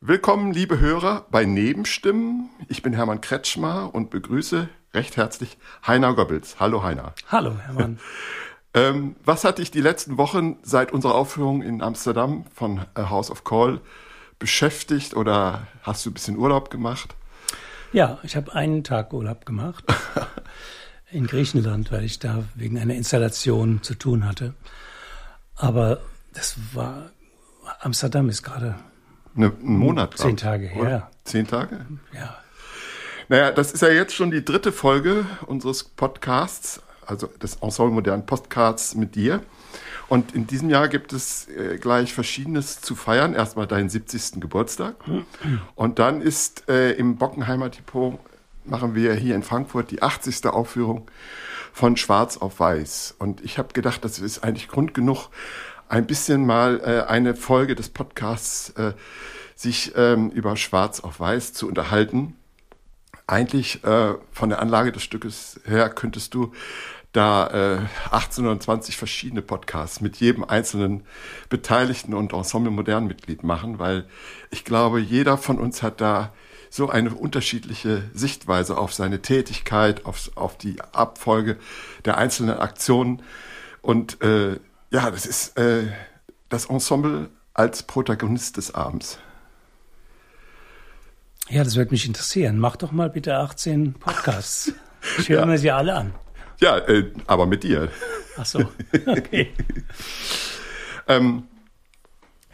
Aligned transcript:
Willkommen, 0.00 0.52
liebe 0.52 0.80
Hörer, 0.80 1.26
bei 1.30 1.44
Nebenstimmen. 1.44 2.48
Ich 2.68 2.82
bin 2.82 2.94
Hermann 2.94 3.20
Kretschmer 3.20 3.94
und 3.94 4.08
begrüße 4.08 4.68
recht 4.94 5.18
herzlich 5.18 5.58
Heiner 5.86 6.14
Goebbels. 6.14 6.58
Hallo 6.58 6.82
Heiner. 6.82 7.12
Hallo 7.30 7.58
Hermann. 7.58 7.98
ähm, 8.74 9.16
was 9.24 9.44
hat 9.44 9.58
dich 9.58 9.70
die 9.70 9.82
letzten 9.82 10.16
Wochen 10.16 10.56
seit 10.62 10.92
unserer 10.92 11.14
Aufführung 11.14 11.60
in 11.60 11.82
Amsterdam 11.82 12.46
von 12.54 12.86
House 12.96 13.30
of 13.30 13.44
Call 13.44 13.80
beschäftigt 14.38 15.14
oder 15.14 15.66
hast 15.82 16.06
du 16.06 16.10
ein 16.10 16.14
bisschen 16.14 16.38
Urlaub 16.38 16.70
gemacht? 16.70 17.14
Ja, 17.92 18.18
ich 18.22 18.34
habe 18.34 18.54
einen 18.54 18.84
Tag 18.84 19.12
Urlaub 19.12 19.46
gemacht 19.46 19.84
in 21.10 21.26
Griechenland, 21.26 21.92
weil 21.92 22.04
ich 22.04 22.18
da 22.18 22.44
wegen 22.54 22.78
einer 22.78 22.94
Installation 22.94 23.82
zu 23.82 23.94
tun 23.94 24.24
hatte. 24.26 24.54
Aber 25.54 26.00
das 26.32 26.56
war, 26.72 27.10
Amsterdam 27.80 28.28
ist 28.28 28.42
gerade 28.42 28.76
eine, 29.36 29.46
ein 29.46 29.76
Monat. 29.78 30.16
Zehn 30.16 30.36
Tage 30.36 30.66
her. 30.66 30.82
Oder? 30.82 31.10
Zehn 31.24 31.46
Tage? 31.46 31.86
Ja. 32.12 32.36
Naja, 33.28 33.50
das 33.52 33.72
ist 33.72 33.82
ja 33.82 33.88
jetzt 33.88 34.14
schon 34.14 34.30
die 34.30 34.44
dritte 34.44 34.72
Folge 34.72 35.26
unseres 35.46 35.84
Podcasts, 35.84 36.80
also 37.06 37.26
des 37.26 37.56
Ensemble 37.56 37.92
modernen 37.92 38.24
Podcasts 38.26 38.94
mit 38.94 39.14
dir. 39.14 39.42
Und 40.08 40.34
in 40.34 40.46
diesem 40.46 40.70
Jahr 40.70 40.88
gibt 40.88 41.12
es 41.12 41.46
äh, 41.48 41.76
gleich 41.76 42.14
Verschiedenes 42.14 42.80
zu 42.80 42.94
feiern. 42.94 43.34
Erstmal 43.34 43.66
deinen 43.66 43.90
70. 43.90 44.40
Geburtstag. 44.40 44.96
Und 45.74 45.98
dann 45.98 46.22
ist 46.22 46.68
äh, 46.68 46.92
im 46.92 47.16
Bockenheimer 47.16 47.68
Depot, 47.68 48.18
machen 48.64 48.94
wir 48.94 49.14
hier 49.14 49.34
in 49.34 49.42
Frankfurt 49.42 49.90
die 49.90 50.02
80. 50.02 50.46
Aufführung 50.46 51.10
von 51.72 51.98
Schwarz 51.98 52.38
auf 52.38 52.58
Weiß. 52.58 53.16
Und 53.18 53.42
ich 53.42 53.58
habe 53.58 53.74
gedacht, 53.74 54.02
das 54.04 54.18
ist 54.18 54.42
eigentlich 54.42 54.68
Grund 54.68 54.94
genug, 54.94 55.28
ein 55.88 56.06
bisschen 56.06 56.46
mal 56.46 56.80
äh, 56.80 57.10
eine 57.10 57.34
Folge 57.34 57.74
des 57.74 57.88
Podcasts 57.88 58.70
äh, 58.70 58.92
sich 59.54 59.92
ähm, 59.96 60.30
über 60.30 60.56
Schwarz 60.56 61.00
auf 61.00 61.20
Weiß 61.20 61.52
zu 61.52 61.66
unterhalten. 61.66 62.36
Eigentlich 63.26 63.84
äh, 63.84 64.14
von 64.32 64.48
der 64.48 64.60
Anlage 64.60 64.92
des 64.92 65.02
Stückes 65.02 65.60
her 65.64 65.90
könntest 65.90 66.34
du 66.34 66.52
da 67.12 67.78
äh, 67.78 67.78
18 68.10 68.46
oder 68.46 68.60
20 68.60 68.96
verschiedene 68.96 69.42
Podcasts 69.42 70.00
mit 70.00 70.16
jedem 70.18 70.44
einzelnen 70.44 71.04
Beteiligten 71.48 72.14
und 72.14 72.32
Ensemble 72.32 72.70
Modern 72.70 73.06
Mitglied 73.06 73.42
machen, 73.42 73.78
weil 73.78 74.06
ich 74.50 74.64
glaube, 74.64 75.00
jeder 75.00 75.38
von 75.38 75.58
uns 75.58 75.82
hat 75.82 76.00
da 76.00 76.32
so 76.70 76.90
eine 76.90 77.14
unterschiedliche 77.14 78.02
Sichtweise 78.12 78.76
auf 78.76 78.92
seine 78.92 79.22
Tätigkeit, 79.22 80.04
auf, 80.04 80.30
auf 80.34 80.58
die 80.58 80.80
Abfolge 80.92 81.56
der 82.04 82.18
einzelnen 82.18 82.58
Aktionen. 82.58 83.22
Und 83.80 84.22
äh, 84.22 84.60
ja, 84.90 85.10
das 85.10 85.26
ist 85.26 85.58
äh, 85.58 85.86
das 86.48 86.66
Ensemble 86.66 87.30
als 87.54 87.82
Protagonist 87.82 88.56
des 88.56 88.74
Abends. 88.74 89.18
Ja, 91.48 91.64
das 91.64 91.76
würde 91.76 91.90
mich 91.92 92.06
interessieren. 92.06 92.58
Mach 92.58 92.76
doch 92.76 92.92
mal 92.92 93.10
bitte 93.10 93.36
18 93.36 93.94
Podcasts. 93.94 94.72
Ich 95.18 95.28
höre 95.28 95.40
Ja. 95.40 95.46
mir 95.46 95.58
sie 95.58 95.70
alle 95.70 95.94
an. 95.94 96.12
Ja, 96.60 96.76
äh, 96.78 97.12
aber 97.28 97.46
mit 97.46 97.62
dir. 97.62 97.88
Ach 98.36 98.44
so, 98.44 98.68
okay. 99.06 99.52
Ähm, 101.06 101.44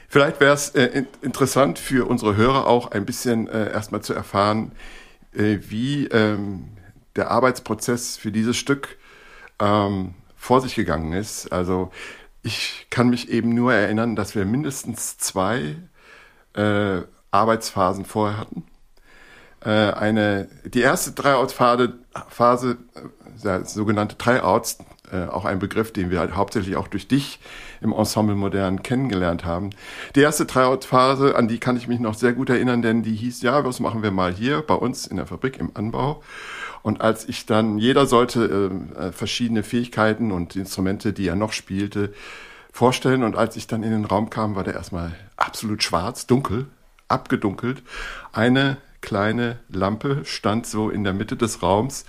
vielleicht 0.08 0.38
wäre 0.40 0.52
es 0.54 0.68
äh, 0.76 0.84
in, 0.84 1.08
interessant 1.22 1.78
für 1.78 2.06
unsere 2.08 2.36
Hörer 2.36 2.66
auch 2.68 2.90
ein 2.92 3.04
bisschen 3.06 3.48
äh, 3.48 3.72
erstmal 3.72 4.02
zu 4.02 4.12
erfahren, 4.14 4.72
äh, 5.32 5.58
wie 5.68 6.06
ähm, 6.06 6.68
der 7.16 7.30
Arbeitsprozess 7.32 8.16
für 8.16 8.30
dieses 8.30 8.56
Stück 8.56 8.96
ähm, 9.58 10.14
vor 10.36 10.60
sich 10.60 10.74
gegangen 10.76 11.14
ist. 11.14 11.50
Also 11.50 11.90
ich 12.44 12.86
kann 12.90 13.08
mich 13.08 13.30
eben 13.30 13.54
nur 13.54 13.72
erinnern, 13.72 14.16
dass 14.16 14.34
wir 14.34 14.44
mindestens 14.44 15.16
zwei 15.18 15.76
äh, 16.54 17.00
Arbeitsphasen 17.30 18.04
vorher 18.04 18.38
hatten. 18.38 18.64
Äh, 19.64 19.70
eine, 19.70 20.48
die 20.64 20.82
erste 20.82 21.14
Tryout-Phase, 21.14 21.94
Phase, 22.28 22.76
äh, 22.94 23.42
der 23.42 23.64
sogenannte 23.64 24.18
Tryouts, 24.18 24.78
äh, 25.10 25.24
auch 25.24 25.46
ein 25.46 25.58
Begriff, 25.58 25.92
den 25.92 26.10
wir 26.10 26.20
halt 26.20 26.36
hauptsächlich 26.36 26.76
auch 26.76 26.88
durch 26.88 27.08
dich 27.08 27.40
im 27.84 27.92
Ensemble 27.92 28.34
Modern 28.34 28.82
kennengelernt 28.82 29.44
haben. 29.44 29.70
Die 30.16 30.20
erste 30.20 30.46
Tryout-Phase, 30.46 31.36
an 31.36 31.46
die 31.46 31.58
kann 31.58 31.76
ich 31.76 31.86
mich 31.86 32.00
noch 32.00 32.14
sehr 32.14 32.32
gut 32.32 32.50
erinnern, 32.50 32.82
denn 32.82 33.02
die 33.02 33.14
hieß, 33.14 33.42
ja, 33.42 33.64
was 33.64 33.78
machen 33.78 34.02
wir 34.02 34.10
mal 34.10 34.32
hier 34.32 34.62
bei 34.62 34.74
uns 34.74 35.06
in 35.06 35.18
der 35.18 35.26
Fabrik 35.26 35.58
im 35.58 35.70
Anbau. 35.74 36.22
Und 36.82 37.00
als 37.00 37.28
ich 37.28 37.46
dann, 37.46 37.78
jeder 37.78 38.06
sollte 38.06 38.70
äh, 38.98 39.12
verschiedene 39.12 39.62
Fähigkeiten 39.62 40.32
und 40.32 40.56
Instrumente, 40.56 41.12
die 41.12 41.28
er 41.28 41.36
noch 41.36 41.52
spielte, 41.52 42.12
vorstellen. 42.72 43.22
Und 43.22 43.36
als 43.36 43.56
ich 43.56 43.66
dann 43.66 43.82
in 43.82 43.90
den 43.90 44.04
Raum 44.04 44.30
kam, 44.30 44.56
war 44.56 44.64
der 44.64 44.74
erstmal 44.74 45.14
absolut 45.36 45.82
schwarz, 45.82 46.26
dunkel, 46.26 46.66
abgedunkelt. 47.08 47.82
Eine 48.32 48.78
kleine 49.00 49.58
Lampe 49.68 50.22
stand 50.24 50.66
so 50.66 50.90
in 50.90 51.04
der 51.04 51.12
Mitte 51.12 51.36
des 51.36 51.62
Raums 51.62 52.04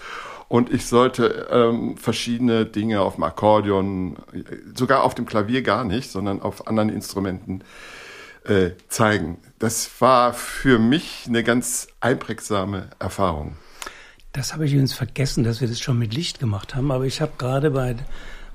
und 0.48 0.72
ich 0.72 0.86
sollte 0.86 1.48
ähm, 1.50 1.98
verschiedene 1.98 2.66
Dinge 2.66 3.02
auf 3.02 3.16
dem 3.16 3.24
Akkordeon, 3.24 4.18
sogar 4.76 5.04
auf 5.04 5.16
dem 5.16 5.26
Klavier 5.26 5.64
gar 5.64 5.84
nicht, 5.84 6.12
sondern 6.12 6.42
auf 6.42 6.68
anderen 6.68 6.90
Instrumenten 6.90 7.64
äh, 8.44 8.72
zeigen. 8.88 9.40
Das 9.60 9.90
war 10.00 10.34
für 10.34 10.78
mich 10.78 11.26
eine 11.28 11.44
ganz 11.44 11.88
einprägsame 12.00 12.90
Erfahrung. 13.00 13.58
Das 14.34 14.54
habe 14.54 14.66
ich 14.66 14.74
übrigens 14.74 14.94
vergessen, 14.94 15.44
dass 15.44 15.62
wir 15.62 15.68
das 15.68 15.80
schon 15.80 15.98
mit 15.98 16.14
Licht 16.14 16.40
gemacht 16.40 16.76
haben. 16.76 16.92
Aber 16.92 17.06
ich 17.06 17.22
habe 17.22 17.32
gerade 17.38 17.72
bei, 17.72 17.96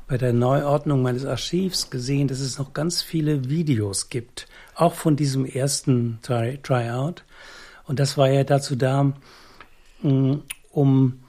bei 0.06 0.18
der 0.18 0.32
Neuordnung 0.32 1.02
meines 1.02 1.24
Archivs 1.24 1.90
gesehen, 1.90 2.28
dass 2.28 2.38
es 2.40 2.58
noch 2.58 2.72
ganz 2.72 3.02
viele 3.02 3.48
Videos 3.48 4.10
gibt. 4.10 4.46
Auch 4.74 4.94
von 4.94 5.16
diesem 5.16 5.44
ersten 5.46 6.18
Try 6.22 6.58
Tryout. 6.62 7.24
Und 7.84 7.98
das 7.98 8.16
war 8.16 8.30
ja 8.30 8.44
dazu 8.44 8.76
da, 8.76 9.12
mh, 10.02 10.40
um 10.70 11.20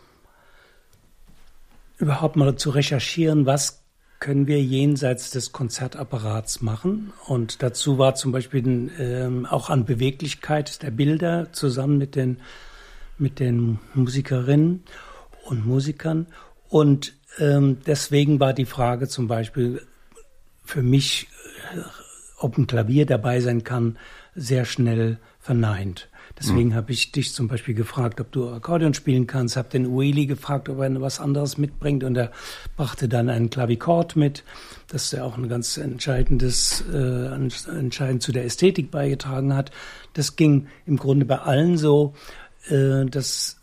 überhaupt 2.02 2.36
mal 2.36 2.56
zu 2.56 2.72
recherchieren, 2.72 3.46
was 3.46 3.84
können 4.20 4.46
wir 4.46 4.62
jenseits 4.62 5.32
des 5.32 5.52
Konzertapparats 5.52 6.62
machen. 6.62 7.12
Und 7.26 7.64
dazu 7.64 7.98
war 7.98 8.16
zum 8.16 8.32
Beispiel 8.32 8.92
ähm, 9.00 9.46
auch 9.46 9.70
an 9.70 9.86
Beweglichkeit 9.86 10.84
der 10.84 10.92
Bilder 10.92 11.52
zusammen 11.54 11.98
mit 11.98 12.16
den, 12.16 12.38
mit 13.18 13.40
den 13.40 13.80
Musikerinnen 13.94 14.84
und 15.46 15.66
Musikern. 15.66 16.28
Und 16.70 17.14
ähm, 17.40 17.80
deswegen 17.86 18.40
war 18.40 18.54
die 18.54 18.66
Frage 18.66 19.08
zum 19.08 19.28
Beispiel 19.28 19.82
für 20.64 20.84
mich, 20.84 21.28
äh, 21.74 21.80
ob 22.38 22.58
ein 22.58 22.68
Klavier 22.68 23.08
dabei 23.08 23.40
sein 23.40 23.64
kann, 23.64 23.98
sehr 24.36 24.66
schnell 24.66 25.20
verneint. 25.40 26.10
Deswegen 26.42 26.70
mhm. 26.70 26.76
habe 26.76 26.92
ich 26.92 27.12
dich 27.12 27.34
zum 27.34 27.48
Beispiel 27.48 27.76
gefragt, 27.76 28.20
ob 28.20 28.32
du 28.32 28.50
Akkordeon 28.50 28.96
spielen 28.96 29.28
kannst, 29.28 29.58
habe 29.58 29.70
den 29.70 29.86
Ueli 29.86 30.26
gefragt, 30.26 30.70
ob 30.70 30.80
er 30.80 31.02
was 31.02 31.20
anderes 31.20 31.60
mitbringt 31.60 32.04
und 32.04 32.18
er 32.18 32.32
brachte 32.76 33.08
dann 33.08 33.30
einen 33.30 33.52
Klavikord 33.52 34.16
mit, 34.16 34.44
das 34.88 35.12
ja 35.12 35.24
auch 35.24 35.38
ein 35.38 35.50
ganz 35.50 35.78
entscheidendes, 35.78 36.84
äh, 36.92 37.28
entscheidend 37.28 38.24
zu 38.24 38.32
der 38.32 38.46
Ästhetik 38.46 38.90
beigetragen 38.90 39.54
hat. 39.54 39.70
Das 40.14 40.36
ging 40.36 40.68
im 40.88 40.98
Grunde 40.98 41.26
bei 41.26 41.38
allen 41.38 41.78
so, 41.78 42.16
äh, 42.70 43.06
dass 43.06 43.58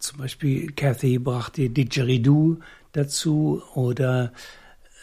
zum 0.00 0.18
Beispiel 0.18 0.72
Cathy 0.72 1.18
brachte 1.18 1.70
Didgeridoo 1.70 2.58
dazu 2.92 3.62
oder 3.74 4.32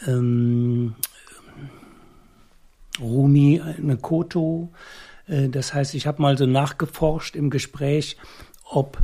ähm, 0.06 0.96
Rumi 3.00 3.62
eine 3.62 3.96
Koto. 3.96 4.70
Das 5.32 5.74
heißt, 5.74 5.96
ich 5.96 6.08
habe 6.08 6.22
mal 6.22 6.38
so 6.38 6.46
nachgeforscht 6.46 7.38
im 7.38 7.50
Gespräch, 7.50 8.18
ob 8.66 8.98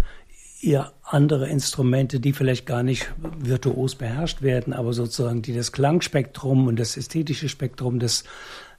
ihr 0.59 0.91
andere 1.03 1.47
Instrumente, 1.47 2.19
die 2.19 2.33
vielleicht 2.33 2.65
gar 2.65 2.83
nicht 2.83 3.13
virtuos 3.39 3.95
beherrscht 3.95 4.41
werden, 4.41 4.73
aber 4.73 4.91
sozusagen 4.91 5.41
die 5.41 5.53
das 5.53 5.71
Klangspektrum 5.71 6.67
und 6.67 6.77
das 6.77 6.97
ästhetische 6.97 7.47
Spektrum 7.47 7.99
des, 7.99 8.25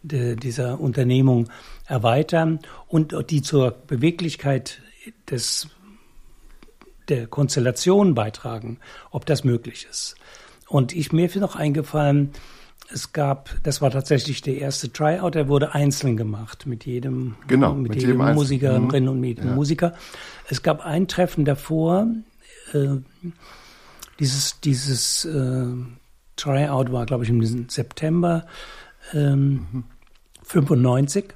de, 0.02 0.36
dieser 0.36 0.78
Unternehmung 0.78 1.48
erweitern 1.86 2.58
und 2.86 3.14
die 3.30 3.40
zur 3.40 3.70
Beweglichkeit 3.70 4.82
des, 5.30 5.68
der 7.08 7.28
Konstellation 7.28 8.14
beitragen, 8.14 8.78
ob 9.10 9.24
das 9.24 9.42
möglich 9.42 9.86
ist. 9.90 10.16
Und 10.68 10.94
ich, 10.94 11.12
mir 11.12 11.26
ist 11.26 11.36
noch 11.36 11.56
eingefallen, 11.56 12.32
es 12.92 13.12
gab, 13.12 13.50
das 13.62 13.82
war 13.82 13.90
tatsächlich 13.90 14.40
der 14.42 14.58
erste 14.58 14.92
Tryout, 14.92 15.34
der 15.34 15.48
wurde 15.48 15.74
einzeln 15.74 16.16
gemacht 16.16 16.66
mit 16.66 16.86
jedem, 16.86 17.36
genau, 17.46 17.74
mit, 17.74 17.92
mit 17.92 18.02
jedem, 18.02 18.20
jedem 18.20 18.34
Musikerin 18.34 19.04
mhm. 19.04 19.08
und 19.08 19.20
mit 19.20 19.28
jedem 19.28 19.48
ja. 19.48 19.54
Musiker. 19.54 19.94
Es 20.48 20.62
gab 20.62 20.84
ein 20.84 21.06
Treffen 21.08 21.44
davor, 21.44 22.06
äh, 22.72 22.96
dieses, 24.18 24.60
dieses 24.60 25.24
äh, 25.24 25.66
Tryout 26.36 26.92
war, 26.92 27.06
glaube 27.06 27.24
ich, 27.24 27.30
im 27.30 27.68
September 27.68 28.46
ähm, 29.12 29.66
mhm. 29.72 29.84
95. 30.42 31.34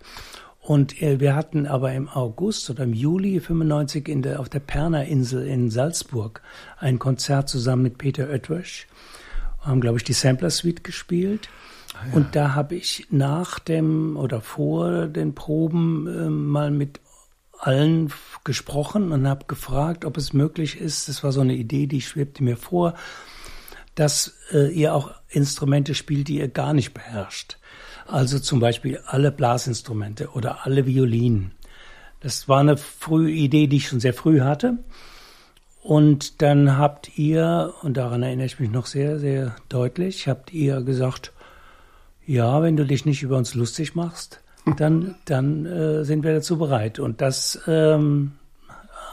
Und 0.61 1.03
äh, 1.03 1.19
wir 1.21 1.35
hatten 1.35 1.67
aber 1.67 1.93
im 1.93 2.09
August 2.09 2.71
oder 2.71 2.85
im 2.85 2.93
Juli 2.93 3.41
95 3.41 4.09
in 4.09 4.23
der, 4.23 4.41
auf 4.41 4.49
der 4.49 4.61
Perner 4.61 5.05
Insel 5.05 5.47
in 5.47 5.71
Salzburg 5.71 6.41
ein 6.79 6.99
Konzert 6.99 7.49
zusammen 7.49 7.83
mit 7.83 7.99
Peter 7.99 8.29
Oetwisch 8.31 8.87
haben, 9.63 9.81
glaube 9.81 9.99
ich, 9.99 10.05
die 10.05 10.13
Sampler 10.13 10.51
Suite 10.51 10.85
gespielt. 10.85 11.49
Ah, 11.95 12.07
ja. 12.09 12.15
Und 12.15 12.37
da 12.37 12.55
habe 12.55 12.75
ich 12.75 13.07
nach 13.11 13.59
dem 13.59 14.17
oder 14.17 14.41
vor 14.41 15.07
den 15.07 15.35
Proben 15.35 16.07
äh, 16.07 16.29
mal 16.31 16.71
mit 16.71 17.01
allen 17.59 18.13
gesprochen 18.45 19.13
und 19.13 19.29
habe 19.29 19.45
gefragt, 19.47 20.05
ob 20.05 20.17
es 20.17 20.33
möglich 20.33 20.81
ist, 20.81 21.09
das 21.09 21.23
war 21.23 21.31
so 21.31 21.41
eine 21.41 21.55
Idee, 21.55 21.87
die 21.87 22.01
schwebte 22.01 22.43
mir 22.43 22.57
vor, 22.57 22.95
dass 23.95 24.37
äh, 24.53 24.73
ihr 24.73 24.95
auch 24.95 25.13
Instrumente 25.29 25.95
spielt, 25.95 26.29
die 26.29 26.39
ihr 26.39 26.49
gar 26.49 26.73
nicht 26.73 26.93
beherrscht. 26.93 27.59
Also 28.07 28.41
zum 28.41 28.59
Beispiel 28.59 28.99
alle 29.07 29.31
Blasinstrumente 29.31 30.31
oder 30.31 30.67
alle 30.67 30.87
Violinen. 30.87 31.53
Das 32.21 32.49
war 32.49 32.61
eine 32.61 32.77
frühe 32.77 33.31
Idee, 33.31 33.69
die 33.69 33.77
ich 33.77 33.89
schon 33.89 34.01
sehr 34.01 34.15
früh 34.15 34.41
hatte. 34.41 34.79
Und 35.83 36.43
dann 36.43 36.79
habt 36.79 37.19
ihr, 37.19 37.75
und 37.83 37.97
daran 37.97 38.23
erinnere 38.23 38.47
ich 38.47 38.61
mich 38.61 38.71
noch 38.71 38.87
sehr, 38.87 39.19
sehr 39.19 39.57
deutlich, 39.69 40.29
habt 40.29 40.53
ihr 40.53 40.81
gesagt, 40.83 41.33
ja, 42.25 42.63
wenn 42.63 42.77
du 42.77 42.87
dich 42.87 43.05
nicht 43.05 43.25
über 43.25 43.37
uns 43.37 43.55
lustig 43.55 43.97
machst, 43.97 44.41
dann, 44.77 45.17
dann 45.25 45.67
äh, 45.67 46.05
sind 46.05 46.23
wir 46.23 46.33
dazu 46.33 46.57
bereit. 46.57 47.01
Und 47.01 47.21
das 47.21 47.61
ähm, 47.67 48.33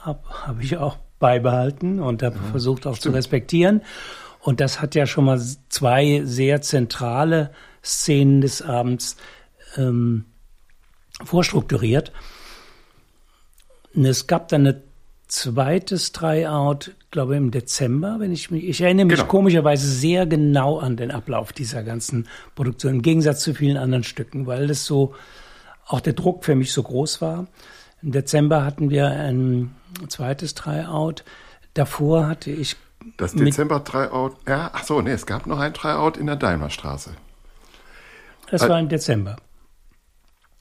habe 0.03 0.19
hab 0.29 0.61
ich 0.61 0.77
auch 0.77 0.97
beibehalten 1.17 1.99
und 1.99 2.21
habe 2.21 2.35
ja, 2.35 2.51
versucht 2.51 2.85
auch 2.85 2.95
stimmt. 2.95 3.13
zu 3.13 3.17
respektieren. 3.17 3.81
Und 4.41 4.59
das 4.59 4.79
hat 4.79 4.93
ja 4.93 5.07
schon 5.07 5.25
mal 5.25 5.41
zwei 5.69 6.21
sehr 6.23 6.61
zentrale 6.61 7.51
Szenen 7.83 8.41
des 8.41 8.61
Abends 8.61 9.17
ähm, 9.75 10.25
vorstrukturiert. 11.23 12.11
Und 13.95 14.05
es 14.05 14.27
gab 14.27 14.49
dann 14.49 14.67
eine 14.67 14.83
zweites 15.29 16.11
Tryout, 16.11 16.91
glaube 17.11 17.37
im 17.37 17.51
Dezember, 17.51 18.17
wenn 18.19 18.31
ich 18.31 18.51
mich, 18.51 18.65
ich 18.65 18.81
erinnere 18.81 19.05
mich 19.05 19.15
genau. 19.17 19.27
komischerweise 19.27 19.87
sehr 19.87 20.25
genau 20.25 20.79
an 20.79 20.97
den 20.97 21.11
Ablauf 21.11 21.53
dieser 21.53 21.83
ganzen 21.83 22.27
Produktion, 22.55 22.95
im 22.95 23.01
Gegensatz 23.01 23.41
zu 23.41 23.53
vielen 23.53 23.77
anderen 23.77 24.03
Stücken, 24.03 24.47
weil 24.47 24.67
das 24.67 24.85
so, 24.85 25.13
auch 25.85 26.01
der 26.01 26.13
Druck 26.13 26.43
für 26.43 26.55
mich 26.55 26.73
so 26.73 26.83
groß 26.83 27.21
war. 27.21 27.47
Im 28.01 28.11
Dezember 28.11 28.65
hatten 28.65 28.89
wir 28.89 29.07
ein 29.07 29.75
zweites 30.07 30.55
Tryout. 30.55 31.23
Davor 31.73 32.27
hatte 32.27 32.51
ich. 32.51 32.75
Das 33.17 33.33
Dezember-Tryout, 33.33 34.35
ja, 34.47 34.71
ach 34.73 34.83
so, 34.83 35.01
nee, 35.01 35.11
es 35.11 35.25
gab 35.25 35.47
noch 35.47 35.59
ein 35.59 35.73
Tryout 35.73 36.17
in 36.17 36.25
der 36.25 36.35
Daimlerstraße. 36.35 37.11
Das 38.51 38.67
war 38.67 38.79
im 38.79 38.89
Dezember. 38.89 39.37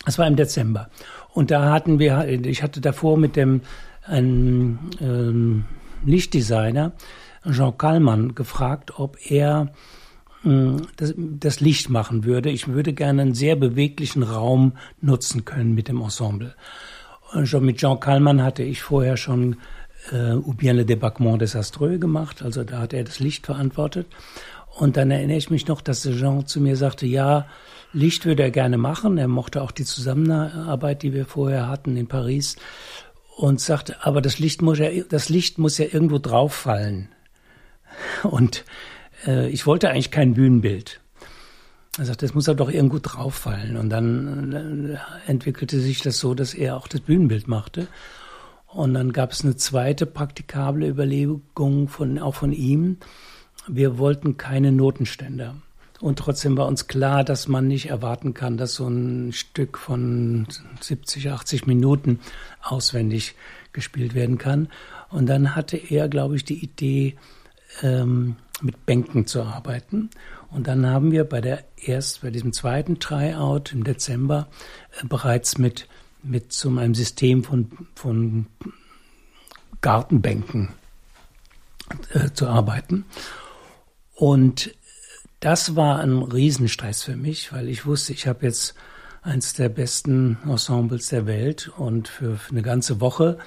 Das 0.05 0.19
war 0.19 0.27
im 0.27 0.37
Dezember. 0.37 0.89
Und 1.33 1.51
da 1.51 1.73
hatten 1.73 1.99
wir, 1.99 2.27
ich 2.29 2.63
hatte 2.63 2.81
davor 2.81 3.17
mit 3.17 3.35
dem 3.37 3.63
ein 4.09 4.79
ähm, 5.01 5.65
Lichtdesigner, 6.05 6.93
Jean 7.51 7.77
Kallmann, 7.79 8.35
gefragt, 8.35 8.99
ob 8.99 9.19
er 9.31 9.73
ähm, 10.45 10.83
das, 10.97 11.15
das, 11.17 11.61
Licht 11.61 11.89
machen 11.91 12.25
würde. 12.25 12.51
Ich 12.51 12.69
würde 12.69 12.93
gerne 12.93 13.23
einen 13.23 13.35
sehr 13.35 13.57
beweglichen 13.57 14.23
Raum 14.23 14.73
nutzen 15.01 15.45
können 15.45 15.75
mit 15.75 15.89
dem 15.89 16.01
Ensemble. 16.01 16.55
Und 17.33 17.47
schon 17.47 17.65
mit 17.65 17.79
Jean 17.79 18.01
Kallmann 18.01 18.43
hatte 18.43 18.63
ich 18.63 18.83
vorher 18.83 19.17
schon 19.17 19.57
äh, 20.13 20.35
Ou 20.35 20.55
bien 20.55 20.77
le 20.77 20.85
débarquement 20.85 21.39
desastreux 21.39 21.99
gemacht, 21.99 22.43
also 22.43 22.65
da 22.65 22.79
hat 22.79 22.93
er 22.93 23.05
das 23.05 23.19
Licht 23.19 23.47
verantwortet. 23.47 24.07
Und 24.79 24.97
dann 24.97 25.11
erinnere 25.11 25.37
ich 25.37 25.51
mich 25.51 25.67
noch, 25.67 25.81
dass 25.81 26.03
Jean 26.03 26.47
zu 26.47 26.61
mir 26.61 26.77
sagte, 26.77 27.07
ja, 27.07 27.47
Licht 27.93 28.27
würde 28.27 28.45
er 28.45 28.51
gerne 28.51 28.79
machen. 28.79 29.19
Er 29.19 29.29
mochte 29.29 29.63
auch 29.63 29.73
die 29.73 29.85
Zusammenarbeit, 29.85 31.03
die 31.03 31.13
wir 31.13 31.25
vorher 31.25 31.69
hatten 31.69 31.97
in 31.97 32.07
Paris 32.07 32.57
und 33.39 33.61
sagte, 33.61 34.05
aber 34.05 34.21
das 34.21 34.41
Licht 34.41 34.63
muss 34.63 34.81
ja, 34.81 34.91
das 35.09 35.29
Licht 35.29 35.59
muss 35.59 35.79
ja 35.79 35.87
irgendwo 35.87 36.19
drauf 36.19 36.53
fallen. 36.53 37.09
Und 38.25 38.65
äh, 39.29 39.49
ich 39.51 39.65
wollte 39.65 39.89
eigentlich 39.91 40.11
kein 40.11 40.35
Bühnenbild. 40.35 41.01
Er 41.99 42.05
sagte, 42.05 42.27
das 42.27 42.35
muss 42.35 42.49
ja 42.49 42.55
doch 42.55 42.69
irgendwo 42.69 42.99
drauf 42.99 43.37
fallen. 43.37 43.77
Und 43.77 43.91
dann 43.91 44.97
äh, 44.97 45.31
entwickelte 45.31 45.79
sich 45.79 46.01
das 46.01 46.19
so, 46.19 46.35
dass 46.35 46.53
er 46.53 46.77
auch 46.77 46.89
das 46.89 47.01
Bühnenbild 47.01 47.47
machte. 47.47 47.87
Und 48.67 48.95
dann 48.95 49.13
gab 49.13 49.31
es 49.31 49.45
eine 49.45 49.55
zweite 49.55 50.05
praktikable 50.05 50.89
Überlegung 50.89 51.87
von, 51.87 52.19
auch 52.19 52.35
von 52.35 52.53
ihm. 52.53 52.97
Wir 53.69 53.99
wollten 53.99 54.37
keine 54.37 54.73
Notenständer. 54.73 55.55
Und 56.01 56.19
trotzdem 56.19 56.57
war 56.57 56.67
uns 56.67 56.87
klar, 56.87 57.25
dass 57.25 57.49
man 57.49 57.67
nicht 57.67 57.89
erwarten 57.91 58.35
kann, 58.35 58.57
dass 58.57 58.75
so 58.75 58.87
ein 58.87 59.33
Stück 59.33 59.79
von 59.79 60.47
70, 60.81 61.31
80 61.31 61.67
Minuten 61.67 62.21
auswendig 62.63 63.35
gespielt 63.73 64.15
werden 64.15 64.39
kann. 64.39 64.69
Und 65.11 65.27
dann 65.27 65.57
hatte 65.57 65.77
er, 65.77 66.09
glaube 66.09 66.37
ich, 66.37 66.45
die 66.45 66.63
Idee, 66.63 67.17
ähm, 67.83 68.37
mit 68.61 68.87
Bänken 68.87 69.27
zu 69.27 69.43
arbeiten. 69.43 70.11
Und 70.51 70.67
dann 70.67 70.87
haben 70.87 71.13
wir 71.13 71.25
bei 71.25 71.41
der 71.41 71.65
erst 71.77 72.23
bei 72.23 72.31
diesem 72.31 72.53
zweiten 72.53 72.99
Tryout 72.99 73.73
im 73.73 73.85
Dezember 73.85 74.49
äh, 75.01 75.07
bereits 75.07 75.59
mit 75.59 75.89
mit 76.23 76.53
so 76.53 76.69
einem 76.71 76.95
System 76.95 77.45
von 77.45 77.71
von 77.95 78.47
Gartenbänken 79.81 80.71
äh, 82.13 82.31
zu 82.33 82.49
arbeiten. 82.49 83.05
Und 84.15 84.75
das 85.41 85.77
war 85.77 86.01
ein 86.01 86.23
Riesenstress 86.23 87.03
für 87.03 87.17
mich, 87.17 87.53
weil 87.53 87.69
ich 87.69 87.87
wusste, 87.87 88.13
ich 88.13 88.27
habe 88.27 88.47
jetzt 88.47 88.75
eins 89.23 89.53
der 89.55 89.69
besten 89.69 90.39
Ensembles 90.45 91.09
der 91.09 91.27
Welt 91.27 91.71
und 91.77 92.09
für, 92.09 92.39
eine 92.51 92.63
ganze 92.63 93.01
Woche. 93.01 93.39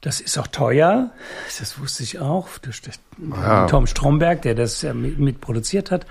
Das 0.00 0.20
ist 0.20 0.36
auch 0.38 0.46
teuer, 0.46 1.10
das 1.58 1.78
wusste 1.78 2.02
ich 2.02 2.18
auch, 2.18 2.58
durch 2.58 2.82
ja. 3.30 3.66
Tom 3.66 3.86
Stromberg, 3.86 4.42
der 4.42 4.54
das 4.54 4.82
ja 4.82 4.92
mit, 4.92 5.18
mit 5.18 5.40
produziert 5.40 5.90
hat. 5.90 6.06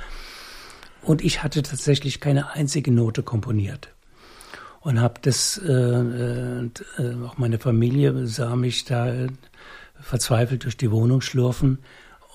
Und 1.04 1.24
ich 1.24 1.44
hatte 1.44 1.62
tatsächlich 1.62 2.20
keine 2.20 2.52
einzige 2.52 2.92
Note 2.92 3.24
komponiert 3.24 3.90
und 4.82 5.00
habe 5.00 5.16
das 5.22 5.58
äh, 5.58 5.72
äh, 5.72 6.70
auch 7.26 7.38
meine 7.38 7.60
Familie 7.60 8.26
sah 8.26 8.56
mich 8.56 8.86
da 8.86 9.14
verzweifelt 10.00 10.64
durch 10.64 10.78
die 10.78 10.92
Wohnung 10.92 11.22
schlurfen 11.22 11.80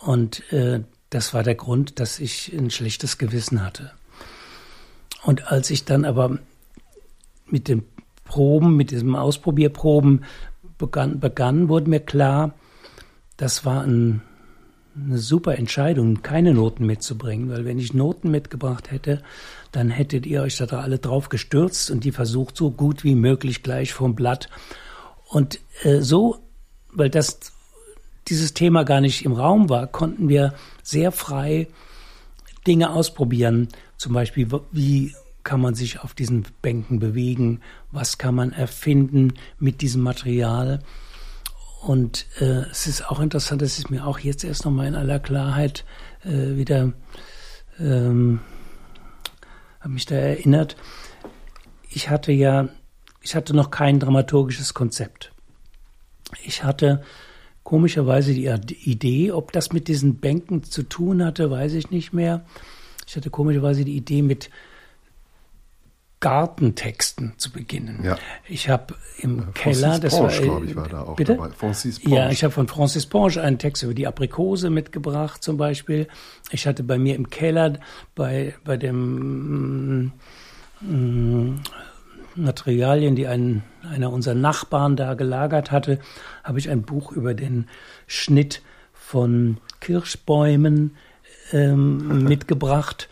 und 0.00 0.50
äh, 0.52 0.80
das 1.11 1.33
war 1.35 1.43
der 1.43 1.55
Grund, 1.55 2.00
dass 2.00 2.19
ich 2.19 2.53
ein 2.53 2.71
schlechtes 2.71 3.19
Gewissen 3.19 3.65
hatte. 3.65 3.93
Und 5.23 5.50
als 5.50 5.71
ich 5.71 5.85
dann 5.85 6.05
aber 6.05 6.38
mit 7.47 7.69
den 7.69 7.85
Proben, 8.25 8.77
mit 8.77 8.91
diesem 8.91 9.17
Ausprobierproben 9.17 10.25
begann, 10.77 11.19
begann 11.19 11.69
wurde 11.69 11.91
mir 11.91 12.00
klar, 12.00 12.55
das 13.37 13.65
war 13.65 13.83
ein, 13.83 14.23
eine 14.95 15.19
super 15.19 15.57
Entscheidung, 15.57 16.23
keine 16.23 16.53
Noten 16.55 16.85
mitzubringen, 16.85 17.49
weil 17.49 17.65
wenn 17.65 17.79
ich 17.79 17.95
Noten 17.95 18.31
mitgebracht 18.31 18.91
hätte, 18.91 19.23
dann 19.73 19.91
hättet 19.91 20.27
ihr 20.27 20.43
euch 20.43 20.57
da 20.57 20.67
alle 20.67 20.99
drauf 20.99 21.29
gestürzt 21.31 21.91
und 21.91 22.05
die 22.05 22.12
versucht 22.12 22.57
so 22.57 22.71
gut 22.71 23.05
wie 23.05 23.15
möglich 23.15 23.62
gleich 23.62 23.93
vom 23.93 24.15
Blatt. 24.15 24.49
Und 25.29 25.61
äh, 25.83 26.00
so, 26.00 26.38
weil 26.93 27.11
das 27.11 27.38
dieses 28.29 28.55
Thema 28.55 28.85
gar 28.85 29.00
nicht 29.00 29.25
im 29.25 29.33
Raum 29.33 29.69
war, 29.69 29.87
konnten 29.87 30.29
wir 30.29 30.55
sehr 30.88 31.12
frei 31.12 31.68
Dinge 32.66 32.90
ausprobieren. 32.90 33.68
Zum 33.99 34.14
Beispiel, 34.14 34.49
wie 34.73 35.14
kann 35.42 35.61
man 35.61 35.75
sich 35.75 36.00
auf 36.00 36.14
diesen 36.14 36.47
Bänken 36.62 36.99
bewegen? 36.99 37.61
Was 37.90 38.16
kann 38.16 38.35
man 38.35 38.52
erfinden 38.52 39.35
mit 39.59 39.83
diesem 39.83 40.02
Material? 40.02 40.80
Und 41.83 42.26
äh, 42.40 42.62
es 42.71 42.87
ist 42.87 43.09
auch 43.09 43.21
interessant, 43.21 43.62
dass 43.62 43.78
es 43.78 43.90
mir 43.90 44.07
auch 44.07 44.18
jetzt 44.18 44.45
erst 44.45 44.64
nochmal 44.64 44.87
in 44.87 44.95
aller 44.95 45.21
Klarheit 45.21 45.85
äh, 46.25 46.57
wieder 46.57 46.92
ähm, 47.78 48.40
habe 49.80 49.92
mich 49.92 50.07
da 50.07 50.16
erinnert. 50.16 50.76
Ich 51.90 52.11
hatte 52.11 52.33
ja, 52.33 52.68
ich 53.21 53.37
hatte 53.37 53.54
noch 53.54 53.71
kein 53.71 54.00
dramaturgisches 54.00 54.75
Konzept. 54.75 55.33
Ich 56.42 56.64
hatte 56.64 57.02
komischerweise 57.68 58.32
die 58.32 58.90
Idee, 58.90 59.30
ob 59.30 59.52
das 59.52 59.75
mit 59.75 59.88
diesen 59.88 60.20
Bänken 60.20 60.62
zu 60.62 60.84
tun 60.84 61.22
hatte, 61.22 61.50
weiß 61.50 61.75
ich 61.75 61.90
nicht 61.90 62.14
mehr. 62.14 62.46
Ich 63.06 63.14
hatte 63.14 63.28
komischerweise 63.28 63.84
die 63.84 63.94
Idee 63.94 64.22
mit 64.22 64.48
Gartentexten 66.20 67.34
zu 67.37 67.52
beginnen. 67.52 68.00
Ja. 68.04 68.16
Ich 68.48 68.70
habe 68.70 68.94
im 69.18 69.52
Francis 69.52 69.82
Keller, 69.82 69.98
das 69.98 70.16
Ponge, 70.16 70.32
war, 70.32 70.40
glaube 70.40 70.64
ich, 70.64 70.76
war 70.76 70.88
da 70.88 71.02
auch 71.02 71.16
bitte? 71.16 71.34
dabei. 71.37 71.50
Francis 71.50 72.00
Ponge. 72.00 72.16
Ja, 72.16 72.30
ich 72.30 72.42
habe 72.42 72.52
von 72.52 72.68
Francis 72.68 73.04
Ponge 73.04 73.42
einen 73.42 73.58
Text 73.58 73.82
über 73.82 73.92
die 73.92 74.06
Aprikose 74.06 74.70
mitgebracht, 74.70 75.44
zum 75.44 75.58
Beispiel. 75.58 76.08
Ich 76.50 76.66
hatte 76.66 76.82
bei 76.82 76.96
mir 76.96 77.16
im 77.16 77.28
Keller 77.28 77.75
bei 78.14 78.54
bei 78.64 78.78
dem 78.78 80.06
mm, 80.06 80.12
mm, 80.80 81.60
Materialien, 82.38 83.16
die 83.16 83.26
ein, 83.26 83.62
einer 83.90 84.12
unserer 84.12 84.35
Nachbarn 84.35 84.97
da 84.97 85.14
gelagert 85.14 85.71
hatte, 85.71 85.99
habe 86.45 86.59
ich 86.59 86.71
ein 86.71 86.83
Buch 86.83 87.12
über 87.12 87.35
den 87.35 87.66
Schnitt 88.07 88.62
von 88.92 89.59
Kirschbäumen 89.80 90.97
ähm, 91.52 92.25
mitgebracht 92.25 93.09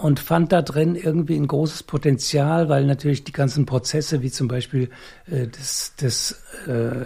und 0.00 0.18
fand 0.18 0.52
da 0.52 0.62
drin 0.62 0.94
irgendwie 0.94 1.36
ein 1.36 1.46
großes 1.46 1.82
Potenzial, 1.82 2.68
weil 2.68 2.86
natürlich 2.86 3.24
die 3.24 3.32
ganzen 3.32 3.66
Prozesse, 3.66 4.22
wie 4.22 4.30
zum 4.30 4.48
Beispiel 4.48 4.90
äh, 5.26 5.46
das, 5.46 5.92
das, 5.98 6.42
äh, 6.66 6.72
äh, 6.72 7.04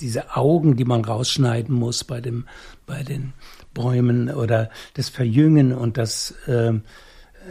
diese 0.00 0.36
Augen, 0.36 0.76
die 0.76 0.84
man 0.84 1.04
rausschneiden 1.04 1.74
muss 1.74 2.04
bei, 2.04 2.20
dem, 2.20 2.46
bei 2.86 3.02
den 3.02 3.32
Bäumen 3.74 4.30
oder 4.30 4.70
das 4.94 5.08
Verjüngen 5.08 5.72
und 5.72 5.98
das, 5.98 6.32
äh, 6.46 6.74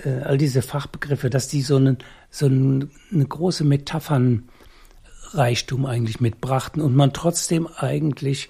äh, 0.03 0.23
all 0.23 0.37
diese 0.37 0.61
Fachbegriffe, 0.61 1.29
dass 1.29 1.47
die 1.47 1.61
so, 1.61 1.77
einen, 1.77 1.99
so 2.29 2.47
einen, 2.47 2.91
eine 3.11 3.25
große 3.25 3.63
Metaphernreichtum 3.63 5.85
eigentlich 5.85 6.19
mitbrachten 6.19 6.81
und 6.81 6.93
man 6.95 7.13
trotzdem 7.13 7.67
eigentlich 7.67 8.49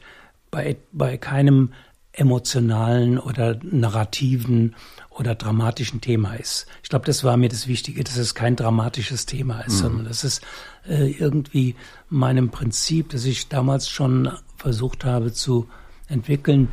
bei, 0.52 0.78
bei 0.92 1.18
keinem 1.18 1.72
emotionalen 2.14 3.20
oder 3.20 3.60
narrativen 3.62 4.76
oder 5.10 5.36
dramatischen 5.36 6.02
Thema 6.02 6.34
ist. 6.36 6.66
Ich 6.82 6.90
glaube, 6.90 7.06
das 7.06 7.24
war 7.24 7.38
mir 7.38 7.50
das 7.50 7.68
Wichtige, 7.68 8.04
dass 8.04 8.18
es 8.18 8.36
kein 8.36 8.56
dramatisches 8.56 9.26
Thema 9.26 9.62
ist, 9.62 9.76
mhm. 9.76 9.80
sondern 9.80 10.06
dass 10.06 10.24
es 10.24 10.42
äh, 10.88 11.12
irgendwie 11.12 11.76
meinem 12.10 12.52
Prinzip, 12.52 13.10
das 13.10 13.26
ich 13.26 13.50
damals 13.50 13.90
schon 13.90 14.32
versucht 14.58 15.04
habe 15.04 15.34
zu 15.34 15.68
entwickeln, 16.08 16.70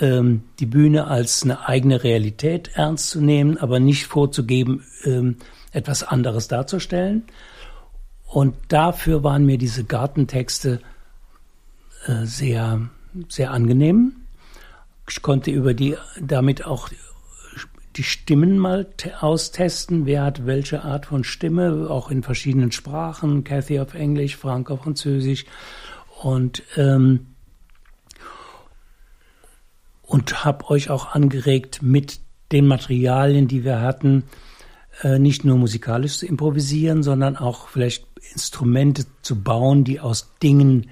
ähm, 0.00 0.42
die 0.58 0.66
Bühne 0.66 1.06
als 1.06 1.42
eine 1.42 1.68
eigene 1.68 2.02
Realität 2.02 2.70
ernst 2.74 3.10
zu 3.10 3.20
nehmen, 3.20 3.58
aber 3.58 3.80
nicht 3.80 4.06
vorzugeben, 4.06 4.84
ähm, 5.04 5.36
etwas 5.72 6.02
anderes 6.02 6.48
darzustellen. 6.48 7.24
Und 8.26 8.56
dafür 8.68 9.22
waren 9.22 9.46
mir 9.46 9.58
diese 9.58 9.84
Gartentexte 9.84 10.80
äh, 12.06 12.24
sehr, 12.24 12.88
sehr 13.28 13.52
angenehm. 13.52 14.16
Ich 15.08 15.22
konnte 15.22 15.50
über 15.50 15.74
die 15.74 15.96
damit 16.20 16.64
auch 16.64 16.88
die 17.96 18.02
Stimmen 18.02 18.58
mal 18.58 18.88
austesten. 19.20 20.06
Wer 20.06 20.24
hat 20.24 20.46
welche 20.46 20.82
Art 20.82 21.06
von 21.06 21.22
Stimme, 21.22 21.88
auch 21.88 22.10
in 22.10 22.22
verschiedenen 22.22 22.72
Sprachen. 22.72 23.44
Cathy 23.44 23.78
auf 23.78 23.94
Englisch, 23.94 24.36
Frank 24.36 24.70
auf 24.70 24.82
Französisch. 24.82 25.44
Und, 26.22 26.62
ähm, 26.76 27.33
und 30.06 30.44
habe 30.44 30.70
euch 30.70 30.90
auch 30.90 31.14
angeregt, 31.14 31.80
mit 31.82 32.20
den 32.52 32.66
Materialien, 32.66 33.48
die 33.48 33.64
wir 33.64 33.80
hatten, 33.80 34.24
äh, 35.02 35.18
nicht 35.18 35.44
nur 35.44 35.56
musikalisch 35.56 36.18
zu 36.18 36.26
improvisieren, 36.26 37.02
sondern 37.02 37.36
auch 37.36 37.68
vielleicht 37.68 38.06
Instrumente 38.32 39.06
zu 39.22 39.42
bauen, 39.42 39.84
die 39.84 40.00
aus 40.00 40.32
Dingen 40.42 40.90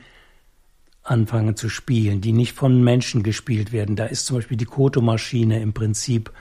anfangen 1.04 1.56
zu 1.56 1.68
spielen, 1.68 2.20
die 2.20 2.32
nicht 2.32 2.52
von 2.52 2.82
Menschen 2.82 3.22
gespielt 3.22 3.72
werden. 3.72 3.96
Da 3.96 4.06
ist 4.06 4.26
zum 4.26 4.36
Beispiel 4.36 4.56
die 4.56 4.66
Koto-Maschine 4.66 5.60
im 5.60 5.72
Prinzip 5.72 6.32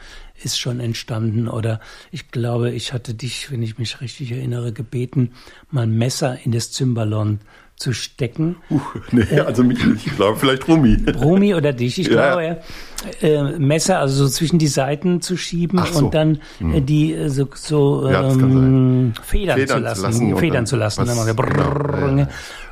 ist 0.44 0.60
schon 0.60 0.80
entstanden. 0.80 1.48
Oder 1.48 1.80
ich 2.12 2.30
glaube, 2.32 2.72
ich 2.72 2.94
hatte 2.94 3.14
dich, 3.14 3.52
wenn 3.52 3.64
ich 3.64 3.78
mich 3.78 4.02
richtig 4.02 4.32
erinnere, 4.32 4.72
gebeten, 4.72 5.34
mal 5.72 5.88
Messer 5.88 6.38
in 6.44 6.52
das 6.52 6.72
Zymbalon 6.72 7.40
zu 7.82 7.94
stecken. 7.94 8.58
Uh, 8.70 8.80
nee, 9.12 9.24
äh, 9.24 9.40
also 9.40 9.64
mich 9.64 9.84
nicht. 9.84 10.06
Ich 10.06 10.16
glaube, 10.16 10.38
vielleicht 10.38 10.68
Rumi. 10.68 10.98
Rumi 11.20 11.56
oder 11.56 11.74
dich, 11.74 12.00
ich 12.00 12.08
ja. 12.08 12.14
glaube, 12.14 12.62
äh, 13.22 13.58
Messer 13.58 14.00
also 14.00 14.26
so 14.26 14.30
zwischen 14.30 14.60
die 14.60 14.68
Seiten 14.68 15.22
zu 15.22 15.36
schieben 15.36 15.84
so. 15.92 16.06
und 16.06 16.14
dann 16.14 16.40
hm. 16.60 16.76
äh, 16.76 16.82
die 16.82 17.14
äh, 17.14 17.30
so, 17.30 17.50
so 17.54 18.08
ja, 18.08 18.22
ähm, 18.30 19.14
federn, 19.24 19.58
federn, 19.58 19.68
zu 19.68 19.80
lassen. 19.80 20.04
lassen 20.04 20.38
federn 20.38 20.66
zu 20.68 20.76
lassen. 20.76 21.06
Genau. 21.06 22.18
ja, 22.18 22.28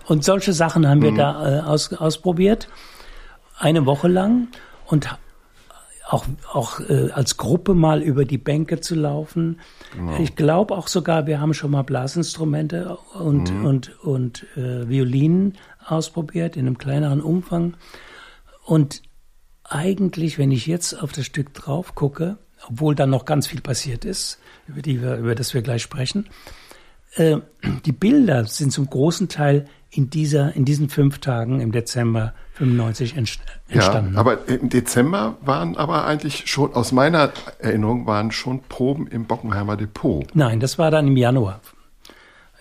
und 0.06 0.24
solche 0.24 0.54
Sachen 0.54 0.88
haben 0.88 1.02
wir 1.02 1.10
hm. 1.10 1.18
da 1.18 1.58
äh, 1.58 1.62
aus, 1.62 1.92
ausprobiert. 1.94 2.68
Eine 3.58 3.86
Woche 3.86 4.08
lang 4.08 4.48
und 4.86 5.10
auch, 6.10 6.26
auch 6.52 6.80
äh, 6.80 7.12
als 7.12 7.38
Gruppe 7.38 7.76
mal 7.76 8.02
über 8.02 8.26
die 8.26 8.40
Bänke 8.40 8.82
zu 8.82 8.96
laufen. 8.96 9.60
Genau. 9.96 10.18
Ich 10.20 10.36
glaube 10.36 10.76
auch 10.76 10.88
sogar, 10.88 11.28
wir 11.28 11.40
haben 11.40 11.54
schon 11.54 11.72
mal 11.72 11.84
Blasinstrumente 11.84 12.98
und, 13.14 13.54
mhm. 13.54 13.66
und, 13.66 14.04
und 14.04 14.46
äh, 14.58 14.90
Violinen 14.90 15.58
ausprobiert 15.86 16.58
in 16.58 16.66
einem 16.66 16.80
kleineren 16.80 17.22
Umfang. 17.22 17.78
Und 18.66 19.04
eigentlich, 19.64 20.40
wenn 20.40 20.52
ich 20.52 20.66
jetzt 20.66 20.94
auf 20.94 21.12
das 21.12 21.26
Stück 21.26 21.54
drauf 21.54 21.94
gucke, 21.94 22.38
obwohl 22.68 22.96
da 22.96 23.06
noch 23.06 23.26
ganz 23.26 23.46
viel 23.46 23.62
passiert 23.62 24.04
ist, 24.04 24.40
über, 24.68 24.82
die 24.82 25.02
wir, 25.02 25.18
über 25.18 25.36
das 25.36 25.54
wir 25.54 25.62
gleich 25.62 25.84
sprechen, 25.84 26.28
äh, 27.16 27.38
die 27.86 27.92
Bilder 27.92 28.46
sind 28.46 28.72
zum 28.72 28.90
großen 28.90 29.30
Teil 29.30 29.66
in 29.92 30.10
dieser, 30.10 30.56
in 30.56 30.66
diesen 30.66 30.90
fünf 30.90 31.20
Tagen 31.20 31.62
im 31.62 31.72
Dezember 31.72 32.34
95 32.54 33.18
entstanden. 33.18 34.14
Ja, 34.14 34.20
aber 34.20 34.48
im 34.48 34.70
Dezember 34.70 35.38
waren 35.42 35.78
aber 35.78 36.06
eigentlich 36.06 36.50
schon, 36.50 36.74
aus 36.74 36.92
meiner 36.92 37.32
Erinnerung, 37.60 38.06
waren 38.06 38.32
schon 38.32 38.62
Proben 38.62 39.08
im 39.08 39.26
Bockenheimer 39.26 39.78
Depot. 39.78 40.26
Nein, 40.36 40.60
das 40.60 40.78
war 40.78 40.92
dann 40.92 41.08
im 41.08 41.18
Januar. 41.18 41.62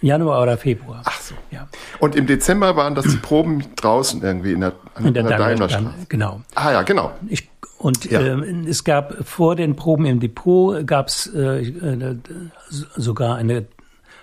Januar 0.00 0.42
oder 0.42 0.56
Februar. 0.56 1.02
Ach 1.04 1.20
so. 1.20 1.34
Ja. 1.50 1.68
Und 1.98 2.14
im 2.14 2.26
Dezember 2.26 2.76
waren 2.76 2.94
das 2.94 3.04
die 3.06 3.16
Proben 3.16 3.64
draußen 3.76 4.22
irgendwie 4.22 4.52
in 4.52 4.60
der, 4.60 4.72
in 4.98 5.12
der, 5.12 5.24
der 5.24 5.38
Daimlerstraße. 5.38 6.06
Genau. 6.08 6.40
Ah 6.54 6.70
ja, 6.70 6.82
genau. 6.82 7.12
Ich, 7.28 7.50
und 7.78 8.08
ja. 8.10 8.20
äh, 8.20 8.68
es 8.68 8.84
gab 8.84 9.26
vor 9.26 9.56
den 9.56 9.74
Proben 9.74 10.06
im 10.06 10.20
Depot 10.20 10.86
gab 10.86 11.08
es 11.08 11.26
äh, 11.34 11.62
äh, 11.62 12.16
sogar 12.96 13.36
eine 13.36 13.66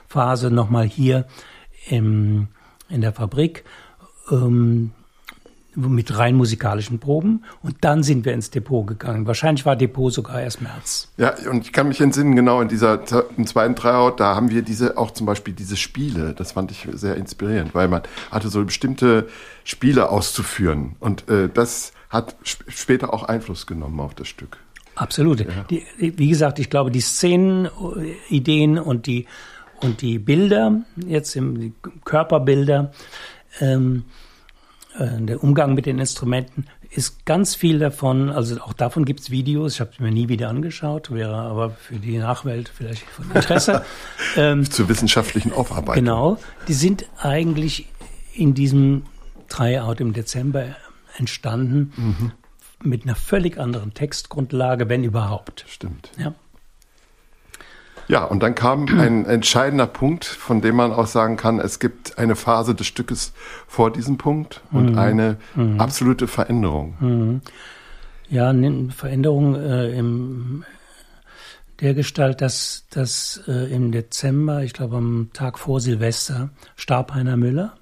Phase 0.08 0.52
nochmal 0.52 0.86
hier 0.86 1.26
im 1.88 2.48
in 2.90 3.02
der 3.02 3.14
Fabrik 3.14 3.64
ähm, 4.32 4.92
mit 5.76 6.18
rein 6.18 6.36
musikalischen 6.36 7.00
Proben 7.00 7.44
und 7.62 7.78
dann 7.82 8.02
sind 8.02 8.24
wir 8.24 8.34
ins 8.34 8.50
Depot 8.50 8.88
gegangen. 8.88 9.28
Wahrscheinlich 9.28 9.66
war 9.66 9.76
Depot 9.76 10.14
sogar 10.14 10.42
erst 10.42 10.62
März. 10.62 11.12
Ja, 11.18 11.34
und 11.52 11.66
ich 11.66 11.74
kann 11.74 11.90
mich 11.90 12.00
entsinnen, 12.00 12.34
genau 12.36 12.62
in 12.62 12.70
dieser 12.70 13.02
im 13.36 13.46
zweiten 13.46 13.76
Tryout, 13.76 14.20
da 14.20 14.36
haben 14.36 14.52
wir 14.52 14.62
diese 14.62 14.98
auch 14.98 15.12
zum 15.12 15.26
Beispiel 15.26 15.54
diese 15.54 15.76
Spiele. 15.76 16.34
Das 16.34 16.54
fand 16.54 16.72
ich 16.72 16.88
sehr 16.94 17.16
inspirierend, 17.16 17.76
weil 17.76 17.90
man 17.90 18.04
hatte 18.32 18.48
so 18.48 18.64
bestimmte 18.64 19.28
Spiele 19.66 20.10
auszuführen 20.10 20.96
und 21.02 21.30
äh, 21.30 21.50
das 21.54 21.92
hat 22.10 22.38
sp 22.48 22.64
später 22.70 23.14
auch 23.14 23.24
Einfluss 23.24 23.68
genommen 23.68 24.00
auf 24.00 24.14
das 24.14 24.30
Stück. 24.30 24.58
Absolut. 24.96 25.42
Ja. 25.42 25.66
Die, 25.70 25.84
wie 25.98 26.30
gesagt, 26.30 26.58
ich 26.58 26.70
glaube, 26.70 26.90
die 26.90 27.02
Szenen, 27.02 27.68
Ideen 28.30 28.80
und 28.80 29.08
die 29.08 29.26
und 29.82 30.02
die 30.02 30.20
Bilder, 30.20 30.82
jetzt 31.06 31.36
im, 31.36 31.60
die 31.60 31.74
Körperbilder, 32.04 32.92
ähm, 33.60 34.06
äh, 34.98 35.22
der 35.22 35.44
Umgang 35.44 35.74
mit 35.74 35.86
den 35.86 36.00
Instrumenten 36.00 36.68
ist 36.90 37.26
ganz 37.26 37.56
viel 37.56 37.80
davon, 37.80 38.30
also 38.30 38.60
auch 38.62 38.74
davon 38.74 39.06
gibt's 39.06 39.30
Videos, 39.30 39.76
ich 39.76 39.80
habe 39.82 39.92
es 39.92 40.00
mir 40.00 40.12
nie 40.12 40.30
wieder 40.30 40.50
angeschaut, 40.50 41.12
wäre 41.12 41.36
aber 41.36 41.72
für 41.72 41.96
die 41.96 42.18
Nachwelt 42.18 42.70
vielleicht 42.74 43.04
von 43.04 43.26
Interesse. 43.34 43.84
ähm, 44.38 44.70
Zur 44.70 44.88
wissenschaftlichen 44.88 45.52
Aufarbeitung. 45.52 46.04
Genau, 46.06 46.38
die 46.68 46.74
sind 46.74 47.06
eigentlich 47.18 47.88
in 48.34 48.54
diesem 48.54 49.04
Tryout 49.50 50.00
im 50.00 50.14
Dezember 50.14 50.76
entstanden, 51.18 51.92
mhm. 51.96 52.32
mit 52.84 53.04
einer 53.04 53.16
völlig 53.16 53.58
anderen 53.58 53.94
Textgrundlage, 53.94 54.90
wenn 54.90 55.04
überhaupt. 55.04 55.66
Stimmt. 55.68 56.12
Ja. 56.18 56.34
Ja, 58.08 58.24
und 58.24 58.44
dann 58.44 58.56
kam 58.56 58.88
ein 59.00 59.26
entscheidender 59.26 59.88
Punkt, 59.88 60.26
von 60.26 60.62
dem 60.62 60.76
man 60.76 60.92
auch 60.92 61.08
sagen 61.08 61.38
kann, 61.38 61.60
es 61.60 61.80
gibt 61.80 62.18
eine 62.18 62.36
Phase 62.36 62.76
des 62.76 62.88
Stückes 62.88 63.34
vor 63.68 63.92
diesem 63.92 64.18
Punkt 64.18 64.62
und 64.72 64.92
mhm. 64.92 64.98
eine 64.98 65.38
mhm. 65.56 65.80
absolute 65.80 66.28
Veränderung. 66.28 66.96
Mhm. 67.00 67.42
Ja, 68.30 68.50
eine 68.50 68.90
Veränderung 68.92 69.56
äh, 69.56 69.98
im 69.98 70.66
der 71.82 71.94
Gestalt, 71.94 72.42
dass, 72.42 72.86
dass 72.90 73.42
äh, 73.48 73.74
im 73.74 73.92
Dezember, 73.92 74.64
ich 74.64 74.74
glaube 74.74 74.96
am 74.96 75.30
Tag 75.34 75.60
vor 75.60 75.82
Silvester, 75.82 76.50
starb 76.76 77.14
Heiner 77.14 77.36
Müller. 77.36 77.76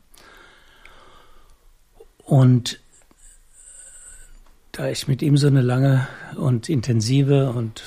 Und 2.23 2.79
da 4.71 4.87
ich 4.87 5.07
mit 5.07 5.21
ihm 5.21 5.37
so 5.37 5.47
eine 5.47 5.61
lange 5.61 6.07
und 6.35 6.69
intensive 6.69 7.51
und 7.51 7.83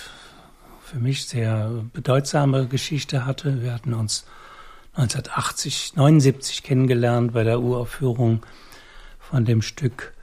für 0.87 1.01
mich 1.01 1.27
sehr 1.27 1.85
bedeutsame 1.93 2.69
Geschichte 2.69 3.27
hatte. 3.27 3.61
Wir 3.61 3.75
hatten 3.75 3.93
uns 3.93 4.25
1980, 4.95 5.97
79 5.97 6.63
kennengelernt 6.63 7.33
bei 7.33 7.43
der 7.43 7.61
Uraufführung 7.61 8.47
von 9.19 9.45
dem 9.45 9.63
Stück 9.63 10.15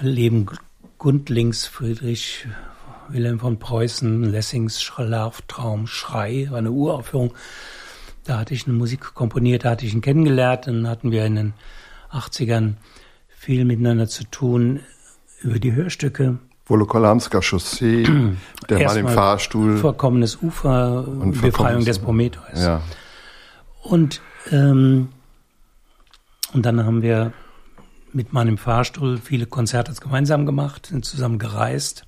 Leben 0.00 0.50
Gundlings 0.98 1.64
Friedrich 1.64 2.46
Wilhelm 3.08 3.40
von 3.40 3.58
Preußen, 3.58 4.24
Lessings 4.24 4.82
Schlaftraum 4.82 5.86
Schrei, 5.86 6.46
war 6.50 6.58
eine 6.58 6.72
Uraufführung 6.72 7.32
Da 8.24 8.38
hatte 8.38 8.52
ich 8.52 8.66
eine 8.66 8.76
Musik 8.76 9.14
komponiert, 9.14 9.64
da 9.64 9.70
hatte 9.70 9.86
ich 9.86 9.94
ihn 9.94 10.02
kennengelernt. 10.02 10.66
Dann 10.66 10.88
hatten 10.88 11.10
wir 11.10 11.24
in 11.24 11.36
den 11.36 11.54
80ern 12.10 12.74
viel 13.30 13.64
miteinander 13.64 14.08
zu 14.08 14.24
tun 14.24 14.80
über 15.40 15.58
die 15.58 15.72
Hörstücke. 15.72 16.38
Volokolamska 16.66 17.40
Chaussee, 17.40 18.04
der 18.68 18.86
Mann 18.86 18.96
im 18.96 19.08
Fahrstuhl. 19.08 19.78
Vorkommenes 19.78 20.40
Ufer, 20.42 21.06
und 21.06 21.40
Befreiung 21.40 21.84
des 21.84 21.98
Prometheus. 21.98 22.62
Ja. 22.62 22.80
Und, 23.82 24.20
ähm, 24.50 25.08
und 26.52 26.64
dann 26.64 26.84
haben 26.84 27.02
wir 27.02 27.32
mit 28.12 28.32
meinem 28.32 28.58
Fahrstuhl 28.58 29.18
viele 29.18 29.46
Konzerte 29.46 29.92
gemeinsam 30.00 30.46
gemacht, 30.46 30.86
sind 30.86 31.04
zusammen 31.04 31.38
gereist. 31.38 32.04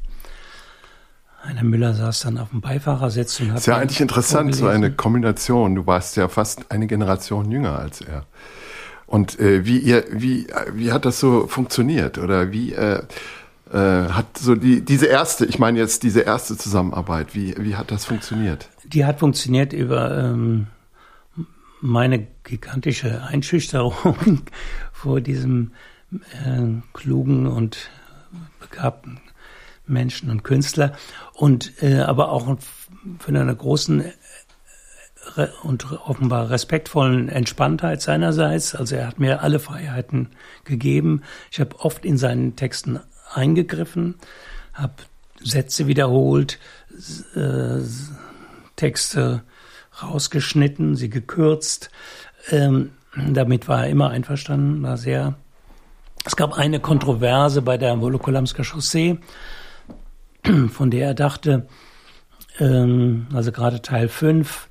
Heiner 1.42 1.64
Müller 1.64 1.92
saß 1.92 2.20
dann 2.20 2.38
auf 2.38 2.50
dem 2.50 2.61
Beifahrersitz 2.61 3.40
und 3.40 3.50
hat. 3.50 3.58
Ist 3.58 3.66
ja 3.66 3.76
eigentlich 3.76 4.00
interessant, 4.00 4.54
so 4.54 4.66
eine 4.66 4.92
Kombination. 4.92 5.75
Du 5.75 5.87
warst 5.87 6.16
ja 6.16 6.28
fast 6.28 6.70
eine 6.70 6.87
Generation 6.87 7.50
jünger 7.50 7.78
als 7.78 8.00
er. 8.00 8.25
Und 9.06 9.38
äh, 9.38 9.66
wie 9.66 9.78
ihr, 9.78 10.04
wie, 10.11 10.46
wie 10.73 10.92
hat 10.92 11.04
das 11.04 11.20
so 11.20 11.46
funktioniert? 11.46 12.16
Oder 12.16 12.50
wie 12.52 12.73
äh, 12.73 13.02
äh, 13.75 14.09
hat 14.09 14.38
so 14.38 14.54
die, 14.54 14.85
diese 14.85 15.07
erste, 15.07 15.45
ich 15.47 15.59
meine 15.59 15.78
jetzt 15.78 16.04
diese 16.04 16.21
erste 16.21 16.57
Zusammenarbeit, 16.57 17.35
wie, 17.35 17.54
wie 17.59 17.75
hat 17.75 17.90
das 17.90 18.04
funktioniert? 18.04 18.69
Die 18.85 19.04
hat 19.04 19.19
funktioniert 19.19 19.73
über 19.73 20.16
ähm, 20.16 20.69
meine 21.81 22.26
gigantische 22.45 23.23
Einschüchterung 23.25 24.43
vor 24.93 25.21
diesem 25.21 25.73
äh, 26.12 26.81
klugen 26.93 27.47
und 27.49 27.90
begabten 28.61 29.21
Menschen 29.87 30.31
und 30.31 30.45
Künstler 30.45 30.93
und 31.33 31.83
äh, 31.83 31.99
aber 32.00 32.31
auch 32.31 32.57
von 33.19 33.37
einer 33.37 33.54
großen 33.54 34.04
äh, 35.37 35.47
und 35.62 35.90
offenbar 36.07 36.49
respektvollen 36.49 37.28
Entspanntheit 37.28 38.00
seinerseits. 38.00 38.75
Also 38.75 38.95
er 38.97 39.09
hat 39.09 39.19
mir 39.19 39.43
alle 39.43 39.59
Freiheiten 39.59 40.28
gegeben. 40.64 41.23
Ich 41.50 41.61
habe 41.61 41.81
oft 41.81 42.04
in 42.04 42.19
seinen 42.19 42.57
Texten 42.57 43.00
eingegriffen, 43.36 44.16
habe 44.72 44.94
Sätze 45.40 45.86
wiederholt, 45.86 46.58
äh, 47.34 47.80
Texte 48.76 49.42
rausgeschnitten, 50.02 50.96
sie 50.96 51.10
gekürzt. 51.10 51.90
Ähm, 52.50 52.92
damit 53.14 53.68
war 53.68 53.84
er 53.84 53.90
immer 53.90 54.10
einverstanden, 54.10 54.82
war 54.82 54.96
sehr. 54.96 55.34
Es 56.24 56.36
gab 56.36 56.54
eine 56.54 56.80
Kontroverse 56.80 57.62
bei 57.62 57.76
der 57.76 58.00
Wolokolamska 58.00 58.64
Chaussee, 58.64 59.18
von 60.70 60.90
der 60.90 61.08
er 61.08 61.14
dachte, 61.14 61.66
ähm, 62.58 63.26
also 63.32 63.52
gerade 63.52 63.82
Teil 63.82 64.08
5, 64.08 64.68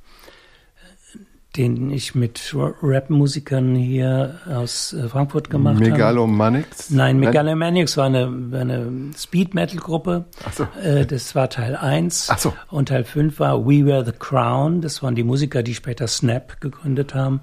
den 1.56 1.92
ich 1.92 2.16
mit 2.16 2.56
Rap-Musikern 2.56 3.76
hier 3.76 4.40
aus 4.50 4.94
äh, 4.94 5.08
Frankfurt 5.08 5.52
gemacht 5.52 5.76
habe. 5.76 5.92
Megalomanics? 5.92 6.90
Nein, 6.90 7.20
Megalomanics 7.20 7.96
war 7.96 8.08
eine, 8.08 8.26
eine 8.26 9.12
Speed-Metal-Gruppe. 9.16 10.26
So. 10.52 10.68
Äh, 10.82 11.06
das 11.06 11.36
war 11.36 11.50
Teil 11.50 11.76
1. 11.76 12.30
Ach 12.32 12.40
so. 12.40 12.54
Und 12.70 12.90
Teil 12.90 13.04
5 13.04 13.40
war 13.40 13.66
We 13.68 13.86
Were 13.86 14.04
the 14.04 14.14
Crown. 14.18 14.82
Das 14.82 15.04
waren 15.04 15.14
die 15.14 15.24
Musiker, 15.24 15.62
die 15.62 15.76
später 15.76 16.08
Snap 16.08 16.60
gegründet 16.60 17.14
haben. 17.14 17.42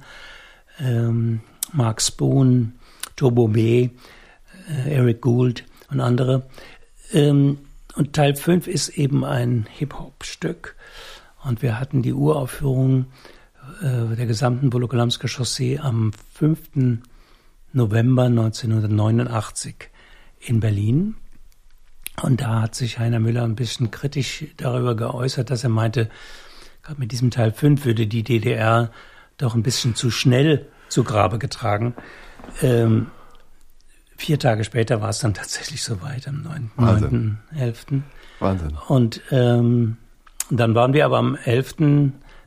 Ähm, 0.81 1.41
Mark 1.73 2.03
Spoon, 2.03 2.73
Turbo 3.15 3.47
B, 3.47 3.91
äh, 4.69 4.93
Eric 4.93 5.21
Gould 5.21 5.65
und 5.89 6.01
andere. 6.01 6.49
Ähm, 7.13 7.59
und 7.95 8.13
Teil 8.13 8.35
5 8.35 8.67
ist 8.67 8.89
eben 8.89 9.25
ein 9.25 9.67
Hip-Hop-Stück. 9.71 10.75
Und 11.45 11.63
wir 11.63 11.79
hatten 11.79 12.03
die 12.03 12.13
Uraufführung 12.13 13.07
der 13.83 14.27
gesamten 14.27 14.73
Volokolamska 14.73 15.29
Chaussee 15.29 15.79
am 15.79 16.13
5. 16.35 16.99
November 17.73 18.25
1989 18.25 19.75
in 20.41 20.61
Berlin. 20.61 21.15
Und 22.23 22.41
da 22.41 22.63
hat 22.63 22.75
sich 22.75 22.99
Heiner 22.99 23.21
Müller 23.21 23.45
ein 23.45 23.55
bisschen 23.55 23.91
kritisch 23.91 24.45
darüber 24.57 24.95
geäußert, 24.95 25.51
dass 25.51 25.65
er 25.65 25.71
meinte, 25.71 26.11
gerade 26.83 27.01
mit 27.01 27.13
diesem 27.13 27.31
Teil 27.31 27.53
5 27.53 27.85
würde 27.85 28.07
die 28.07 28.23
DDR 28.23 28.91
doch 29.39 29.55
ein 29.55 29.63
bisschen 29.63 29.95
zu 29.95 30.11
schnell 30.11 30.67
zu 30.89 31.05
Grabe 31.05 31.39
getragen. 31.39 31.95
Ähm, 32.63 33.07
vier 34.17 34.39
Tage 34.39 34.65
später 34.65 35.01
war 35.01 35.11
es 35.11 35.21
dann 35.21 35.35
tatsächlich 35.35 35.83
soweit, 35.83 36.29
am 36.29 36.45
9.11. 36.77 38.03
Wahnsinn. 38.39 38.77
Und 38.89 39.23
ähm, 39.31 39.97
dann 40.51 40.75
waren 40.75 40.93
wir 40.93 41.07
aber 41.07 41.19
am 41.19 41.37
11. 41.37 41.77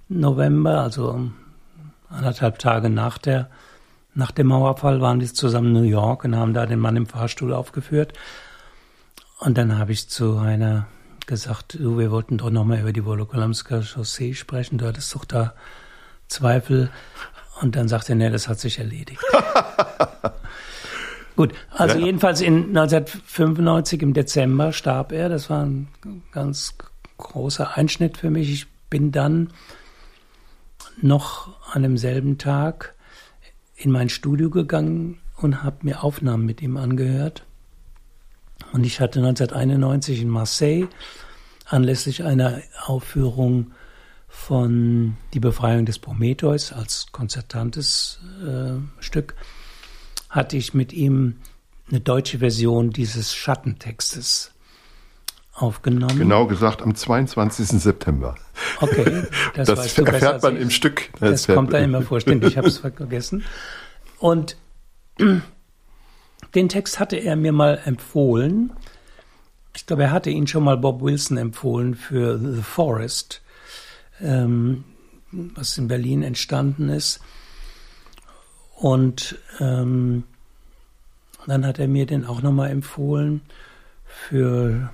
November, 0.09 0.81
also 0.81 1.31
anderthalb 2.09 2.59
Tage 2.59 2.89
nach 2.89 3.17
der 3.17 3.49
nach 4.15 4.31
dem 4.31 4.47
Mauerfall 4.47 5.01
waren 5.01 5.19
wir 5.19 5.33
zusammen 5.33 5.75
in 5.75 5.81
New 5.81 5.89
York 5.89 6.23
und 6.23 6.35
haben 6.35 6.53
da 6.53 6.67
den 6.67 6.79
Mann 6.79 6.95
im 6.95 7.07
Fahrstuhl 7.07 7.51
aufgeführt. 7.51 8.13
Und 9.39 9.57
dann 9.57 9.79
habe 9.79 9.91
ich 9.91 10.07
zu 10.07 10.37
einer 10.37 10.85
gesagt, 11.25 11.79
du, 11.79 11.97
wir 11.97 12.11
wollten 12.11 12.37
doch 12.37 12.51
nochmal 12.51 12.79
über 12.79 12.93
die 12.93 13.05
Wolokolamska 13.05 13.81
Chaussee 13.81 14.35
sprechen. 14.35 14.77
Du 14.77 14.85
hattest 14.85 15.15
doch 15.15 15.25
da 15.25 15.55
Zweifel. 16.27 16.89
Und 17.61 17.75
dann 17.75 17.87
sagte 17.87 18.13
er, 18.13 18.15
nee, 18.15 18.29
das 18.29 18.47
hat 18.47 18.59
sich 18.59 18.79
erledigt. 18.79 19.21
Gut, 21.35 21.53
also 21.71 21.97
ja. 21.97 22.05
jedenfalls 22.05 22.41
in 22.41 22.77
1995 22.77 24.01
im 24.03 24.13
Dezember 24.13 24.73
starb 24.73 25.11
er. 25.11 25.29
Das 25.29 25.49
war 25.49 25.65
ein 25.65 25.87
ganz 26.31 26.75
großer 27.17 27.75
Einschnitt 27.75 28.17
für 28.17 28.29
mich. 28.29 28.51
Ich 28.51 28.67
bin 28.89 29.11
dann 29.11 29.49
noch 31.01 31.53
an 31.73 31.84
demselben 31.84 32.38
Tag 32.38 32.95
in 33.75 33.91
mein 33.91 34.10
Studio 34.10 34.49
gegangen 34.49 35.19
und 35.38 35.63
habe 35.63 35.77
mir 35.82 36.03
Aufnahmen 36.03 36.45
mit 36.45 36.62
ihm 36.62 36.77
angehört. 36.77 37.45
Und 38.71 38.86
ich 38.86 38.99
hatte 38.99 39.19
1991 39.19 40.21
in 40.21 40.29
Marseille 40.29 40.88
anlässlich 41.65 42.23
einer 42.23 42.62
Aufführung 42.86 43.71
von 44.27 45.15
Die 45.34 45.39
Befreiung 45.39 45.86
des 45.86 45.99
Prometheus 45.99 46.73
als 46.73 47.08
konzertantes 47.12 48.19
äh, 48.43 48.73
Stück, 48.99 49.36
hatte 50.29 50.58
ich 50.58 50.73
mit 50.73 50.91
ihm 50.91 51.36
eine 51.89 51.99
deutsche 51.99 52.39
Version 52.39 52.89
dieses 52.89 53.36
Schattentextes 53.36 54.52
aufgenommen. 55.53 56.17
Genau 56.17 56.47
gesagt 56.47 56.81
am 56.81 56.95
22. 56.95 57.67
September. 57.81 58.35
Okay, 58.81 59.23
das, 59.55 59.67
das 59.67 59.97
erfährt 59.97 60.41
man 60.41 60.57
im 60.57 60.69
Stück. 60.69 61.09
Das, 61.19 61.45
das 61.45 61.55
kommt 61.55 61.73
da 61.73 61.79
immer 61.79 62.01
vor, 62.01 62.19
stimmt, 62.19 62.43
ich 62.43 62.57
habe 62.57 62.67
es 62.67 62.77
vergessen. 62.79 63.43
Und 64.19 64.57
den 66.55 66.69
Text 66.69 66.99
hatte 66.99 67.17
er 67.17 67.35
mir 67.35 67.51
mal 67.51 67.79
empfohlen. 67.85 68.73
Ich 69.75 69.85
glaube, 69.85 70.03
er 70.03 70.11
hatte 70.11 70.29
ihn 70.29 70.47
schon 70.47 70.63
mal 70.63 70.77
Bob 70.77 71.01
Wilson 71.01 71.37
empfohlen 71.37 71.95
für 71.95 72.37
The 72.37 72.61
Forest, 72.61 73.41
ähm, 74.21 74.83
was 75.31 75.77
in 75.77 75.87
Berlin 75.87 76.23
entstanden 76.23 76.89
ist. 76.89 77.21
Und 78.75 79.37
ähm, 79.59 80.23
dann 81.47 81.65
hat 81.65 81.79
er 81.79 81.87
mir 81.87 82.05
den 82.05 82.25
auch 82.25 82.41
nochmal 82.41 82.69
empfohlen 82.69 83.41
für 84.05 84.91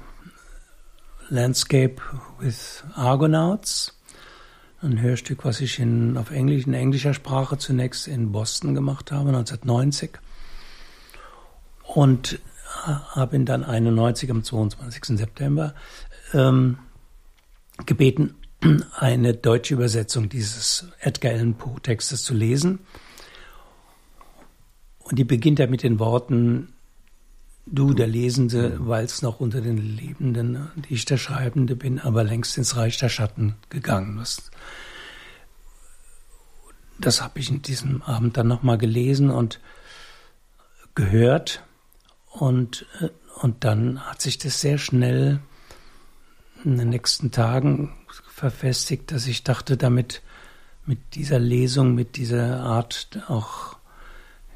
Landscape 1.30 2.02
with 2.40 2.84
Argonauts, 2.96 3.98
ein 4.82 5.02
Hörstück, 5.02 5.46
was 5.46 5.62
ich 5.62 5.80
in, 5.80 6.18
auf 6.18 6.32
Englisch, 6.32 6.66
in 6.66 6.74
englischer 6.74 7.14
Sprache 7.14 7.58
zunächst 7.58 8.08
in 8.08 8.32
Boston 8.32 8.74
gemacht 8.74 9.12
habe, 9.12 9.30
1990. 9.30 10.12
Und 11.84 12.40
habe 12.86 13.36
ihn 13.36 13.46
dann 13.46 13.64
91 13.64 14.30
am 14.32 14.44
22. 14.44 15.18
September 15.18 15.74
ähm, 16.34 16.78
gebeten, 17.86 18.36
eine 18.98 19.34
deutsche 19.34 19.74
Übersetzung 19.74 20.30
dieses 20.30 20.88
Edgar 21.00 21.34
Allan 21.34 21.56
Poe 21.56 21.80
Textes 21.82 22.24
zu 22.24 22.34
lesen. 22.34 22.80
Und 25.00 25.18
die 25.18 25.24
beginnt 25.24 25.60
ja 25.60 25.68
mit 25.68 25.84
den 25.84 26.00
Worten, 26.00 26.74
Du, 27.72 27.94
der 27.94 28.08
Lesende, 28.08 28.78
weilst 28.80 29.22
noch 29.22 29.40
unter 29.40 29.62
den 29.62 29.78
Lebenden, 29.78 30.70
die 30.76 30.96
ich 30.96 31.06
der 31.06 31.18
Schreibende 31.18 31.76
bin, 31.76 32.00
aber 32.00 32.24
längst 32.24 32.58
ins 32.58 32.76
Reich 32.76 32.98
der 32.98 33.10
Schatten 33.10 33.56
gegangen. 33.70 34.18
Das, 34.18 34.50
das 37.00 37.22
habe 37.22 37.38
ich 37.38 37.52
in 37.52 37.62
diesem 37.62 38.02
Abend 38.02 38.38
dann 38.38 38.48
nochmal 38.48 38.80
gelesen 38.80 39.30
und 39.30 39.60
gehört. 40.96 41.64
Und, 42.32 42.88
äh, 43.02 43.10
und 43.42 43.64
dann 43.64 44.00
hat 44.00 44.22
sich 44.22 44.40
das 44.40 44.62
sehr 44.62 44.80
schnell 44.80 45.40
in 46.64 46.78
den 46.78 46.90
nächsten 46.90 47.30
Tagen 47.30 47.96
verfestigt, 48.28 49.12
dass 49.12 49.28
ich 49.28 49.44
dachte, 49.44 49.78
damit 49.78 50.24
mit 50.88 51.14
dieser 51.14 51.38
Lesung, 51.38 51.94
mit 51.94 52.18
dieser 52.18 52.62
Art, 52.62 53.20
auch 53.28 53.78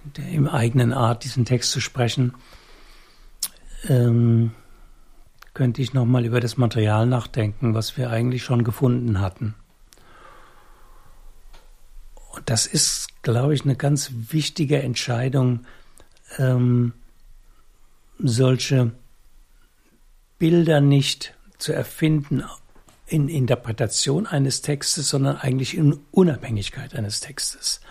der 0.04 0.30
im 0.30 0.48
eigenen 0.48 0.94
Art, 0.94 1.24
diesen 1.24 1.46
Text 1.46 1.70
zu 1.72 1.80
sprechen, 1.80 2.34
ähm, 3.88 4.52
könnte 5.54 5.82
ich 5.82 5.94
nochmal 5.94 6.26
über 6.26 6.40
das 6.40 6.58
Material 6.58 7.06
nachdenken, 7.06 7.74
was 7.74 7.98
wir 7.98 8.10
eigentlich 8.10 8.44
schon 8.44 8.64
gefunden 8.64 9.20
hatten. 9.20 9.56
Und 12.32 12.50
das 12.50 12.66
ist, 12.66 13.22
glaube 13.22 13.54
ich, 13.54 13.64
eine 13.64 13.76
ganz 13.76 14.12
wichtige 14.30 14.82
Entscheidung, 14.82 15.66
ähm, 16.40 16.94
solche 18.18 18.92
Bilder 20.40 20.82
nicht 20.82 21.36
zu 21.58 21.74
erfinden 21.74 22.44
in 23.06 23.30
Interpretation 23.30 24.26
eines 24.26 24.62
Textes, 24.62 25.10
sondern 25.10 25.38
eigentlich 25.38 25.78
in 25.78 26.00
Unabhängigkeit 26.12 26.96
eines 26.96 27.20
Textes. 27.20 27.82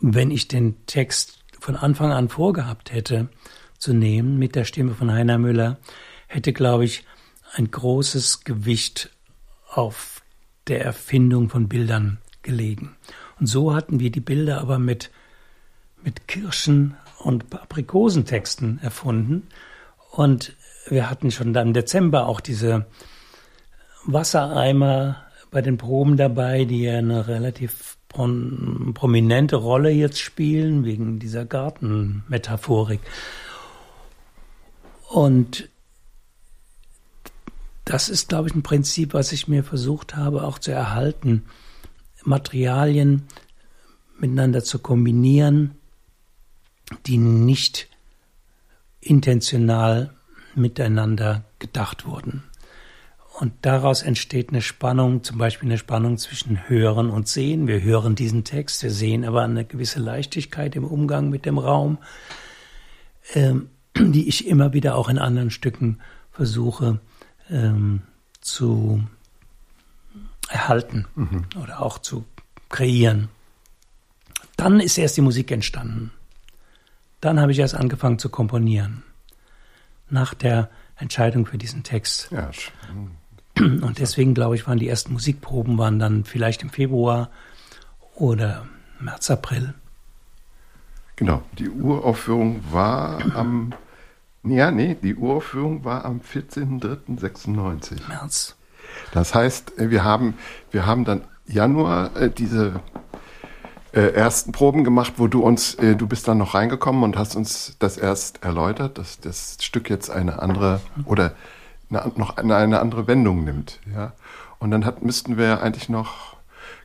Wenn 0.00 0.30
ich 0.30 0.48
den 0.48 0.86
Text 0.86 1.44
von 1.60 1.76
Anfang 1.76 2.12
an 2.12 2.28
vorgehabt 2.28 2.92
hätte 2.92 3.28
zu 3.78 3.92
nehmen 3.92 4.38
mit 4.38 4.54
der 4.54 4.64
Stimme 4.64 4.94
von 4.94 5.12
Heiner 5.12 5.38
Müller, 5.38 5.78
hätte, 6.26 6.52
glaube 6.52 6.84
ich, 6.84 7.04
ein 7.54 7.70
großes 7.70 8.44
Gewicht 8.44 9.10
auf 9.70 10.22
der 10.66 10.84
Erfindung 10.84 11.48
von 11.48 11.68
Bildern 11.68 12.18
gelegen. 12.42 12.96
Und 13.40 13.46
so 13.46 13.74
hatten 13.74 14.00
wir 14.00 14.10
die 14.10 14.20
Bilder 14.20 14.60
aber 14.60 14.78
mit, 14.78 15.10
mit 16.02 16.28
Kirschen 16.28 16.96
und 17.18 17.54
Aprikosentexten 17.54 18.78
erfunden. 18.82 19.48
Und 20.10 20.56
wir 20.88 21.10
hatten 21.10 21.30
schon 21.30 21.52
dann 21.52 21.68
im 21.68 21.74
Dezember 21.74 22.26
auch 22.26 22.40
diese 22.40 22.86
Wassereimer 24.04 25.24
bei 25.50 25.62
den 25.62 25.78
Proben 25.78 26.16
dabei, 26.16 26.64
die 26.64 26.82
ja 26.82 26.98
eine 26.98 27.28
relativ 27.28 27.97
prominente 28.08 29.56
Rolle 29.56 29.90
jetzt 29.90 30.18
spielen, 30.18 30.84
wegen 30.84 31.18
dieser 31.18 31.44
Gartenmetaphorik. 31.44 33.00
Und 35.08 35.68
das 37.84 38.08
ist, 38.08 38.28
glaube 38.28 38.48
ich, 38.48 38.54
ein 38.54 38.62
Prinzip, 38.62 39.14
was 39.14 39.32
ich 39.32 39.48
mir 39.48 39.64
versucht 39.64 40.16
habe 40.16 40.44
auch 40.44 40.58
zu 40.58 40.72
erhalten, 40.72 41.44
Materialien 42.24 43.26
miteinander 44.18 44.62
zu 44.62 44.78
kombinieren, 44.78 45.76
die 47.06 47.18
nicht 47.18 47.88
intentional 49.00 50.14
miteinander 50.54 51.44
gedacht 51.58 52.04
wurden. 52.04 52.42
Und 53.38 53.52
daraus 53.62 54.02
entsteht 54.02 54.48
eine 54.48 54.60
Spannung, 54.60 55.22
zum 55.22 55.38
Beispiel 55.38 55.68
eine 55.68 55.78
Spannung 55.78 56.18
zwischen 56.18 56.68
Hören 56.68 57.08
und 57.08 57.28
Sehen. 57.28 57.68
Wir 57.68 57.80
hören 57.82 58.16
diesen 58.16 58.42
Text, 58.42 58.82
wir 58.82 58.90
sehen 58.90 59.24
aber 59.24 59.42
eine 59.42 59.64
gewisse 59.64 60.00
Leichtigkeit 60.00 60.74
im 60.74 60.84
Umgang 60.84 61.30
mit 61.30 61.46
dem 61.46 61.56
Raum, 61.56 61.98
ähm, 63.34 63.70
die 63.96 64.28
ich 64.28 64.48
immer 64.48 64.72
wieder 64.72 64.96
auch 64.96 65.08
in 65.08 65.18
anderen 65.18 65.52
Stücken 65.52 66.00
versuche 66.32 66.98
ähm, 67.48 68.02
zu 68.40 69.04
erhalten 70.48 71.06
mhm. 71.14 71.46
oder 71.62 71.80
auch 71.80 71.98
zu 71.98 72.24
kreieren. 72.68 73.28
Dann 74.56 74.80
ist 74.80 74.98
erst 74.98 75.16
die 75.16 75.20
Musik 75.22 75.52
entstanden. 75.52 76.10
Dann 77.20 77.38
habe 77.38 77.52
ich 77.52 77.60
erst 77.60 77.76
angefangen 77.76 78.18
zu 78.18 78.30
komponieren. 78.30 79.04
Nach 80.10 80.34
der 80.34 80.70
Entscheidung 80.96 81.46
für 81.46 81.58
diesen 81.58 81.84
Text. 81.84 82.32
Ja. 82.32 82.50
Und 83.60 83.98
deswegen 83.98 84.34
glaube 84.34 84.54
ich, 84.54 84.66
waren 84.66 84.78
die 84.78 84.88
ersten 84.88 85.12
Musikproben 85.12 85.78
waren 85.78 85.98
dann 85.98 86.24
vielleicht 86.24 86.62
im 86.62 86.70
Februar 86.70 87.30
oder 88.14 88.66
März, 89.00 89.30
April. 89.30 89.74
Genau, 91.16 91.42
die 91.58 91.68
Uraufführung 91.68 92.62
war 92.70 93.18
am 93.34 93.72
ja, 94.44 94.70
nee, 94.70 94.96
die 95.02 95.14
Uraufführung 95.14 95.84
war 95.84 96.04
am 96.04 96.20
14.03.96. 96.20 98.08
März. 98.08 98.56
Das 99.12 99.34
heißt, 99.34 99.78
äh, 99.78 99.90
wir 99.90 100.04
haben, 100.04 100.34
wir 100.70 100.86
haben 100.86 101.04
dann 101.04 101.22
Januar 101.46 102.16
äh, 102.16 102.30
diese 102.30 102.80
äh, 103.92 104.12
ersten 104.12 104.52
Proben 104.52 104.84
gemacht, 104.84 105.14
wo 105.16 105.26
du 105.26 105.42
uns, 105.42 105.74
äh, 105.74 105.96
du 105.96 106.06
bist 106.06 106.28
dann 106.28 106.38
noch 106.38 106.54
reingekommen 106.54 107.02
und 107.02 107.16
hast 107.16 107.36
uns 107.36 107.76
das 107.78 107.96
erst 107.96 108.42
erläutert, 108.42 108.98
dass 108.98 109.20
das 109.20 109.56
Stück 109.60 109.90
jetzt 109.90 110.10
eine 110.10 110.40
andere 110.40 110.80
oder 111.04 111.32
eine, 111.90 112.12
noch 112.16 112.36
eine, 112.36 112.56
eine 112.56 112.80
andere 112.80 113.06
Wendung 113.06 113.44
nimmt. 113.44 113.80
Ja? 113.92 114.12
Und 114.58 114.70
dann 114.70 114.84
hat, 114.84 115.02
müssten 115.02 115.36
wir 115.36 115.62
eigentlich 115.62 115.88
noch, 115.88 116.36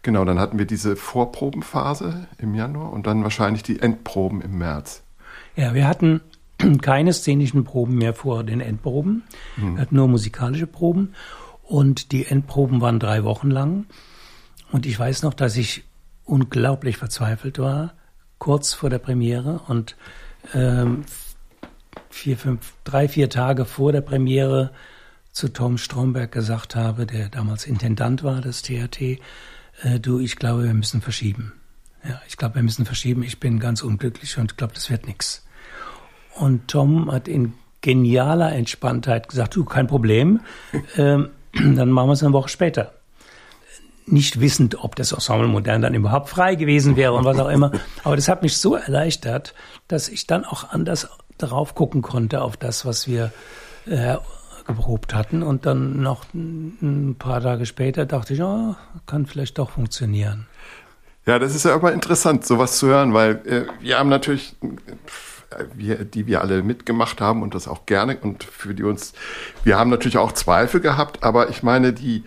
genau, 0.01 0.25
dann 0.25 0.39
hatten 0.39 0.59
wir 0.59 0.65
diese 0.65 0.95
Vorprobenphase 0.95 2.27
im 2.37 2.55
Januar 2.55 2.91
und 2.91 3.07
dann 3.07 3.23
wahrscheinlich 3.23 3.63
die 3.63 3.79
Endproben 3.79 4.41
im 4.41 4.57
März. 4.57 5.03
Ja, 5.55 5.73
wir 5.73 5.87
hatten 5.87 6.21
keine 6.81 7.13
szenischen 7.13 7.63
Proben 7.63 7.97
mehr 7.97 8.13
vor 8.13 8.43
den 8.43 8.61
Endproben. 8.61 9.23
Mhm. 9.57 9.75
Wir 9.75 9.81
hatten 9.81 9.95
nur 9.95 10.07
musikalische 10.07 10.67
Proben. 10.67 11.13
Und 11.63 12.11
die 12.11 12.25
Endproben 12.25 12.81
waren 12.81 12.99
drei 12.99 13.23
Wochen 13.23 13.49
lang. 13.49 13.85
Und 14.71 14.85
ich 14.85 14.99
weiß 14.99 15.23
noch, 15.23 15.33
dass 15.33 15.55
ich 15.55 15.83
unglaublich 16.25 16.97
verzweifelt 16.97 17.59
war, 17.59 17.93
kurz 18.37 18.73
vor 18.73 18.89
der 18.89 18.99
Premiere 18.99 19.61
und 19.67 19.95
ähm, 20.53 21.05
vier, 22.09 22.37
fünf, 22.37 22.73
drei, 22.83 23.07
vier 23.07 23.29
Tage 23.29 23.65
vor 23.65 23.91
der 23.91 24.01
Premiere 24.01 24.71
zu 25.33 25.49
Tom 25.49 25.77
Stromberg 25.77 26.31
gesagt 26.31 26.75
habe, 26.75 27.05
der 27.05 27.27
damals 27.27 27.65
Intendant 27.65 28.23
war 28.23 28.39
des 28.39 28.61
THT, 28.61 29.01
äh, 29.01 29.19
du, 29.99 30.19
ich 30.19 30.37
glaube, 30.37 30.63
wir 30.63 30.73
müssen 30.73 31.01
verschieben. 31.01 31.53
Ja, 32.07 32.21
ich 32.27 32.37
glaube, 32.37 32.55
wir 32.55 32.63
müssen 32.63 32.85
verschieben. 32.85 33.23
Ich 33.23 33.39
bin 33.39 33.59
ganz 33.59 33.81
unglücklich 33.81 34.37
und 34.37 34.57
glaube, 34.57 34.73
das 34.73 34.89
wird 34.89 35.07
nichts. 35.07 35.45
Und 36.35 36.67
Tom 36.67 37.11
hat 37.11 37.27
in 37.27 37.53
genialer 37.81 38.53
Entspanntheit 38.53 39.27
gesagt, 39.27 39.55
du, 39.55 39.65
kein 39.65 39.87
Problem, 39.87 40.41
ähm, 40.97 41.29
dann 41.53 41.89
machen 41.91 42.09
wir 42.09 42.13
es 42.13 42.23
eine 42.23 42.33
Woche 42.33 42.49
später. 42.49 42.93
Nicht 44.05 44.39
wissend, 44.39 44.83
ob 44.83 44.95
das 44.95 45.13
Ensemble 45.13 45.47
Modern 45.47 45.81
dann 45.81 45.95
überhaupt 45.95 46.29
frei 46.29 46.55
gewesen 46.55 46.95
wäre 46.95 47.13
und 47.13 47.25
was 47.25 47.39
auch 47.39 47.49
immer. 47.49 47.71
Aber 48.03 48.15
das 48.15 48.27
hat 48.27 48.43
mich 48.43 48.57
so 48.57 48.75
erleichtert, 48.75 49.55
dass 49.87 50.09
ich 50.09 50.27
dann 50.27 50.45
auch 50.45 50.69
anders 50.71 51.07
darauf 51.37 51.73
gucken 51.73 52.01
konnte, 52.01 52.41
auf 52.41 52.57
das, 52.57 52.85
was 52.85 53.07
wir 53.07 53.31
äh, 53.85 54.17
geprobt 54.65 55.13
hatten. 55.13 55.43
Und 55.43 55.65
dann 55.65 56.01
noch 56.01 56.25
ein 56.33 57.15
paar 57.17 57.41
Tage 57.41 57.65
später 57.65 58.05
dachte 58.05 58.33
ich, 58.33 58.41
oh, 58.41 58.75
kann 59.05 59.25
vielleicht 59.25 59.57
doch 59.57 59.71
funktionieren. 59.71 60.47
Ja, 61.25 61.39
das 61.39 61.55
ist 61.55 61.63
ja 61.63 61.75
immer 61.75 61.93
interessant, 61.93 62.45
sowas 62.45 62.77
zu 62.77 62.87
hören, 62.87 63.13
weil 63.13 63.41
äh, 63.45 63.65
wir 63.79 63.97
haben 63.97 64.09
natürlich 64.09 64.55
wir, 65.75 66.03
die 66.05 66.27
wir 66.27 66.41
alle 66.41 66.63
mitgemacht 66.63 67.21
haben 67.21 67.41
und 67.41 67.55
das 67.55 67.67
auch 67.67 67.85
gerne 67.85 68.17
und 68.17 68.43
für 68.43 68.73
die 68.73 68.83
uns, 68.83 69.13
wir 69.63 69.77
haben 69.77 69.89
natürlich 69.89 70.17
auch 70.17 70.31
Zweifel 70.31 70.81
gehabt, 70.81 71.23
aber 71.23 71.49
ich 71.49 71.63
meine, 71.63 71.93
die, 71.93 72.23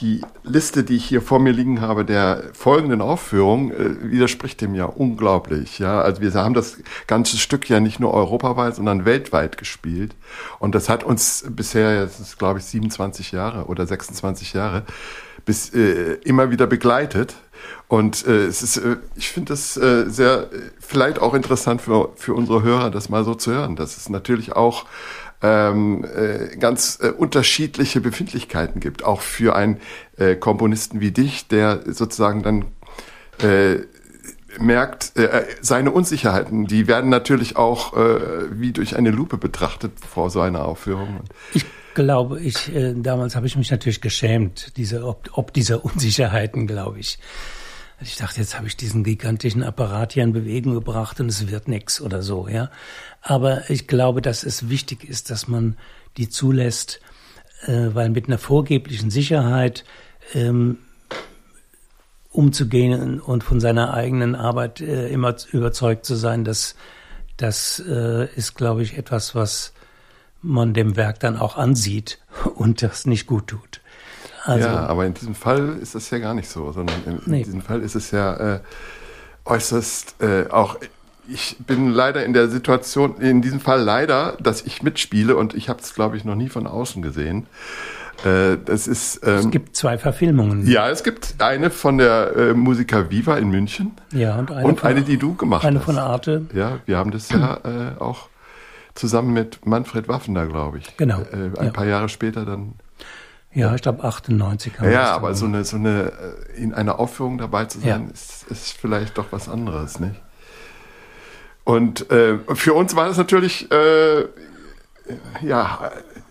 die 0.00 0.20
Liste, 0.44 0.84
die 0.84 0.96
ich 0.96 1.04
hier 1.04 1.22
vor 1.22 1.38
mir 1.38 1.52
liegen 1.52 1.80
habe, 1.80 2.04
der 2.04 2.44
folgenden 2.52 3.00
Aufführung, 3.00 3.70
äh, 3.72 4.10
widerspricht 4.10 4.60
dem 4.60 4.74
ja 4.74 4.84
unglaublich. 4.84 5.78
Ja, 5.78 6.00
also 6.00 6.20
wir 6.20 6.32
haben 6.34 6.54
das 6.54 6.78
ganze 7.06 7.36
Stück 7.36 7.68
ja 7.68 7.80
nicht 7.80 8.00
nur 8.00 8.14
europaweit, 8.14 8.76
sondern 8.76 9.04
weltweit 9.04 9.58
gespielt. 9.58 10.14
Und 10.58 10.74
das 10.74 10.88
hat 10.88 11.04
uns 11.04 11.44
bisher, 11.48 12.02
das 12.02 12.20
ist 12.20 12.38
glaube 12.38 12.58
ich 12.58 12.66
27 12.66 13.32
Jahre 13.32 13.64
oder 13.66 13.86
26 13.86 14.52
Jahre, 14.52 14.84
bis 15.44 15.72
äh, 15.74 16.14
immer 16.24 16.50
wieder 16.50 16.66
begleitet. 16.66 17.34
Und 17.88 18.26
äh, 18.26 18.46
es 18.46 18.62
ist, 18.62 18.76
äh, 18.76 18.96
ich 19.16 19.30
finde 19.30 19.52
das 19.52 19.76
äh, 19.76 20.04
sehr, 20.08 20.48
vielleicht 20.78 21.18
auch 21.18 21.34
interessant 21.34 21.80
für, 21.80 22.10
für 22.16 22.34
unsere 22.34 22.62
Hörer, 22.62 22.90
das 22.90 23.08
mal 23.08 23.24
so 23.24 23.34
zu 23.34 23.52
hören. 23.52 23.74
Dass 23.74 23.96
es 23.96 24.08
natürlich 24.08 24.52
auch 24.52 24.84
ähm, 25.42 26.04
äh, 26.04 26.56
ganz 26.56 26.98
äh, 27.00 27.08
unterschiedliche 27.08 28.00
Befindlichkeiten 28.00 28.80
gibt, 28.80 29.04
auch 29.04 29.20
für 29.20 29.54
einen 29.54 29.80
äh, 30.16 30.34
Komponisten 30.34 31.00
wie 31.00 31.10
dich, 31.10 31.48
der 31.48 31.82
sozusagen 31.92 32.42
dann 32.42 32.64
äh, 33.40 33.84
merkt, 34.58 35.16
äh, 35.16 35.44
seine 35.60 35.90
Unsicherheiten, 35.92 36.66
die 36.66 36.86
werden 36.88 37.10
natürlich 37.10 37.56
auch 37.56 37.96
äh, 37.96 38.18
wie 38.50 38.72
durch 38.72 38.96
eine 38.96 39.10
Lupe 39.10 39.36
betrachtet 39.36 39.92
vor 40.00 40.30
so 40.30 40.40
einer 40.40 40.64
Aufführung. 40.64 41.20
Ich 41.54 41.64
glaube, 41.94 42.40
ich 42.40 42.74
äh, 42.74 42.94
damals 42.94 43.36
habe 43.36 43.46
ich 43.46 43.56
mich 43.56 43.70
natürlich 43.70 44.00
geschämt, 44.00 44.76
diese 44.76 45.04
ob, 45.04 45.30
ob 45.32 45.52
dieser 45.52 45.84
Unsicherheiten, 45.84 46.66
glaube 46.66 46.98
ich. 46.98 47.18
Ich 48.00 48.16
dachte, 48.16 48.40
jetzt 48.40 48.56
habe 48.56 48.68
ich 48.68 48.76
diesen 48.76 49.02
gigantischen 49.02 49.64
Apparat 49.64 50.12
hier 50.12 50.22
in 50.22 50.32
Bewegung 50.32 50.74
gebracht 50.74 51.18
und 51.20 51.28
es 51.28 51.48
wird 51.48 51.66
nix 51.66 52.00
oder 52.00 52.22
so, 52.22 52.46
ja. 52.46 52.70
Aber 53.22 53.68
ich 53.70 53.88
glaube, 53.88 54.22
dass 54.22 54.44
es 54.44 54.68
wichtig 54.68 55.04
ist, 55.04 55.30
dass 55.30 55.48
man 55.48 55.76
die 56.16 56.28
zulässt, 56.28 57.00
äh, 57.66 57.88
weil 57.94 58.10
mit 58.10 58.28
einer 58.28 58.38
vorgeblichen 58.38 59.10
Sicherheit 59.10 59.84
ähm, 60.32 60.78
umzugehen 62.30 63.20
und 63.20 63.42
von 63.42 63.58
seiner 63.58 63.94
eigenen 63.94 64.36
Arbeit 64.36 64.80
äh, 64.80 65.08
immer 65.08 65.34
überzeugt 65.50 66.06
zu 66.06 66.14
sein, 66.14 66.44
das, 66.44 66.76
das 67.36 67.82
äh, 67.84 68.28
ist, 68.36 68.54
glaube 68.54 68.82
ich, 68.82 68.96
etwas, 68.96 69.34
was 69.34 69.72
man 70.40 70.72
dem 70.72 70.94
Werk 70.94 71.18
dann 71.18 71.36
auch 71.36 71.56
ansieht 71.56 72.20
und 72.54 72.82
das 72.82 73.06
nicht 73.06 73.26
gut 73.26 73.48
tut. 73.48 73.80
Also, 74.48 74.66
ja, 74.66 74.86
aber 74.86 75.04
in 75.04 75.12
diesem 75.12 75.34
Fall 75.34 75.76
ist 75.82 75.94
das 75.94 76.08
ja 76.08 76.18
gar 76.18 76.32
nicht 76.32 76.48
so, 76.48 76.72
sondern 76.72 76.96
in, 77.04 77.20
nee. 77.26 77.42
diesem 77.42 77.60
Fall 77.60 77.82
ist 77.82 77.94
es 77.94 78.10
ja 78.12 78.54
äh, 78.54 78.60
äußerst 79.44 80.22
äh, 80.22 80.48
auch. 80.50 80.78
Ich 81.30 81.56
bin 81.58 81.90
leider 81.90 82.24
in 82.24 82.32
der 82.32 82.48
Situation, 82.48 83.18
in 83.20 83.42
diesem 83.42 83.60
Fall 83.60 83.82
leider, 83.82 84.38
dass 84.40 84.62
ich 84.62 84.82
mitspiele 84.82 85.36
und 85.36 85.52
ich 85.52 85.68
habe 85.68 85.82
es, 85.82 85.94
glaube 85.94 86.16
ich, 86.16 86.24
noch 86.24 86.34
nie 86.34 86.48
von 86.48 86.66
außen 86.66 87.02
gesehen. 87.02 87.46
Äh, 88.24 88.54
ist. 88.54 89.20
Ähm, 89.22 89.34
es 89.36 89.50
gibt 89.50 89.76
zwei 89.76 89.98
Verfilmungen. 89.98 90.66
Ja, 90.66 90.88
es 90.88 91.04
gibt 91.04 91.34
eine 91.40 91.68
von 91.68 91.98
der 91.98 92.34
äh, 92.34 92.54
Musica 92.54 93.10
Viva 93.10 93.36
in 93.36 93.50
München. 93.50 93.92
Ja, 94.12 94.38
und 94.38 94.50
eine, 94.50 94.66
und 94.66 94.82
eine 94.82 95.02
die 95.02 95.18
du 95.18 95.34
gemacht 95.34 95.66
eine 95.66 95.78
hast. 95.78 95.88
Eine 95.88 95.98
von 95.98 96.04
Arte. 96.04 96.46
Ja, 96.54 96.78
wir 96.86 96.96
haben 96.96 97.10
das 97.10 97.28
ja 97.28 97.58
äh, 97.64 98.00
auch 98.00 98.28
zusammen 98.94 99.34
mit 99.34 99.66
Manfred 99.66 100.08
Waffender, 100.08 100.46
glaube 100.46 100.78
ich. 100.78 100.96
Genau. 100.96 101.20
Äh, 101.20 101.58
ein 101.58 101.66
ja. 101.66 101.70
paar 101.70 101.86
Jahre 101.86 102.08
später 102.08 102.46
dann. 102.46 102.72
Ja, 103.52 103.74
ich 103.74 103.82
glaube 103.82 104.04
98 104.04 104.78
haben 104.78 104.90
Ja, 104.90 105.12
aber 105.14 105.34
so 105.34 105.46
eine, 105.46 105.64
so 105.64 105.76
eine, 105.76 106.12
äh, 106.56 106.62
in 106.62 106.74
einer 106.74 106.98
Aufführung 106.98 107.38
dabei 107.38 107.64
zu 107.64 107.80
sein, 107.80 108.04
ja. 108.06 108.12
ist, 108.12 108.46
ist 108.50 108.72
vielleicht 108.72 109.16
doch 109.18 109.26
was 109.30 109.48
anderes, 109.48 110.00
nicht? 110.00 110.20
Und 111.64 112.10
äh, 112.10 112.38
für 112.54 112.72
uns 112.72 112.96
war 112.96 113.08
das 113.08 113.18
natürlich, 113.18 113.70
äh, 113.70 114.24
ja, 115.42 115.90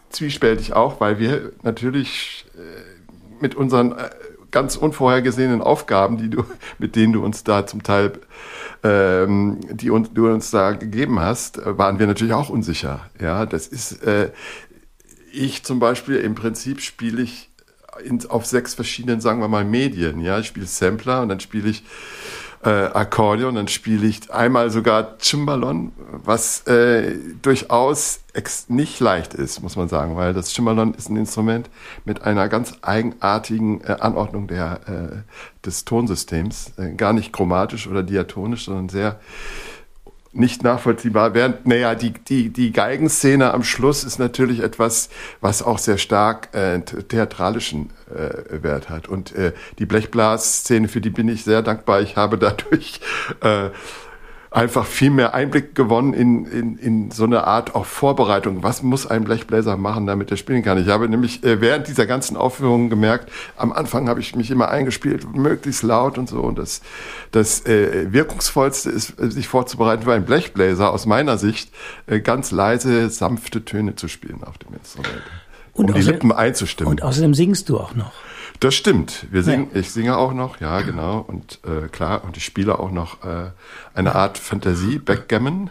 zwiespältig 0.10 0.74
auch, 0.74 1.00
weil 1.00 1.20
wir 1.20 1.52
natürlich 1.64 2.46
äh, 2.56 3.42
mit 3.42 3.56
unseren 3.56 3.92
äh, 3.92 4.10
ganz 4.52 4.76
unvorhergesehenen 4.76 5.62
Aufgaben, 5.62 6.18
die 6.18 6.30
du, 6.30 6.44
mit 6.80 6.96
denen 6.96 7.14
du 7.14 7.24
uns 7.24 7.44
da 7.44 7.68
zum 7.68 7.84
Teil, 7.84 8.14
ähm, 8.84 9.60
die 9.72 9.90
uns, 9.90 10.12
du 10.14 10.28
uns 10.28 10.52
da 10.52 10.72
gegeben 10.72 11.20
hast, 11.20 11.60
äh, 11.60 11.78
waren 11.78 12.00
wir 12.00 12.08
natürlich 12.08 12.34
auch 12.34 12.50
unsicher. 12.50 13.02
Ja, 13.20 13.46
das 13.46 13.68
ist, 13.68 14.04
äh, 14.04 14.32
ich 15.38 15.64
zum 15.64 15.80
Beispiel, 15.80 16.18
im 16.18 16.36
Prinzip 16.36 16.82
spiele 16.82 17.22
ich 17.22 17.50
in, 18.04 18.26
auf 18.30 18.46
sechs 18.46 18.74
verschiedenen, 18.74 19.22
sagen 19.22 19.40
wir 19.40 19.48
mal, 19.48 19.66
Medien. 19.66 20.20
Ja, 20.20 20.40
ich 20.40 20.48
spiele 20.48 20.66
Sampler 20.66 21.22
und 21.22 21.30
dann 21.30 21.40
spiele 21.40 21.70
ich 21.70 21.84
äh, 22.64 22.70
Akkordeon, 22.70 23.56
dann 23.56 23.68
spiele 23.68 24.08
ich 24.08 24.32
einmal 24.32 24.72
sogar 24.72 25.18
Cimbalon, 25.20 25.92
was 26.12 26.66
äh, 26.68 27.16
durchaus 27.42 28.22
nicht 28.68 29.00
leicht 29.00 29.34
ist, 29.34 29.62
muss 29.62 29.76
man 29.76 29.88
sagen, 29.90 30.16
weil 30.16 30.34
das 30.34 30.54
Cimbalon 30.54 30.94
ist 30.94 31.10
ein 31.10 31.18
Instrument 31.18 31.70
mit 32.06 32.24
einer 32.24 32.50
ganz 32.50 32.74
eigenartigen 32.82 33.82
äh, 33.82 33.98
Anordnung 34.00 34.48
der, 34.48 34.80
äh, 34.88 35.66
des 35.66 35.86
Tonsystems, 35.86 36.74
äh, 36.78 36.94
gar 36.94 37.14
nicht 37.14 37.32
chromatisch 37.32 37.88
oder 37.88 38.04
diatonisch, 38.04 38.66
sondern 38.66 38.90
sehr 38.90 39.20
nicht 40.38 40.64
nachvollziehbar. 40.64 41.34
Während, 41.34 41.66
naja, 41.68 41.96
die, 41.96 42.12
die, 42.12 42.50
die 42.50 42.72
Geigenszene 42.72 43.54
am 43.54 43.64
Schluss 43.64 44.04
ist 44.04 44.20
natürlich 44.20 44.62
etwas, 44.62 45.10
was 45.42 45.64
auch 45.64 45.80
sehr 45.80 45.98
stark 45.98 46.54
äh, 46.54 46.80
theatralischen 46.82 47.90
äh, 48.10 48.64
Wert 48.64 48.90
hat. 48.90 49.08
Und 49.08 49.36
äh, 49.36 49.54
die 49.80 49.86
Blechblasszene, 49.86 50.88
für 50.88 51.02
die 51.02 51.10
bin 51.10 51.28
ich 51.28 51.44
sehr 51.44 51.62
dankbar. 51.62 52.02
Ich 52.02 52.16
habe 52.16 52.38
dadurch 52.38 53.02
äh, 53.42 53.70
einfach 54.58 54.88
viel 54.88 55.12
mehr 55.12 55.36
Einblick 55.36 55.76
gewonnen 55.76 56.16
in, 56.16 56.46
in, 56.46 56.78
in 56.80 57.12
so 57.12 57.26
eine 57.26 57.46
Art 57.46 57.76
auch 57.76 57.86
Vorbereitung. 57.86 58.64
Was 58.64 58.82
muss 58.82 59.06
ein 59.06 59.24
Blechbläser 59.24 59.78
machen, 59.78 60.08
damit 60.08 60.32
er 60.32 60.38
spielen 60.38 60.64
kann? 60.64 60.82
Ich 60.82 60.88
habe 60.88 61.08
nämlich 61.08 61.44
äh, 61.44 61.62
während 61.62 61.88
dieser 61.88 62.08
ganzen 62.08 62.36
Aufführungen 62.36 62.90
gemerkt, 62.90 63.32
am 63.56 63.72
Anfang 63.72 64.10
habe 64.10 64.20
ich 64.20 64.36
mich 64.36 64.50
immer 64.50 64.70
eingespielt, 64.70 65.36
möglichst 65.36 65.84
laut 65.84 66.18
und 66.18 66.28
so. 66.28 66.40
Und 66.40 66.58
das, 66.58 66.82
das 67.30 67.68
äh, 67.68 68.12
Wirkungsvollste 68.12 68.90
ist, 68.90 69.20
äh, 69.20 69.30
sich 69.30 69.48
vorzubereiten 69.48 70.04
für 70.04 70.14
einen 70.14 70.26
Blechbläser 70.26 70.92
aus 70.92 71.06
meiner 71.06 71.38
Sicht, 71.38 71.72
äh, 72.08 72.20
ganz 72.20 72.50
leise, 72.50 73.12
sanfte 73.12 73.64
Töne 73.64 73.96
zu 73.96 74.08
spielen 74.08 74.44
auf 74.44 74.58
dem 74.58 74.74
Instrument. 74.74 75.22
Und 75.74 75.92
um 75.92 75.94
die 75.94 76.02
Lippen 76.02 76.32
einzustimmen. 76.32 76.90
Und 76.90 77.04
außerdem 77.04 77.36
singst 77.36 77.70
du 77.70 77.78
auch 77.78 77.94
noch. 77.94 78.12
Das 78.60 78.76
stimmt. 78.76 79.28
Wir 79.32 79.44
singen, 79.44 79.70
ja. 79.74 79.80
Ich 79.80 79.92
singe 79.92 80.18
auch 80.18 80.34
noch, 80.34 80.60
ja, 80.60 80.82
genau. 80.82 81.20
Und 81.20 81.60
äh, 81.64 81.88
klar, 81.90 82.24
und 82.24 82.38
ich 82.38 82.46
spiele 82.46 82.80
auch 82.80 82.92
noch 82.92 83.24
äh, 83.24 83.52
eine 83.94 84.16
Art 84.16 84.38
Fantasie, 84.38 85.00
Backgammon. 85.00 85.70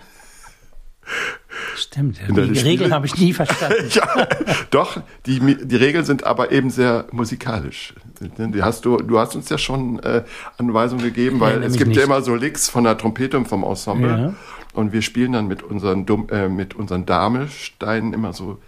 Stimmt, 1.76 2.18
ja. 2.20 2.26
die 2.32 2.58
Regeln 2.58 2.92
habe 2.92 3.06
ich 3.06 3.16
nie 3.16 3.32
verstanden. 3.32 3.88
ja, 3.90 4.26
doch, 4.70 5.00
die, 5.24 5.40
die 5.40 5.76
Regeln 5.76 6.04
sind 6.04 6.24
aber 6.24 6.50
eben 6.52 6.70
sehr 6.70 7.06
musikalisch. 7.12 7.94
Die 8.20 8.62
hast 8.62 8.84
du, 8.84 8.96
du 8.96 9.18
hast 9.18 9.36
uns 9.36 9.48
ja 9.48 9.58
schon 9.58 10.00
äh, 10.00 10.24
Anweisungen 10.58 11.04
gegeben, 11.04 11.38
weil 11.40 11.60
ja, 11.60 11.66
es 11.66 11.76
gibt 11.76 11.88
nicht. 11.88 11.98
ja 11.98 12.04
immer 12.04 12.22
so 12.22 12.34
Licks 12.34 12.68
von 12.68 12.84
der 12.84 12.98
Trompete 12.98 13.36
und 13.36 13.46
vom 13.46 13.62
Ensemble. 13.62 14.08
Ja. 14.08 14.34
Und 14.72 14.92
wir 14.92 15.02
spielen 15.02 15.32
dann 15.32 15.46
mit 15.46 15.62
unseren, 15.62 16.06
äh, 16.28 16.48
mit 16.48 16.74
unseren 16.74 17.06
Damesteinen 17.06 18.12
immer 18.12 18.32
so 18.32 18.58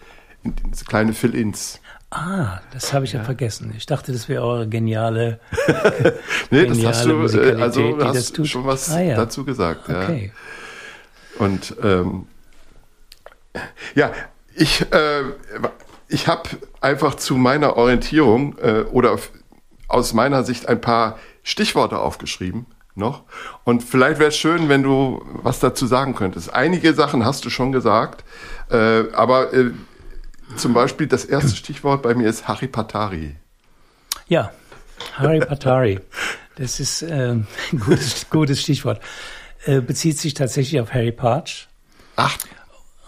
in, 0.45 0.55
in 0.65 0.73
so 0.73 0.85
kleine 0.85 1.13
Fill-Ins. 1.13 1.81
Ah, 2.11 2.61
das 2.73 2.95
habe 2.95 3.05
ich 3.05 3.13
ja. 3.13 3.21
ja. 3.21 3.25
vergessen. 3.25 3.75
Ich 3.77 3.85
dachte, 3.85 4.13
das 4.13 4.29
wäre 4.29 4.43
eure 4.43 4.67
geniale. 4.67 5.41
nee, 6.51 6.65
geniale 6.65 6.83
das 6.83 6.85
hast 6.85 7.07
du, 7.07 7.39
äh, 7.39 7.61
also 7.61 7.99
hast 8.01 8.47
schon 8.47 8.65
was 8.65 8.91
ah, 8.91 9.01
ja. 9.01 9.17
dazu 9.17 9.45
gesagt. 9.45 9.89
Okay. 9.89 10.33
Ja. 11.39 11.45
Und 11.45 11.77
ähm, 11.83 12.27
ja, 13.95 14.13
ich, 14.55 14.81
äh, 14.93 15.23
ich 16.09 16.27
habe 16.29 16.49
einfach 16.81 17.15
zu 17.15 17.37
meiner 17.37 17.77
Orientierung 17.77 18.57
äh, 18.59 18.85
oder 18.91 19.19
aus 19.87 20.15
meiner 20.15 20.45
Sicht 20.45 20.69
ein 20.69 20.81
paar 20.81 21.19
Stichworte 21.43 21.99
aufgeschrieben 21.99 22.67
noch. 22.95 23.23
Und 23.65 23.83
vielleicht 23.83 24.19
wäre 24.19 24.29
es 24.29 24.37
schön, 24.37 24.69
wenn 24.69 24.83
du 24.83 25.25
was 25.43 25.61
dazu 25.61 25.87
sagen 25.87 26.15
könntest. 26.15 26.53
Einige 26.53 26.95
Sachen 26.95 27.25
hast 27.25 27.45
du 27.45 27.51
schon 27.51 27.73
gesagt, 27.73 28.25
äh, 28.71 29.05
aber 29.13 29.53
äh, 29.55 29.71
zum 30.57 30.75
Beispiel 30.75 31.07
das 31.07 31.25
erste 31.25 31.57
Stichwort 31.57 32.03
bei 32.03 32.15
mir 32.15 32.29
ist 32.29 32.49
Harry 32.49 32.69
Patari. 32.69 33.37
Ja, 34.29 34.53
Harry 35.15 35.41
Patari. 35.41 36.01
Das 36.57 36.81
ist 36.81 37.03
äh, 37.03 37.09
ein 37.13 37.47
gutes, 37.79 38.29
gutes 38.31 38.61
Stichwort. 38.61 39.01
Äh, 39.65 39.81
bezieht 39.81 40.19
sich 40.19 40.35
tatsächlich 40.35 40.81
auf 40.81 40.93
Harry 40.93 41.13
Parch. 41.13 41.69
Ach. 42.17 42.37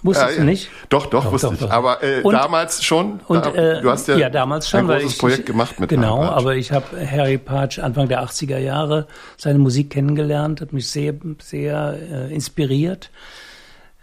Wusstest 0.03 0.37
äh, 0.37 0.40
du 0.40 0.44
nicht? 0.44 0.70
Doch, 0.88 1.07
doch, 1.07 1.24
doch 1.24 1.33
wusste 1.33 1.48
doch, 1.48 1.55
ich. 1.55 1.61
Doch. 1.61 1.70
Aber 1.70 2.03
äh, 2.03 2.22
und, 2.22 2.33
damals 2.33 2.83
schon. 2.83 3.20
Und, 3.26 3.44
äh, 3.55 3.83
du 3.83 3.90
hast 3.90 4.09
ja, 4.09 4.16
ja 4.16 4.31
damals 4.31 4.68
schon, 4.68 4.81
ein 4.81 4.87
großes 4.87 5.12
ich, 5.12 5.18
Projekt 5.18 5.46
gemacht 5.46 5.79
mit 5.79 5.90
Genau, 5.90 6.22
aber 6.22 6.55
ich 6.55 6.72
habe 6.72 6.87
Harry 7.07 7.38
Parch 7.38 7.83
Anfang 7.83 8.09
der 8.09 8.22
80er 8.22 8.59
Jahre 8.59 9.07
seine 9.37 9.59
Musik 9.59 9.90
kennengelernt, 9.90 10.61
hat 10.61 10.72
mich 10.72 10.88
sehr, 10.88 11.14
sehr 11.42 11.98
äh, 12.11 12.35
inspiriert, 12.35 13.11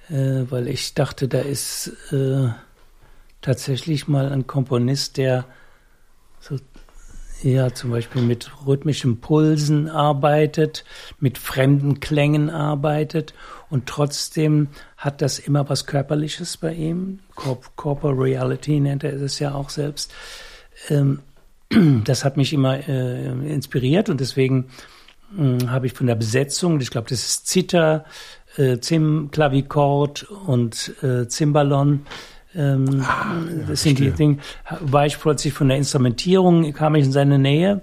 äh, 0.09 0.43
weil 0.49 0.67
ich 0.67 0.93
dachte, 0.93 1.27
da 1.27 1.39
ist 1.39 1.91
äh, 2.11 2.49
tatsächlich 3.47 4.09
mal 4.09 4.29
ein 4.29 4.45
Komponist, 4.45 5.15
der 5.15 5.45
so 6.41 6.57
ja, 7.43 7.73
zum 7.73 7.91
Beispiel 7.91 8.21
mit 8.21 8.51
rhythmischen 8.65 9.21
Pulsen 9.21 9.87
arbeitet, 9.87 10.83
mit 11.19 11.37
fremden 11.37 12.01
Klängen 12.01 12.49
arbeitet 12.49 13.33
und 13.69 13.85
trotzdem 13.85 14.67
hat 14.97 15.21
das 15.21 15.39
immer 15.39 15.69
was 15.69 15.85
Körperliches 15.85 16.57
bei 16.57 16.73
ihm. 16.73 17.19
Corp 17.35 17.75
Corporal 17.77 18.15
Reality 18.15 18.81
nennt 18.81 19.05
er 19.05 19.13
es 19.13 19.39
ja 19.39 19.53
auch 19.53 19.69
selbst. 19.69 20.13
Ähm, 20.89 21.19
das 22.03 22.25
hat 22.25 22.35
mich 22.35 22.51
immer 22.51 22.85
äh, 22.89 23.27
inspiriert 23.27 24.09
und 24.09 24.19
deswegen 24.19 24.65
äh, 25.37 25.67
habe 25.67 25.85
ich 25.85 25.93
von 25.93 26.07
der 26.07 26.15
Besetzung, 26.15 26.81
ich 26.81 26.91
glaube, 26.91 27.07
das 27.09 27.19
ist 27.19 27.47
Zither, 27.47 28.03
äh, 28.57 28.79
Zim, 28.79 29.29
Klavikord 29.31 30.23
und 30.23 30.95
äh, 31.01 31.27
Zimbalon, 31.27 32.05
ähm, 32.55 33.03
ah, 33.03 33.35
ja, 33.49 33.65
das 33.67 33.83
sind 33.83 33.99
die 33.99 34.11
Dinge. 34.11 34.37
War 34.79 35.05
ich 35.05 35.19
plötzlich 35.19 35.53
von 35.53 35.67
der 35.67 35.77
Instrumentierung, 35.77 36.73
kam 36.73 36.95
ich 36.95 37.05
in 37.05 37.11
seine 37.11 37.39
Nähe. 37.39 37.81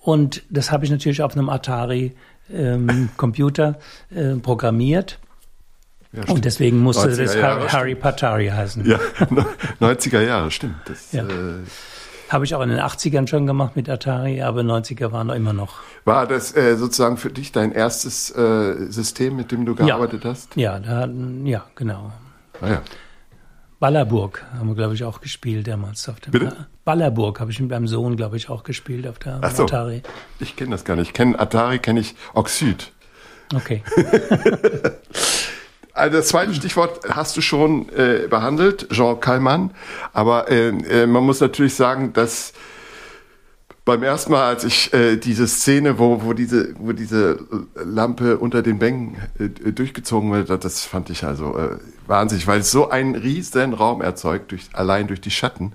Und 0.00 0.42
das 0.50 0.70
habe 0.70 0.84
ich 0.84 0.90
natürlich 0.90 1.22
auf 1.22 1.36
einem 1.36 1.48
Atari 1.48 2.14
ähm, 2.52 3.08
Computer 3.16 3.78
äh, 4.14 4.34
programmiert. 4.36 5.18
Ja, 6.12 6.32
und 6.32 6.44
deswegen 6.44 6.78
musste 6.78 7.08
das 7.08 7.34
Jahre, 7.34 7.72
Harry 7.72 7.94
Patari 7.94 8.48
heißen. 8.48 8.86
Ja, 8.86 8.98
90er 9.80 10.20
Jahre, 10.20 10.50
stimmt. 10.50 10.76
Das, 10.84 11.12
ja. 11.12 11.24
äh, 11.24 11.64
habe 12.28 12.44
ich 12.44 12.54
auch 12.54 12.62
in 12.62 12.70
den 12.70 12.78
80ern 12.78 13.26
schon 13.26 13.46
gemacht 13.46 13.76
mit 13.76 13.88
Atari, 13.88 14.40
aber 14.40 14.60
90er 14.60 15.12
waren 15.12 15.26
noch 15.26 15.34
immer 15.34 15.52
noch. 15.52 15.80
War 16.04 16.26
das 16.26 16.56
äh, 16.56 16.76
sozusagen 16.76 17.16
für 17.16 17.30
dich 17.30 17.52
dein 17.52 17.72
erstes 17.72 18.30
äh, 18.30 18.90
System, 18.90 19.36
mit 19.36 19.50
dem 19.50 19.66
du 19.66 19.74
gearbeitet 19.74 20.24
ja. 20.24 20.30
hast? 20.30 20.56
Ja, 20.56 20.78
da, 20.78 21.08
ja, 21.44 21.64
genau. 21.74 22.12
Ah, 22.60 22.68
ja. 22.68 22.82
Ballerburg 23.84 24.42
haben 24.58 24.68
wir, 24.68 24.74
glaube 24.74 24.94
ich, 24.94 25.04
auch 25.04 25.20
gespielt 25.20 25.68
damals. 25.68 26.08
Auf 26.08 26.18
dem 26.18 26.30
Bitte? 26.30 26.56
Ballerburg 26.86 27.38
habe 27.38 27.50
ich 27.50 27.60
mit 27.60 27.68
meinem 27.68 27.86
Sohn, 27.86 28.16
glaube 28.16 28.38
ich, 28.38 28.48
auch 28.48 28.62
gespielt 28.62 29.06
auf 29.06 29.18
der 29.18 29.40
Ach 29.42 29.54
so. 29.54 29.64
Atari. 29.64 30.02
Ich 30.40 30.56
kenne 30.56 30.70
das 30.70 30.86
gar 30.86 30.96
nicht. 30.96 31.08
Ich 31.08 31.12
kenne 31.12 31.38
Atari, 31.38 31.80
kenne 31.80 32.00
ich 32.00 32.14
Oxyd. 32.32 32.92
Okay. 33.54 33.82
Also 35.96 36.16
das 36.16 36.26
zweite 36.26 36.52
Stichwort 36.52 37.08
hast 37.08 37.36
du 37.36 37.40
schon 37.40 37.88
äh, 37.90 38.26
behandelt, 38.28 38.88
Jean 38.90 39.20
Kallmann. 39.20 39.70
Aber 40.12 40.50
äh, 40.50 40.70
äh, 40.70 41.06
man 41.06 41.22
muss 41.22 41.38
natürlich 41.38 41.76
sagen, 41.76 42.12
dass 42.12 42.52
beim 43.84 44.02
ersten 44.02 44.32
Mal, 44.32 44.44
als 44.44 44.64
ich 44.64 44.92
äh, 44.94 45.16
diese 45.16 45.46
Szene, 45.46 45.98
wo, 45.98 46.22
wo, 46.22 46.32
diese, 46.32 46.74
wo 46.78 46.92
diese 46.92 47.38
Lampe 47.74 48.38
unter 48.38 48.62
den 48.62 48.78
Bänken 48.78 49.16
äh, 49.38 49.72
durchgezogen 49.72 50.32
wird, 50.32 50.64
das 50.64 50.84
fand 50.84 51.10
ich 51.10 51.24
also 51.24 51.56
äh, 51.58 51.76
wahnsinnig, 52.06 52.46
weil 52.46 52.60
es 52.60 52.70
so 52.70 52.88
einen 52.88 53.14
riesen 53.14 53.74
Raum 53.74 54.00
erzeugt, 54.00 54.52
durch, 54.52 54.68
allein 54.72 55.06
durch 55.06 55.20
die 55.20 55.30
Schatten. 55.30 55.74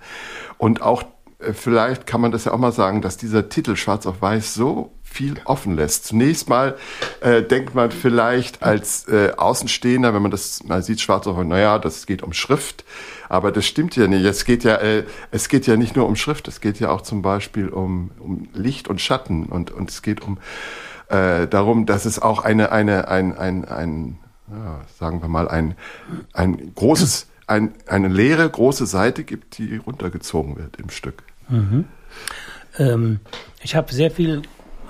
Und 0.58 0.82
auch, 0.82 1.04
äh, 1.38 1.54
vielleicht 1.54 2.08
kann 2.08 2.22
man 2.22 2.32
das 2.32 2.46
ja 2.46 2.52
auch 2.54 2.58
mal 2.58 2.72
sagen, 2.72 3.04
dass 3.04 3.18
dieser 3.18 3.48
Titel 3.48 3.76
Schwarz 3.76 4.08
auf 4.08 4.22
Weiß 4.22 4.56
so 4.56 4.92
viel 5.04 5.36
offen 5.46 5.76
lässt. 5.76 6.06
Zunächst 6.06 6.50
mal 6.50 6.78
äh, 7.22 7.44
denkt 7.44 7.76
man 7.76 7.92
vielleicht 7.92 8.64
als 8.64 9.08
äh, 9.08 9.34
Außenstehender, 9.38 10.14
wenn 10.14 10.22
man 10.22 10.32
das 10.32 10.64
mal 10.64 10.82
sieht, 10.84 11.02
schwarz 11.02 11.28
auf 11.28 11.44
naja, 11.44 11.80
das 11.80 12.06
geht 12.06 12.22
um 12.24 12.34
Schrift, 12.34 12.86
aber 13.30 13.52
das 13.52 13.66
stimmt 13.66 13.96
ja 13.96 14.08
nicht. 14.08 14.26
Es 14.26 14.44
geht 14.44 14.64
ja, 14.64 14.76
äh, 14.76 15.06
es 15.32 15.48
geht 15.48 15.68
ja 15.68 15.78
nicht 15.78 15.96
nur 15.96 16.08
um 16.08 16.16
Schrift, 16.16 16.48
es 16.48 16.60
geht 16.60 16.80
ja 16.80 16.90
auch 16.90 17.02
zum 17.02 17.22
Beispiel 17.22 17.70
um, 17.70 18.12
um 18.20 18.50
Licht 18.54 18.88
und 18.88 19.00
Schatten 19.00 19.46
und, 19.46 19.72
und 19.72 19.90
es 19.90 20.02
geht 20.02 20.22
um 20.22 20.40
äh, 21.08 21.48
darum, 21.48 21.86
dass 21.86 22.06
es 22.06 22.20
auch 22.20 22.44
eine, 22.44 22.72
eine, 22.72 23.08
ein, 23.08 23.38
ein, 23.38 23.66
ein 23.66 24.20
ja, 24.52 24.82
sagen 24.98 25.22
wir 25.22 25.28
mal, 25.28 25.48
ein, 25.48 25.76
ein 26.34 26.74
großes, 26.74 27.28
ein, 27.48 27.74
eine 27.88 28.08
leere 28.08 28.50
große 28.50 28.86
Seite 28.88 29.24
gibt, 29.24 29.58
die 29.58 29.78
runtergezogen 29.78 30.58
wird 30.58 30.78
im 30.78 30.90
Stück. 30.90 31.24
Mhm. 31.48 31.86
Ähm, 32.78 33.20
ich 33.62 33.76
habe 33.76 33.94
sehr 33.94 34.12
viel, 34.12 34.42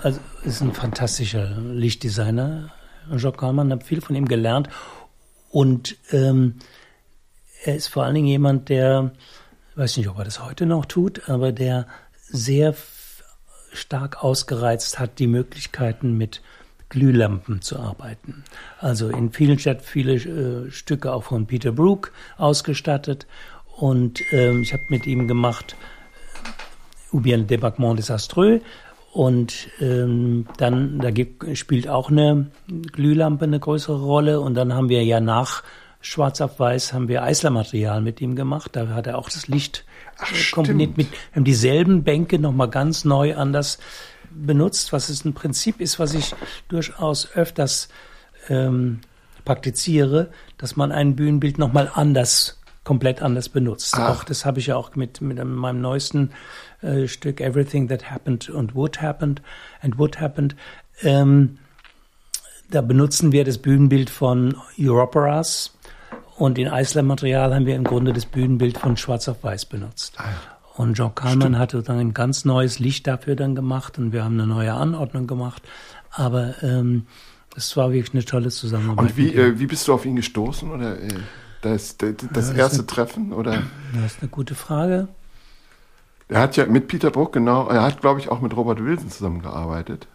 also 0.02 0.20
ist 0.44 0.62
ein 0.62 0.74
fantastischer 0.74 1.58
Lichtdesigner, 1.60 2.72
Jacques 3.12 3.40
Kallmann, 3.40 3.72
habe 3.72 3.84
viel 3.84 4.02
von 4.02 4.16
ihm 4.16 4.28
gelernt 4.28 4.70
und 5.50 5.98
ähm, 6.12 6.56
er 7.64 7.76
ist 7.76 7.88
vor 7.88 8.04
allen 8.04 8.16
Dingen 8.16 8.28
jemand, 8.28 8.70
der, 8.70 9.12
weiß 9.76 9.98
nicht, 9.98 10.10
ob 10.10 10.18
er 10.18 10.26
das 10.26 10.44
heute 10.44 10.66
noch 10.66 10.86
tut, 10.86 11.30
aber 11.30 11.52
der 11.52 11.88
sehr 12.28 12.76
stark 13.74 14.24
ausgereizt 14.24 15.00
hat, 15.00 15.20
die 15.20 15.28
Möglichkeiten 15.28 16.18
mit 16.18 16.42
Glühlampen 16.90 17.62
zu 17.62 17.78
arbeiten. 17.80 18.44
Also 18.80 19.10
in 19.10 19.32
vielen 19.32 19.60
Städten 19.60 19.84
viele 19.84 20.16
äh, 20.16 20.72
Stücke 20.72 21.14
auch 21.14 21.24
von 21.24 21.46
Peter 21.46 21.72
Brook 21.72 22.12
ausgestattet. 22.38 23.28
Und 23.78 24.22
ähm, 24.32 24.64
ich 24.64 24.74
habe 24.74 24.84
mit 24.90 25.06
ihm 25.06 25.28
gemacht 25.28 25.76
äh, 25.76 26.00
Ou 27.12 27.22
bien 27.22 27.48
débarquement 27.48 27.96
désastreux. 27.96 28.62
Und 29.12 29.70
ähm, 29.80 30.46
dann, 30.58 31.00
da 31.00 31.10
gibt, 31.10 31.58
spielt 31.58 31.88
auch 31.88 32.12
eine 32.12 32.52
Glühlampe 32.92 33.46
eine 33.46 33.60
größere 33.60 34.00
Rolle. 34.00 34.40
Und 34.40 34.54
dann 34.54 34.74
haben 34.74 34.90
wir 34.90 35.04
ja 35.04 35.20
nach 35.20 35.64
Schwarz 36.02 36.40
auf 36.42 36.60
Weiß 36.60 36.94
haben 36.94 37.08
wir 37.08 37.24
Eislermaterial 37.24 38.02
mit 38.02 38.22
ihm 38.22 38.36
gemacht. 38.36 38.76
Da 38.76 38.88
hat 38.90 39.08
er 39.08 39.18
auch 39.18 39.30
das 39.30 39.48
Licht 39.48 39.86
Ach, 40.18 40.32
kombiniert 40.52 40.98
mit, 40.98 41.12
wir 41.12 41.36
haben 41.36 41.44
dieselben 41.44 42.04
Bänke 42.04 42.40
nochmal 42.40 42.70
ganz 42.70 43.06
neu 43.06 43.36
anders 43.36 43.80
benutzt, 44.32 44.94
was 44.94 45.10
es 45.10 45.26
ein 45.26 45.34
Prinzip 45.34 45.82
ist, 45.82 46.00
was 46.00 46.14
ich 46.14 46.36
durchaus 46.68 47.32
öfters 47.34 47.90
ähm, 48.48 49.02
praktiziere, 49.44 50.32
dass 50.58 50.76
man 50.76 50.92
ein 50.92 51.16
Bühnenbild 51.16 51.58
nochmal 51.58 51.92
anders, 51.94 52.62
komplett 52.84 53.22
anders 53.22 53.50
benutzt. 53.50 53.96
Ach. 53.98 54.10
Auch 54.10 54.24
das 54.24 54.46
habe 54.46 54.60
ich 54.60 54.68
ja 54.68 54.76
auch 54.76 54.96
mit, 54.96 55.22
mit 55.22 55.44
meinem 55.44 55.82
neuesten 55.82 56.32
äh, 56.82 57.08
Stück 57.08 57.42
Everything 57.42 57.88
That 57.90 58.10
Happened 58.10 58.50
and 58.56 58.74
Would 58.76 59.02
Happened 59.02 59.42
and 59.82 59.98
Would 59.98 60.20
Happened. 60.20 60.56
Ähm, 61.02 61.58
da 62.70 62.82
benutzen 62.82 63.32
wir 63.32 63.44
das 63.44 63.58
Bühnenbild 63.58 64.10
von 64.10 64.56
Europeras 64.78 65.74
und 66.40 66.58
in 66.58 66.70
Eisler-Material 66.70 67.54
haben 67.54 67.66
wir 67.66 67.76
im 67.76 67.84
Grunde 67.84 68.14
das 68.14 68.26
Bühnenbild 68.26 68.78
von 68.78 68.96
Schwarz 68.96 69.28
auf 69.28 69.44
Weiß 69.44 69.66
benutzt. 69.66 70.14
Ah. 70.18 70.24
Und 70.78 70.94
John 70.94 71.14
Kalman 71.14 71.60
hatte 71.60 71.84
dann 71.84 72.00
ein 72.00 72.14
ganz 72.14 72.46
neues 72.46 72.80
Licht 72.80 73.06
dafür 73.08 73.36
dann 73.36 73.54
gemacht 73.54 73.98
und 73.98 74.14
wir 74.14 74.24
haben 74.24 74.40
eine 74.40 74.48
neue 74.48 74.74
Anordnung 74.74 75.28
gemacht. 75.28 75.62
Aber 76.12 76.56
ähm, 76.64 77.08
es 77.58 77.76
war 77.76 77.92
wirklich 77.92 78.14
eine 78.14 78.24
tolle 78.24 78.50
Zusammenarbeit. 78.50 79.10
Und 79.10 79.18
wie, 79.18 79.34
äh, 79.36 79.60
wie 79.60 79.66
bist 79.66 79.86
du 79.90 79.94
auf 79.94 80.06
ihn 80.06 80.16
gestoßen? 80.16 80.72
Oder 80.72 81.02
äh, 81.02 81.10
das, 81.62 81.98
das, 81.98 82.14
das 82.32 82.52
ja, 82.52 82.56
erste 82.56 82.80
eine, 82.80 82.88
Treffen? 82.88 83.34
Oder? 83.34 83.64
Das 83.94 84.14
ist 84.14 84.22
eine 84.22 84.30
gute 84.30 84.56
Frage. 84.56 85.10
Er 86.30 86.40
hat 86.40 86.56
ja 86.56 86.66
mit 86.68 86.88
Peter 86.88 87.12
Bruck, 87.12 87.34
genau, 87.34 87.68
er 87.68 87.84
hat, 87.84 88.00
glaube 88.00 88.22
ich, 88.22 88.30
auch 88.30 88.40
mit 88.40 88.56
Robert 88.56 88.82
Wilson 88.82 89.10
zusammengearbeitet. 89.10 90.08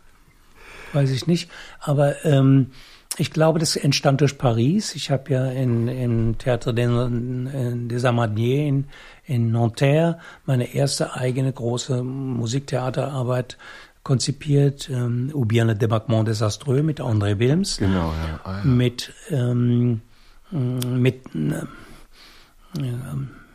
Weiß 0.94 1.10
ich 1.10 1.26
nicht. 1.26 1.50
Aber 1.80 2.24
ähm, 2.24 2.70
ich 3.16 3.31
glaube, 3.31 3.59
das 3.59 3.77
entstand 3.77 4.20
durch 4.20 4.38
Paris. 4.38 4.94
Ich 4.94 5.11
habe 5.11 5.33
ja 5.33 5.46
in, 5.46 5.88
in 5.88 6.37
Théâtre 6.37 6.72
des 6.72 8.05
Amadiers 8.05 8.68
in, 8.68 8.87
in 9.27 9.53
Nanterre 9.53 10.18
meine 10.46 10.74
erste 10.74 11.14
eigene 11.14 11.53
große 11.53 12.03
Musiktheaterarbeit 12.03 13.57
konzipiert, 14.03 14.90
ähm, 14.90 15.31
Ou 15.33 15.44
bien 15.46 15.66
le 15.66 15.74
débarquement 15.74 16.24
désastreux 16.24 16.83
mit 16.83 17.00
André 17.00 17.38
Wilms. 17.38 17.79
Genau, 17.79 18.12
ja. 18.12 18.40
Ah, 18.44 18.59
ja. 18.59 18.64
Mit, 18.64 19.12
ähm, 19.31 20.03
mit 20.50 21.22
äh, 21.35 21.62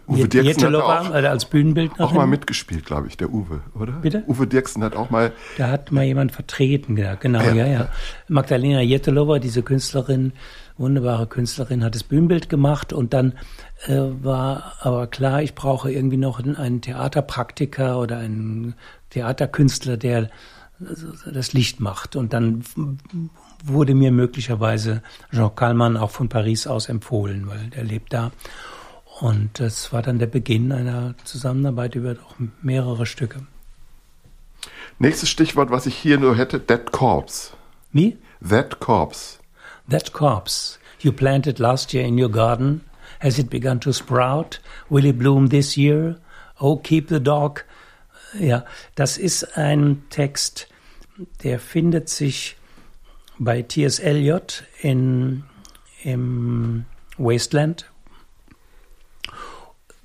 Uwe 0.09 0.27
Dirksen 0.27 0.67
hat 0.67 0.75
auch, 0.75 1.11
als 1.11 1.45
Bühnenbildnerin. 1.45 2.03
auch 2.03 2.13
mal 2.13 2.25
mitgespielt, 2.25 2.85
glaube 2.85 3.07
ich, 3.07 3.17
der 3.17 3.31
Uwe, 3.31 3.61
oder? 3.75 3.93
Bitte? 3.93 4.23
Uwe 4.27 4.47
Dirksen 4.47 4.83
hat 4.83 4.95
auch 4.95 5.09
mal. 5.09 5.31
Da 5.57 5.69
hat 5.69 5.91
mal 5.91 6.03
jemand 6.03 6.31
vertreten, 6.31 6.95
genau, 6.95 7.41
ja, 7.41 7.53
ja. 7.53 7.67
ja. 7.67 7.89
Magdalena 8.27 8.81
Jettelova, 8.81 9.39
diese 9.39 9.61
Künstlerin, 9.61 10.33
wunderbare 10.77 11.27
Künstlerin, 11.27 11.83
hat 11.83 11.95
das 11.95 12.03
Bühnenbild 12.03 12.49
gemacht 12.49 12.91
und 12.91 13.13
dann 13.13 13.33
äh, 13.85 13.99
war 14.21 14.73
aber 14.79 15.07
klar, 15.07 15.43
ich 15.43 15.53
brauche 15.53 15.91
irgendwie 15.91 16.17
noch 16.17 16.39
einen 16.39 16.81
Theaterpraktiker 16.81 17.99
oder 17.99 18.17
einen 18.17 18.73
Theaterkünstler, 19.11 19.97
der 19.97 20.29
das 21.31 21.53
Licht 21.53 21.79
macht. 21.79 22.15
Und 22.15 22.33
dann 22.33 22.63
wurde 23.63 23.93
mir 23.93 24.11
möglicherweise 24.11 25.01
Jean 25.31 25.53
Kallmann 25.55 25.97
auch 25.97 26.11
von 26.11 26.29
Paris 26.29 26.67
aus 26.67 26.89
empfohlen, 26.89 27.47
weil 27.47 27.69
der 27.69 27.83
lebt 27.83 28.13
da. 28.13 28.31
Und 29.19 29.59
das 29.59 29.91
war 29.91 30.01
dann 30.01 30.17
der 30.17 30.27
Beginn 30.27 30.71
einer 30.71 31.13
Zusammenarbeit 31.25 31.95
über 31.95 32.15
auch 32.25 32.35
mehrere 32.61 33.05
Stücke. 33.05 33.45
Nächstes 34.97 35.29
Stichwort, 35.29 35.71
was 35.71 35.85
ich 35.85 35.95
hier 35.95 36.17
nur 36.17 36.35
hätte, 36.37 36.65
That 36.65 36.91
Corpse. 36.91 37.51
Wie? 37.91 38.17
That 38.47 38.79
Corpse. 38.79 39.39
That 39.89 40.13
Corpse. 40.13 40.79
You 40.99 41.11
planted 41.11 41.59
last 41.59 41.93
year 41.93 42.05
in 42.05 42.21
your 42.21 42.29
garden. 42.29 42.81
Has 43.19 43.37
it 43.37 43.49
begun 43.49 43.79
to 43.81 43.91
sprout? 43.91 44.59
Will 44.89 45.05
it 45.05 45.17
bloom 45.17 45.49
this 45.49 45.75
year? 45.75 46.17
Oh, 46.59 46.77
keep 46.77 47.09
the 47.09 47.19
dog. 47.19 47.65
Ja, 48.37 48.65
das 48.95 49.17
ist 49.17 49.57
ein 49.57 50.03
Text, 50.09 50.67
der 51.43 51.59
findet 51.59 52.09
sich 52.09 52.57
bei 53.37 53.61
T.S. 53.61 53.99
Eliot 53.99 54.63
in, 54.81 55.43
im 56.03 56.85
Wasteland, 57.17 57.89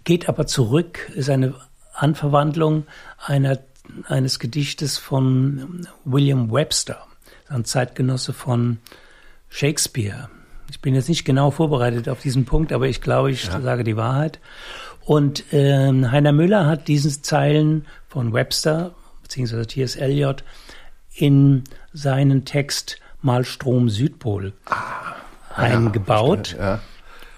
geht 0.04 0.28
aber 0.28 0.46
zurück, 0.46 1.10
ist 1.14 1.30
eine 1.30 1.54
Anverwandlung 1.94 2.86
einer, 3.18 3.58
eines 4.06 4.38
Gedichtes 4.38 4.98
von 4.98 5.86
William 6.04 6.52
Webster, 6.52 7.06
ein 7.48 7.64
Zeitgenosse 7.64 8.32
von 8.32 8.78
Shakespeare. 9.48 10.28
Ich 10.70 10.80
bin 10.80 10.94
jetzt 10.94 11.08
nicht 11.08 11.24
genau 11.24 11.50
vorbereitet 11.50 12.08
auf 12.08 12.20
diesen 12.20 12.44
Punkt, 12.44 12.72
aber 12.72 12.88
ich 12.88 13.00
glaube, 13.00 13.30
ich 13.30 13.44
ja. 13.44 13.60
sage 13.60 13.84
die 13.84 13.96
Wahrheit. 13.96 14.40
Und 15.00 15.52
äh, 15.52 15.92
Heiner 16.06 16.32
Müller 16.32 16.66
hat 16.66 16.88
diesen 16.88 17.22
Zeilen 17.22 17.86
von 18.08 18.32
Webster 18.32 18.94
beziehungsweise 19.22 19.66
T.S. 19.66 19.96
Eliot 19.96 20.44
in 21.14 21.64
seinen 21.92 22.44
Text 22.44 22.98
Malstrom 23.20 23.88
Südpol 23.88 24.52
ah, 24.66 25.14
eingebaut. 25.56 26.56
Ja, 26.58 26.64
ja. 26.64 26.80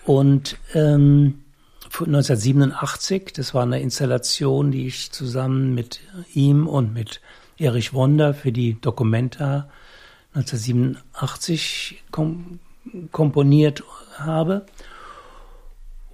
Und 0.04 0.56
ähm, 0.74 1.42
1987. 1.92 3.32
Das 3.34 3.54
war 3.54 3.62
eine 3.62 3.80
Installation, 3.80 4.70
die 4.70 4.86
ich 4.86 5.12
zusammen 5.12 5.74
mit 5.74 6.00
ihm 6.34 6.66
und 6.66 6.92
mit 6.92 7.20
Erich 7.58 7.94
Wonder 7.94 8.34
für 8.34 8.52
die 8.52 8.80
Documenta 8.80 9.68
1987 10.34 12.04
kom 12.10 12.60
komponiert 13.10 13.82
habe. 14.18 14.66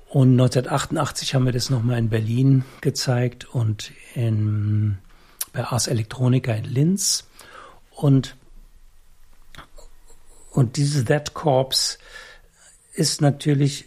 Und 0.08 0.32
1988 0.32 1.34
haben 1.34 1.44
wir 1.46 1.52
das 1.52 1.70
nochmal 1.70 1.98
in 1.98 2.08
Berlin 2.08 2.64
gezeigt 2.80 3.46
und 3.54 3.92
in, 4.14 4.98
bei 5.52 5.64
Ars 5.64 5.86
Electronica 5.86 6.52
in 6.52 6.64
Linz. 6.64 7.24
Und, 7.90 8.36
und 10.50 10.76
dieses 10.76 11.04
That 11.06 11.34
Corps 11.34 11.98
ist 12.94 13.20
natürlich 13.20 13.86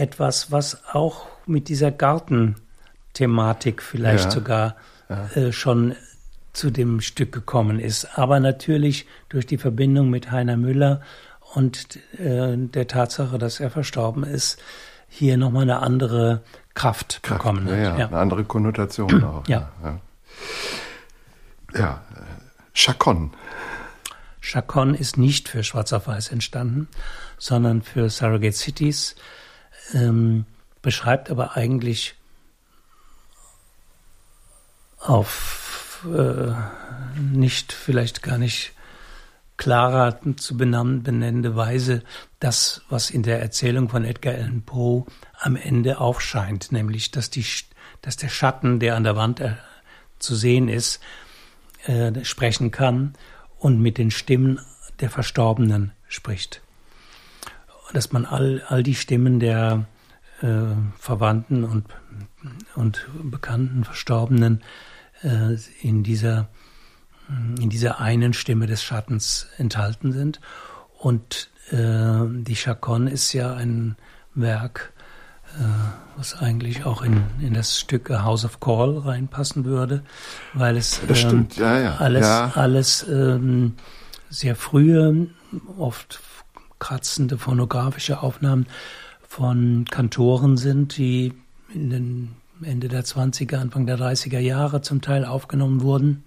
etwas, 0.00 0.52
was 0.52 0.84
auch 0.92 1.26
mit 1.46 1.68
dieser 1.68 1.90
Gartenthematik 1.90 3.82
vielleicht 3.82 4.24
ja, 4.26 4.30
sogar 4.30 4.76
ja. 5.08 5.26
Äh, 5.34 5.52
schon 5.52 5.94
zu 6.52 6.70
dem 6.70 7.00
Stück 7.00 7.32
gekommen 7.32 7.78
ist. 7.78 8.18
Aber 8.18 8.40
natürlich 8.40 9.06
durch 9.28 9.46
die 9.46 9.58
Verbindung 9.58 10.10
mit 10.10 10.30
Heiner 10.30 10.56
Müller 10.56 11.02
und 11.54 11.96
äh, 12.18 12.56
der 12.56 12.86
Tatsache, 12.86 13.38
dass 13.38 13.60
er 13.60 13.70
verstorben 13.70 14.24
ist, 14.24 14.58
hier 15.08 15.36
nochmal 15.36 15.62
eine 15.62 15.80
andere 15.80 16.42
Kraft, 16.74 17.22
Kraft 17.22 17.38
bekommen 17.38 17.66
hat. 17.66 17.78
Ja, 17.78 17.98
ja, 17.98 18.06
eine 18.08 18.18
andere 18.18 18.44
Konnotation 18.44 19.24
auch. 19.24 19.46
Ja. 19.46 19.70
Ja, 19.82 20.00
ja. 21.74 22.00
Chacon. 22.74 23.32
Chacon 24.40 24.94
ist 24.94 25.16
nicht 25.16 25.48
für 25.48 25.64
Schwarz 25.64 25.92
auf 25.92 26.06
Weiß 26.06 26.28
entstanden, 26.28 26.88
sondern 27.38 27.82
für 27.82 28.10
Surrogate 28.10 28.54
Cities 28.54 29.16
ähm, 29.92 30.46
beschreibt 30.82 31.30
aber 31.30 31.56
eigentlich 31.56 32.14
auf 34.98 36.04
äh, 36.04 36.52
nicht, 37.20 37.72
vielleicht 37.72 38.22
gar 38.22 38.38
nicht 38.38 38.72
klarer 39.56 40.20
zu 40.36 40.56
benennen, 40.56 41.02
benennende 41.02 41.56
Weise 41.56 42.02
das, 42.40 42.82
was 42.90 43.10
in 43.10 43.22
der 43.22 43.40
Erzählung 43.40 43.88
von 43.88 44.04
Edgar 44.04 44.34
Allan 44.34 44.62
Poe 44.62 45.06
am 45.38 45.56
Ende 45.56 45.98
aufscheint, 45.98 46.72
nämlich 46.72 47.10
dass, 47.10 47.30
die, 47.30 47.44
dass 48.02 48.16
der 48.16 48.28
Schatten, 48.28 48.80
der 48.80 48.96
an 48.96 49.04
der 49.04 49.16
Wand 49.16 49.40
äh, 49.40 49.54
zu 50.18 50.34
sehen 50.34 50.68
ist, 50.68 51.00
äh, 51.86 52.24
sprechen 52.24 52.70
kann 52.70 53.14
und 53.58 53.80
mit 53.80 53.98
den 53.98 54.10
Stimmen 54.10 54.60
der 55.00 55.10
Verstorbenen 55.10 55.92
spricht. 56.08 56.60
Dass 57.92 58.12
man 58.12 58.24
all, 58.26 58.62
all 58.68 58.82
die 58.82 58.94
Stimmen 58.94 59.40
der 59.40 59.86
äh, 60.42 60.48
Verwandten 60.98 61.64
und, 61.64 61.84
und 62.74 63.06
bekannten 63.22 63.84
Verstorbenen 63.84 64.62
äh, 65.22 65.56
in 65.80 66.02
dieser 66.02 66.48
in 67.58 67.70
dieser 67.70 68.00
einen 68.00 68.32
Stimme 68.32 68.66
des 68.66 68.82
Schattens 68.82 69.48
enthalten 69.58 70.12
sind. 70.12 70.40
Und 70.98 71.50
äh, 71.70 72.24
die 72.28 72.54
Chaconne 72.54 73.10
ist 73.10 73.32
ja 73.32 73.54
ein 73.54 73.96
Werk, 74.34 74.92
äh, 75.58 75.62
was 76.16 76.34
eigentlich 76.34 76.84
auch 76.84 77.02
in, 77.02 77.24
in 77.40 77.54
das 77.54 77.80
Stück 77.80 78.10
A 78.10 78.22
House 78.22 78.44
of 78.44 78.60
Call 78.60 78.98
reinpassen 78.98 79.64
würde, 79.64 80.02
weil 80.54 80.76
es 80.76 81.00
ähm, 81.08 81.48
ja, 81.56 81.80
ja. 81.80 81.96
alles, 81.96 82.26
ja. 82.26 82.52
alles 82.54 83.06
ähm, 83.08 83.74
sehr 84.30 84.56
frühe, 84.56 85.28
oft 85.76 86.20
kratzende 86.78 87.38
phonografische 87.38 88.22
Aufnahmen 88.22 88.66
von 89.26 89.84
Kantoren 89.90 90.56
sind, 90.56 90.96
die 90.96 91.32
in 91.72 91.90
den 91.90 92.36
Ende 92.62 92.88
der 92.88 93.04
20er, 93.04 93.56
Anfang 93.56 93.86
der 93.86 93.98
30er 93.98 94.38
Jahre 94.38 94.80
zum 94.80 95.02
Teil 95.02 95.24
aufgenommen 95.24 95.82
wurden, 95.82 96.24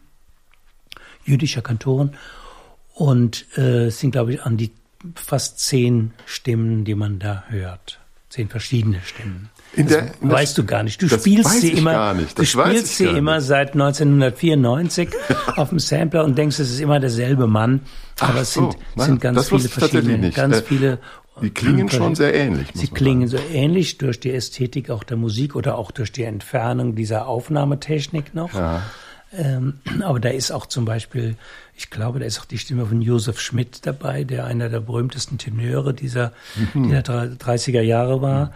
jüdischer 1.26 1.62
Kantoren. 1.62 2.16
Und 2.94 3.46
äh, 3.58 3.86
es 3.86 4.00
sind, 4.00 4.12
glaube 4.12 4.34
ich, 4.34 4.44
an 4.44 4.58
die 4.58 4.72
fast 5.16 5.60
zehn 5.60 6.14
Stimmen, 6.26 6.84
die 6.84 6.96
man 6.96 7.20
da 7.20 7.46
hört. 7.48 8.00
Zehn 8.30 8.50
verschiedene 8.50 9.02
Stimmen. 9.02 9.50
In 9.74 9.88
das 9.88 9.98
der, 9.98 10.12
in 10.22 10.32
weißt 10.32 10.58
du 10.58 10.66
gar 10.66 10.84
nicht. 10.84 11.02
Du 11.02 11.08
das 11.08 11.22
spielst 11.22 11.62
sie 11.62 11.72
immer, 11.72 12.14
du 12.14 12.26
Das 12.36 12.48
spielst 12.48 12.98
sie 12.98 13.06
immer 13.06 13.40
seit 13.42 13.74
1994 13.74 15.10
auf 15.56 15.70
dem 15.70 15.80
Sampler 15.80 16.24
und 16.24 16.38
denkst, 16.38 16.60
es 16.60 16.72
ist 16.72 16.80
immer 16.80 17.00
derselbe 17.00 17.48
Mann. 17.48 17.82
Ach 18.20 18.30
Aber 18.30 18.42
es 18.42 18.54
so, 18.54 18.72
sind, 18.72 18.78
nein, 18.96 19.06
sind 19.08 19.22
ganz 19.22 19.36
das 19.38 19.50
viele 19.50 19.70
verschiedene, 19.70 20.32
ganz 20.32 20.58
Äh, 20.58 20.64
viele. 20.64 21.00
Die 21.42 21.52
klingen 21.52 21.90
schon 21.90 22.16
sehr 22.16 22.34
ähnlich. 22.34 22.68
Sie 22.74 22.88
klingen 22.88 23.28
sagen. 23.30 23.44
so 23.48 23.54
ähnlich 23.56 23.98
durch 23.98 24.20
die 24.20 24.32
Ästhetik 24.34 24.90
auch 24.90 25.04
der 25.06 25.16
Musik 25.16 25.56
oder 25.56 25.78
auch 25.78 25.92
durch 25.92 26.12
die 26.12 26.24
Entfernung 26.24 26.96
dieser 26.96 27.28
Aufnahmetechnik 27.28 28.36
noch. 28.36 28.54
Ja. 28.54 28.82
Ähm, 29.34 29.80
aber 30.04 30.20
da 30.20 30.30
ist 30.30 30.52
auch 30.52 30.66
zum 30.66 30.86
Beispiel, 30.86 31.36
ich 31.76 31.90
glaube, 31.90 32.20
da 32.20 32.26
ist 32.26 32.40
auch 32.40 32.46
die 32.46 32.58
Stimme 32.58 32.86
von 32.86 33.02
Josef 33.02 33.40
Schmidt 33.40 33.86
dabei, 33.86 34.24
der 34.24 34.46
einer 34.46 34.70
der 34.70 34.82
berühmtesten 34.82 35.38
Tenöre 35.38 35.94
dieser, 35.94 36.34
dieser 36.74 37.00
30er 37.00 37.82
Jahre 37.82 38.22
war. 38.22 38.54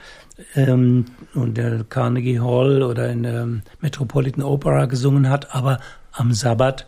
Ähm, 0.56 1.06
und 1.36 1.58
der 1.58 1.84
Carnegie 1.84 2.40
Hall 2.40 2.82
oder 2.82 3.10
in 3.10 3.24
der 3.24 3.48
Metropolitan 3.82 4.44
Opera 4.44 4.86
gesungen 4.86 5.30
hat, 5.30 5.54
aber 5.54 5.80
am 6.12 6.34
Sabbat 6.34 6.88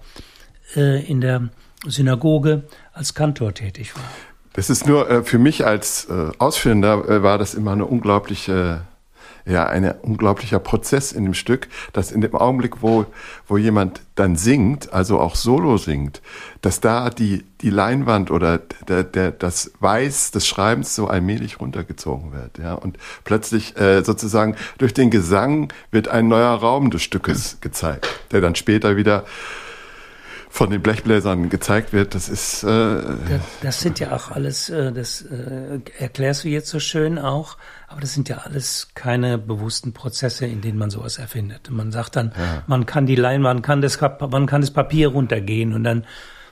äh, 0.76 1.06
in 1.06 1.22
der 1.22 1.50
Synagoge 1.86 2.64
als 2.94 3.14
Kantor 3.14 3.54
tätig 3.54 3.96
war. 3.96 4.04
Das 4.54 4.70
ist 4.70 4.88
nur 4.88 5.10
äh, 5.10 5.24
für 5.24 5.38
mich 5.38 5.66
als 5.66 6.06
äh, 6.06 6.32
Ausführender 6.38 7.08
äh, 7.10 7.24
war 7.24 7.38
das 7.38 7.54
immer 7.54 7.74
eine 7.74 7.86
unglaubliche, 7.86 8.82
ja, 9.46 9.68
ein 9.68 9.90
unglaublicher 10.02 10.60
Prozess 10.60 11.12
in 11.12 11.24
dem 11.24 11.34
Stück, 11.34 11.68
dass 11.94 12.12
in 12.12 12.22
dem 12.22 12.36
Augenblick, 12.36 12.82
wo, 12.82 13.06
wo 13.48 13.58
jemand 13.58 14.02
dann 14.16 14.36
singt, 14.36 14.92
also 14.92 15.20
auch 15.20 15.36
Solo 15.36 15.78
singt, 15.78 16.22
dass 16.62 16.80
da 16.80 17.10
die, 17.10 17.46
die 17.62 17.70
Leinwand 17.70 18.32
oder 18.32 18.60
der, 18.88 19.04
der, 19.04 19.32
das 19.32 19.72
Weiß 19.80 20.32
des 20.32 20.48
Schreibens 20.48 20.96
so 20.96 21.08
allmählich 21.08 21.60
runtergezogen 21.60 22.34
wird, 22.34 22.58
ja, 22.58 22.74
und 22.74 22.98
plötzlich 23.24 23.78
äh, 23.78 24.04
sozusagen 24.04 24.56
durch 24.78 24.94
den 24.94 25.12
Gesang 25.12 25.72
wird 25.92 26.08
ein 26.08 26.28
neuer 26.28 26.56
Raum 26.56 26.90
des 26.90 27.04
Stückes 27.04 27.58
gezeigt, 27.62 28.08
der 28.32 28.42
dann 28.42 28.56
später 28.56 28.98
wieder 28.98 29.26
von 30.56 30.70
den 30.70 30.82
Blechbläsern 30.82 31.50
gezeigt 31.50 31.92
wird, 31.92 32.16
das 32.16 32.30
ist 32.30 32.64
äh, 32.64 32.68
Das, 32.68 33.42
das 33.62 33.80
sind 33.82 34.00
ja 34.00 34.16
auch 34.16 34.32
alles, 34.32 34.70
äh, 34.70 34.94
das 34.94 35.22
äh, 35.22 35.82
erklärst 36.00 36.46
du 36.46 36.48
jetzt 36.48 36.70
so 36.70 36.80
schön 36.80 37.20
auch, 37.20 37.58
aber 37.90 38.00
das 38.00 38.14
sind 38.14 38.30
ja 38.30 38.38
alles 38.38 38.88
keine 38.94 39.38
bewussten 39.38 39.92
Prozesse, 39.92 40.46
in 40.46 40.62
denen 40.62 40.78
man 40.78 40.90
sowas 40.90 41.18
erfindet. 41.18 41.70
Man 41.72 41.92
sagt 41.92 42.16
dann, 42.16 42.32
man 42.68 42.86
kann 42.86 43.06
die 43.06 43.18
Leinwand, 43.18 43.58
man 43.58 43.62
kann 43.64 43.82
das, 43.82 44.00
man 44.00 44.46
kann 44.46 44.62
das 44.62 44.72
Papier 44.72 45.10
runtergehen 45.10 45.74
und 45.74 45.84
dann 45.84 46.06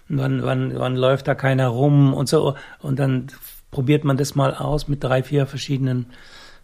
wann, 0.10 0.43
wann, 0.43 0.78
wann 0.78 0.97
läuft 0.97 1.30
da 1.30 1.34
keiner 1.34 1.70
rum 1.70 2.14
und 2.14 2.28
so 2.28 2.58
und 2.80 2.99
dann 2.99 3.28
probiert 3.72 4.04
man 4.04 4.18
das 4.18 4.36
mal 4.36 4.54
aus 4.54 4.89
mit 4.89 5.01
drei, 5.01 5.24
vier 5.24 5.47
verschiedenen 5.47 6.08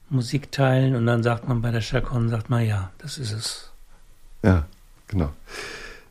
Musikteilen 0.09 0.93
und 0.93 1.05
dann 1.05 1.23
sagt 1.23 1.47
man 1.47 1.61
bei 1.61 1.71
der 1.71 1.81
Chaconne, 1.81 2.27
sagt 2.27 2.49
man, 2.49 2.65
ja, 2.65 2.91
das 2.97 3.17
ist 3.17 3.31
es. 3.31 3.71
Ja, 4.43 4.65
genau. 5.07 5.31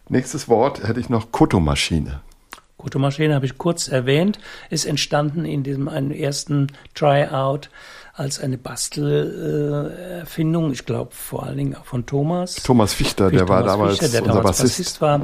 Nächstes 0.09 0.49
Wort 0.49 0.87
hätte 0.87 1.01
ich 1.01 1.09
noch 1.09 1.33
Kotomaschine. 1.33 2.21
Kotomaschine 2.79 3.35
habe 3.35 3.45
ich 3.45 3.59
kurz 3.59 3.89
erwähnt, 3.89 4.39
ist 4.71 4.85
entstanden 4.85 5.45
in 5.45 5.65
diesem 5.65 5.89
einen 5.89 6.13
ersten 6.13 6.69
Tryout 6.95 7.71
als 8.15 8.39
eine 8.41 8.57
Bastelerfindung, 8.59 10.73
ich 10.73 10.87
glaube 10.87 11.11
vor 11.13 11.45
allen 11.45 11.57
Dingen 11.57 11.77
auch 11.77 11.85
von 11.85 12.05
Thomas. 12.07 12.57
Thomas 12.57 12.93
Fichter, 12.95 13.31
der 13.31 13.41
Fichter, 13.41 13.49
war 13.49 13.63
Thomas 13.63 13.77
damals 13.77 13.99
Fichter, 13.99 14.13
der 14.13 14.23
unser 14.23 14.35
damals 14.35 14.63
Bassist. 14.63 15.01
war 15.01 15.21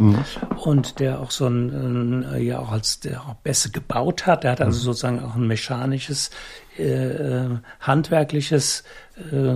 und 0.64 0.98
der 1.00 1.20
auch 1.20 1.32
so 1.32 1.46
ein, 1.46 2.24
äh, 2.32 2.40
ja 2.40 2.60
auch 2.60 2.72
als 2.72 3.00
der 3.00 3.20
auch 3.22 3.34
Bässe 3.34 3.70
gebaut 3.70 4.26
hat. 4.26 4.44
Der 4.44 4.52
hat 4.52 4.60
also 4.60 4.78
sozusagen 4.78 5.20
auch 5.20 5.34
ein 5.34 5.46
mechanisches, 5.46 6.30
äh, 6.78 6.84
äh, 6.84 7.58
handwerkliches 7.80 8.84
äh, 9.16 9.54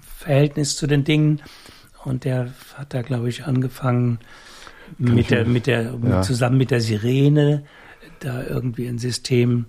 Verhältnis 0.00 0.76
zu 0.76 0.86
den 0.88 1.04
Dingen. 1.04 1.40
Und 2.04 2.24
der 2.24 2.48
hat 2.76 2.94
da, 2.94 3.02
glaube 3.02 3.28
ich, 3.28 3.44
angefangen 3.44 4.18
mit 4.96 5.30
der, 5.30 5.44
mit 5.44 5.66
der, 5.66 5.94
Ja. 6.02 6.22
zusammen 6.22 6.56
mit 6.56 6.70
der 6.70 6.80
Sirene 6.80 7.64
da 8.20 8.42
irgendwie 8.42 8.86
ein 8.86 8.98
System, 8.98 9.66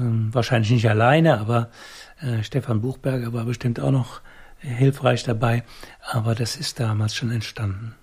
ähm, 0.00 0.28
wahrscheinlich 0.32 0.70
nicht 0.70 0.88
alleine, 0.88 1.38
aber 1.38 1.70
äh, 2.20 2.42
Stefan 2.42 2.80
Buchberger 2.80 3.32
war 3.32 3.44
bestimmt 3.44 3.80
auch 3.80 3.90
noch 3.90 4.20
hilfreich 4.58 5.24
dabei. 5.24 5.64
Aber 6.10 6.34
das 6.34 6.56
ist 6.56 6.80
damals 6.80 7.14
schon 7.14 7.30
entstanden. 7.30 7.94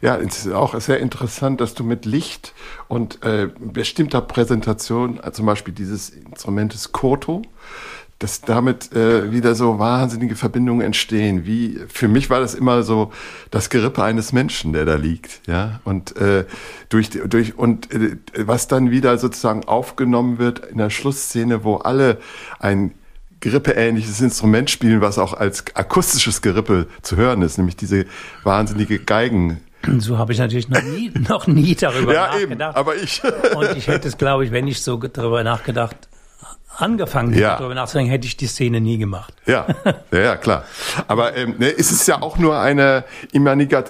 Ja, 0.00 0.16
es 0.16 0.46
ist 0.46 0.52
auch 0.52 0.78
sehr 0.80 1.00
interessant, 1.00 1.60
dass 1.60 1.74
du 1.74 1.84
mit 1.84 2.06
Licht 2.06 2.54
und 2.88 3.22
äh, 3.22 3.48
bestimmter 3.58 4.22
Präsentation, 4.22 5.20
äh, 5.22 5.32
zum 5.32 5.44
Beispiel 5.46 5.74
dieses 5.74 6.08
Instrumentes 6.10 6.92
Koto, 6.92 7.42
dass 8.18 8.40
damit 8.40 8.92
äh, 8.92 9.32
wieder 9.32 9.54
so 9.54 9.78
wahnsinnige 9.78 10.36
Verbindungen 10.36 10.80
entstehen. 10.86 11.44
Wie 11.46 11.78
für 11.88 12.08
mich 12.08 12.30
war 12.30 12.40
das 12.40 12.54
immer 12.54 12.82
so 12.82 13.12
das 13.50 13.70
Gerippe 13.70 14.02
eines 14.02 14.32
Menschen, 14.32 14.72
der 14.72 14.84
da 14.84 14.94
liegt, 14.94 15.40
ja. 15.46 15.80
Und 15.84 16.16
äh, 16.16 16.44
durch 16.88 17.10
durch 17.10 17.58
und 17.58 17.92
äh, 17.92 18.16
was 18.38 18.68
dann 18.68 18.90
wieder 18.90 19.18
sozusagen 19.18 19.64
aufgenommen 19.64 20.38
wird 20.38 20.60
in 20.60 20.78
der 20.78 20.90
Schlussszene, 20.90 21.64
wo 21.64 21.76
alle 21.76 22.18
ein 22.60 22.92
Gerippe-ähnliches 23.40 24.20
Instrument 24.22 24.70
spielen, 24.70 25.02
was 25.02 25.18
auch 25.18 25.34
als 25.34 25.64
akustisches 25.74 26.40
Gerippe 26.40 26.86
zu 27.02 27.16
hören 27.16 27.42
ist, 27.42 27.58
nämlich 27.58 27.76
diese 27.76 28.06
wahnsinnige 28.42 29.00
Geigen. 29.00 29.60
So 29.98 30.16
habe 30.16 30.32
ich 30.32 30.38
natürlich 30.38 30.70
noch 30.70 30.82
nie, 30.82 31.10
noch 31.28 31.46
nie 31.46 31.74
darüber 31.74 32.14
Ja, 32.14 32.28
eben, 32.38 32.56
nachgedacht. 32.56 32.76
aber 32.76 32.96
ich. 32.96 33.20
Und 33.54 33.76
ich 33.76 33.86
hätte 33.88 34.08
es, 34.08 34.16
glaube 34.16 34.46
ich, 34.46 34.50
wenn 34.50 34.66
ich 34.66 34.80
so 34.80 34.96
darüber 34.96 35.44
nachgedacht, 35.44 36.08
angefangen 36.76 37.32
Ja. 37.38 37.56
darüber 37.56 37.74
nachzudenken, 37.74 38.10
hätte 38.10 38.26
ich 38.26 38.36
die 38.36 38.46
Szene 38.46 38.80
nie 38.80 38.98
gemacht. 38.98 39.32
Ja, 39.46 39.66
ja, 40.12 40.18
ja 40.20 40.36
klar. 40.36 40.64
Aber 41.08 41.36
ähm, 41.36 41.54
ne, 41.58 41.70
es 41.76 41.90
ist 41.92 42.06
ja 42.08 42.22
auch 42.22 42.38
nur 42.38 42.58
eine 42.58 43.04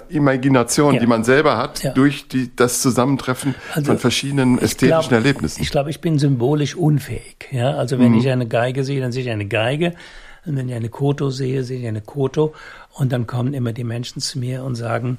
Imagination, 0.09 0.95
Ja. 0.95 0.99
die 0.99 1.07
man 1.07 1.23
selber 1.23 1.57
hat 1.57 1.83
Ja. 1.83 1.91
durch 1.93 2.27
die, 2.27 2.55
das 2.55 2.81
Zusammentreffen 2.81 3.55
Also, 3.73 3.87
von 3.87 3.99
verschiedenen 3.99 4.57
ästhetischen 4.59 5.09
glaub- 5.09 5.11
Erlebnissen. 5.11 5.61
Ich 5.61 5.69
glaube, 5.71 5.89
ich 5.89 6.01
bin 6.01 6.19
symbolisch 6.19 6.75
unfähig. 6.75 7.47
Ja, 7.51 7.71
also 7.71 7.99
wenn 7.99 8.11
Mhm. 8.13 8.19
ich 8.19 8.29
eine 8.29 8.47
Geige 8.47 8.83
sehe, 8.83 9.01
dann 9.01 9.11
sehe 9.11 9.23
ich 9.23 9.29
eine 9.29 9.45
Geige. 9.47 9.93
Und 10.45 10.55
wenn 10.57 10.69
ich 10.69 10.75
eine 10.75 10.89
Koto 10.89 11.29
sehe, 11.31 11.63
sehe 11.63 11.79
ich 11.79 11.87
eine 11.87 12.01
Koto. 12.01 12.53
Und 12.93 13.11
dann 13.11 13.25
kommen 13.27 13.53
immer 13.53 13.73
die 13.73 13.83
Menschen 13.83 14.21
zu 14.21 14.37
mir 14.39 14.63
und 14.63 14.75
sagen, 14.75 15.17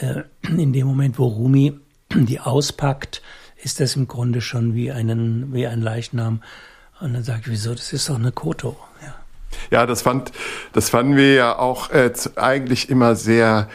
äh, 0.00 0.22
in 0.48 0.72
dem 0.72 0.86
Moment, 0.86 1.18
wo 1.18 1.26
Rumi 1.26 1.74
die 2.14 2.40
auspackt, 2.40 3.22
ist 3.62 3.80
das 3.80 3.96
im 3.96 4.06
Grunde 4.06 4.40
schon 4.40 4.74
wie 4.74 4.92
einen, 4.92 5.52
wie 5.52 5.66
ein 5.66 5.80
Leichnam. 5.80 6.42
Und 7.00 7.14
dann 7.14 7.22
sage 7.22 7.40
ich, 7.42 7.48
wieso? 7.48 7.74
Das 7.74 7.92
ist 7.92 8.08
doch 8.08 8.16
eine 8.16 8.32
Koto. 8.32 8.76
Ja. 9.02 9.14
Ja, 9.70 9.86
das 9.86 10.02
fand, 10.02 10.32
das 10.72 10.90
fanden 10.90 11.16
wir 11.16 11.34
ja 11.34 11.58
auch 11.58 11.90
äh, 11.90 12.12
eigentlich 12.36 12.90
immer 12.90 13.16
sehr 13.16 13.68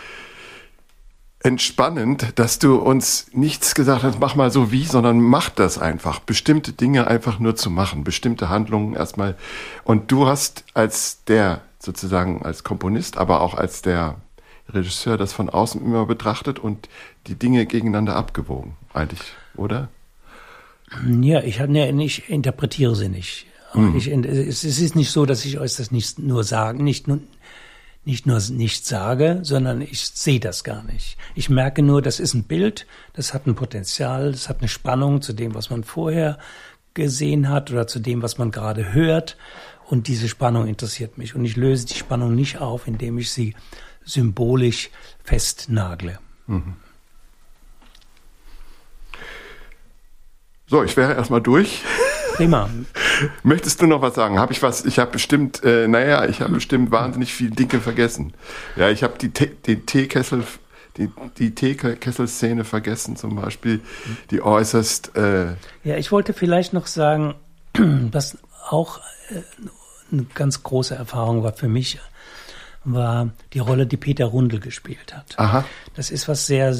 entspannend, 1.43 2.39
dass 2.39 2.57
du 2.57 2.77
uns 2.77 3.27
nichts 3.33 3.75
gesagt 3.75 4.03
hast, 4.03 4.19
mach 4.19 4.35
mal 4.35 4.49
so 4.49 4.71
wie, 4.71 4.85
sondern 4.85 5.19
mach 5.19 5.49
das 5.49 5.77
einfach. 5.77 6.19
Bestimmte 6.19 6.71
Dinge 6.71 7.07
einfach 7.07 7.37
nur 7.37 7.55
zu 7.55 7.69
machen, 7.69 8.05
bestimmte 8.05 8.49
Handlungen 8.49 8.95
erstmal. 8.95 9.35
Und 9.83 10.11
du 10.11 10.25
hast 10.25 10.63
als 10.73 11.23
der 11.25 11.61
sozusagen 11.79 12.43
als 12.45 12.63
Komponist, 12.63 13.17
aber 13.17 13.41
auch 13.41 13.55
als 13.55 13.81
der 13.81 14.15
Regisseur 14.69 15.17
das 15.17 15.33
von 15.33 15.49
außen 15.49 15.83
immer 15.83 16.05
betrachtet 16.05 16.59
und 16.59 16.87
die 17.27 17.35
Dinge 17.35 17.65
gegeneinander 17.65 18.15
abgewogen, 18.15 18.77
eigentlich, 18.93 19.33
oder? 19.57 19.89
Ja, 21.21 21.41
ich, 21.41 21.59
nee, 21.59 22.05
ich 22.05 22.29
interpretiere 22.29 22.95
sie 22.95 23.09
nicht. 23.09 23.45
Mhm. 23.73 23.95
Ich, 23.95 24.07
es, 24.07 24.63
es 24.63 24.79
ist 24.79 24.95
nicht 24.95 25.11
so, 25.11 25.25
dass 25.25 25.45
ich 25.45 25.59
euch 25.59 25.75
das 25.75 25.91
nicht 25.91 26.19
nur 26.19 26.43
sagen, 26.43 26.83
nicht 26.83 27.07
nur, 27.07 27.19
nicht 28.05 28.25
nur 28.25 28.39
nicht 28.49 28.85
sage, 28.85 29.39
sondern 29.43 29.81
ich 29.81 30.07
sehe 30.07 30.39
das 30.39 30.63
gar 30.63 30.83
nicht. 30.83 31.17
Ich 31.35 31.49
merke 31.49 31.81
nur, 31.81 32.01
das 32.01 32.19
ist 32.19 32.33
ein 32.33 32.43
Bild, 32.43 32.85
das 33.13 33.33
hat 33.33 33.47
ein 33.47 33.55
Potenzial, 33.55 34.31
das 34.31 34.49
hat 34.49 34.59
eine 34.59 34.67
Spannung 34.67 35.21
zu 35.21 35.33
dem, 35.33 35.55
was 35.55 35.69
man 35.69 35.83
vorher 35.83 36.37
gesehen 36.93 37.49
hat 37.49 37.71
oder 37.71 37.87
zu 37.87 37.99
dem, 37.99 38.21
was 38.21 38.37
man 38.37 38.51
gerade 38.51 38.93
hört. 38.93 39.37
Und 39.89 40.07
diese 40.07 40.27
Spannung 40.27 40.67
interessiert 40.67 41.17
mich. 41.17 41.35
Und 41.35 41.45
ich 41.45 41.55
löse 41.55 41.87
die 41.87 41.95
Spannung 41.95 42.35
nicht 42.35 42.59
auf, 42.59 42.87
indem 42.87 43.17
ich 43.17 43.31
sie 43.31 43.55
symbolisch 44.05 44.89
festnagle. 45.23 46.19
Mhm. 46.47 46.75
So, 50.73 50.83
ich 50.83 50.97
wäre 50.97 51.13
erstmal 51.13 51.39
durch. 51.39 51.83
Prima. 52.33 52.67
Möchtest 53.43 53.79
du 53.79 53.85
noch 53.85 54.01
was 54.01 54.15
sagen? 54.15 54.39
Habe 54.39 54.53
ich 54.53 54.63
was? 54.63 54.85
Ich 54.85 54.97
habe 54.97 55.11
bestimmt, 55.11 55.63
äh, 55.63 55.87
naja, 55.87 56.25
ich 56.25 56.41
habe 56.41 56.53
bestimmt 56.53 56.89
wahnsinnig 56.89 57.31
viele 57.31 57.51
Dinge 57.51 57.79
vergessen. 57.79 58.33
Ja, 58.75 58.89
ich 58.89 59.03
habe 59.03 59.13
die, 59.19 59.29
den 59.29 59.85
Teekessel, 59.85 60.43
die, 60.97 61.11
die 61.37 61.53
Teekesselszene 61.53 62.63
vergessen 62.63 63.17
zum 63.17 63.35
Beispiel, 63.35 63.81
die 64.31 64.41
äußerst. 64.41 65.15
Äh 65.15 65.51
ja, 65.83 65.97
ich 65.97 66.11
wollte 66.11 66.33
vielleicht 66.33 66.73
noch 66.73 66.87
sagen, 66.87 67.35
was 67.77 68.39
auch 68.67 68.97
äh, 69.29 69.43
eine 70.11 70.23
ganz 70.33 70.63
große 70.63 70.95
Erfahrung 70.95 71.43
war 71.43 71.53
für 71.53 71.67
mich, 71.67 71.99
war 72.83 73.29
die 73.53 73.59
Rolle, 73.59 73.85
die 73.85 73.97
Peter 73.97 74.25
Rundel 74.25 74.59
gespielt 74.59 75.15
hat. 75.15 75.37
Aha. 75.37 75.65
Das 75.95 76.09
ist 76.09 76.27
was 76.27 76.47
sehr 76.47 76.75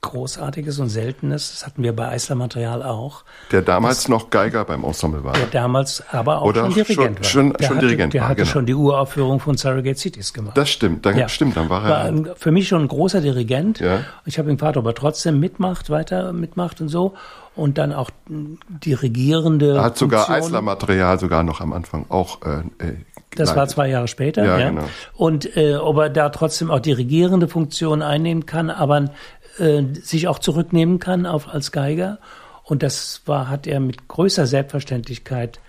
Großartiges 0.00 0.78
und 0.78 0.90
Seltenes. 0.90 1.50
Das 1.50 1.66
hatten 1.66 1.82
wir 1.82 1.94
bei 1.94 2.08
Eisler 2.08 2.36
Material 2.36 2.84
auch. 2.84 3.24
Der 3.50 3.62
damals 3.62 4.02
das, 4.02 4.08
noch 4.08 4.30
Geiger 4.30 4.64
beim 4.64 4.84
Ensemble 4.84 5.24
war. 5.24 5.32
Der 5.32 5.46
damals 5.46 6.04
aber 6.12 6.40
auch 6.40 6.44
Oder 6.46 6.66
schon 6.66 6.74
Dirigent 6.74 6.96
schon, 6.98 7.16
war. 7.16 7.24
Schon, 7.24 7.52
der 7.54 7.66
schon 7.66 7.76
hatte, 7.76 7.86
Dirigent 7.86 8.14
der 8.14 8.20
war, 8.20 8.28
hatte 8.28 8.42
genau. 8.42 8.50
schon 8.52 8.66
die 8.66 8.74
Uraufführung 8.74 9.40
von 9.40 9.56
Surrogate 9.56 9.98
Cities 9.98 10.32
gemacht. 10.32 10.56
Das 10.56 10.70
stimmt, 10.70 11.04
dann, 11.04 11.16
ja. 11.16 11.28
stimmt, 11.28 11.56
dann 11.56 11.68
war 11.68 11.84
er. 11.84 12.26
War 12.26 12.36
für 12.36 12.52
mich 12.52 12.68
schon 12.68 12.82
ein 12.82 12.88
großer 12.88 13.20
Dirigent. 13.20 13.80
Ja. 13.80 14.04
Ich 14.24 14.38
habe 14.38 14.48
ihn 14.50 14.56
gefragt, 14.56 14.76
ob 14.76 14.86
er 14.86 14.94
trotzdem 14.94 15.40
mitmacht, 15.40 15.90
weiter 15.90 16.32
mitmacht 16.32 16.80
und 16.80 16.88
so. 16.88 17.14
Und 17.56 17.76
dann 17.76 17.92
auch 17.92 18.10
dirigierende. 18.28 19.74
Er 19.74 19.82
hat 19.82 19.98
sogar 19.98 20.30
Eisler 20.30 20.62
Material 20.62 21.18
sogar 21.18 21.42
noch 21.42 21.60
am 21.60 21.72
Anfang 21.72 22.06
auch 22.08 22.40
äh, 22.42 22.60
äh 22.86 22.94
das 23.36 23.54
war 23.54 23.68
zwei 23.68 23.88
Jahre 23.88 24.08
später, 24.08 24.44
ja. 24.44 24.58
ja. 24.58 24.68
Genau. 24.70 24.84
Und 25.14 25.56
äh, 25.56 25.76
ob 25.76 25.98
er 25.98 26.10
da 26.10 26.28
trotzdem 26.30 26.70
auch 26.70 26.80
dirigierende 26.80 27.48
Funktionen 27.48 28.02
einnehmen 28.02 28.46
kann, 28.46 28.70
aber 28.70 29.10
äh, 29.58 29.82
sich 29.94 30.28
auch 30.28 30.38
zurücknehmen 30.38 30.98
kann 30.98 31.26
auf, 31.26 31.48
als 31.48 31.72
Geiger. 31.72 32.18
Und 32.64 32.82
das 32.82 33.22
war, 33.26 33.48
hat 33.48 33.66
er 33.66 33.80
mit 33.80 34.08
größer 34.08 34.46
Selbstverständlichkeit 34.46 35.60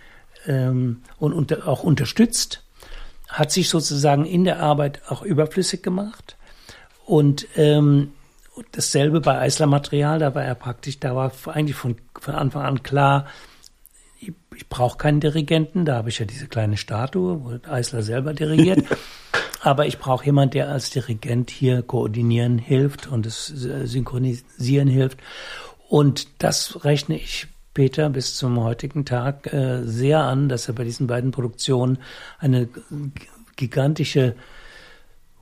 ähm, 0.45 1.01
und 1.17 1.33
unter, 1.33 1.67
auch 1.67 1.83
unterstützt, 1.83 2.63
hat 3.27 3.51
sich 3.51 3.69
sozusagen 3.69 4.25
in 4.25 4.43
der 4.43 4.59
Arbeit 4.59 5.01
auch 5.07 5.21
überflüssig 5.21 5.83
gemacht. 5.83 6.35
Und 7.05 7.47
ähm, 7.55 8.11
dasselbe 8.71 9.21
bei 9.21 9.39
Eisler 9.39 9.67
Material, 9.67 10.19
da 10.19 10.35
war 10.35 10.43
er 10.43 10.55
praktisch, 10.55 10.99
da 10.99 11.15
war 11.15 11.31
eigentlich 11.47 11.75
von, 11.75 11.95
von 12.19 12.35
Anfang 12.35 12.63
an 12.63 12.83
klar, 12.83 13.27
ich, 14.19 14.33
ich 14.55 14.67
brauche 14.67 14.97
keinen 14.97 15.21
Dirigenten, 15.21 15.85
da 15.85 15.95
habe 15.95 16.09
ich 16.09 16.19
ja 16.19 16.25
diese 16.25 16.47
kleine 16.47 16.77
Statue, 16.77 17.43
wo 17.43 17.69
Eisler 17.69 18.03
selber 18.03 18.33
dirigiert. 18.33 18.83
Aber 19.61 19.85
ich 19.85 19.99
brauche 19.99 20.25
jemand, 20.25 20.53
der 20.53 20.69
als 20.69 20.89
Dirigent 20.89 21.49
hier 21.49 21.81
koordinieren 21.81 22.57
hilft 22.57 23.07
und 23.07 23.25
es 23.25 23.47
synchronisieren 23.47 24.87
hilft. 24.87 25.19
Und 25.87 26.27
das 26.43 26.85
rechne 26.85 27.17
ich 27.17 27.47
Peter 27.73 28.09
bis 28.09 28.35
zum 28.35 28.59
heutigen 28.61 29.05
Tag 29.05 29.53
äh, 29.53 29.83
sehr 29.83 30.19
an, 30.19 30.49
dass 30.49 30.67
er 30.67 30.73
bei 30.73 30.83
diesen 30.83 31.07
beiden 31.07 31.31
Produktionen 31.31 31.99
eine 32.39 32.67
gigantische 33.55 34.35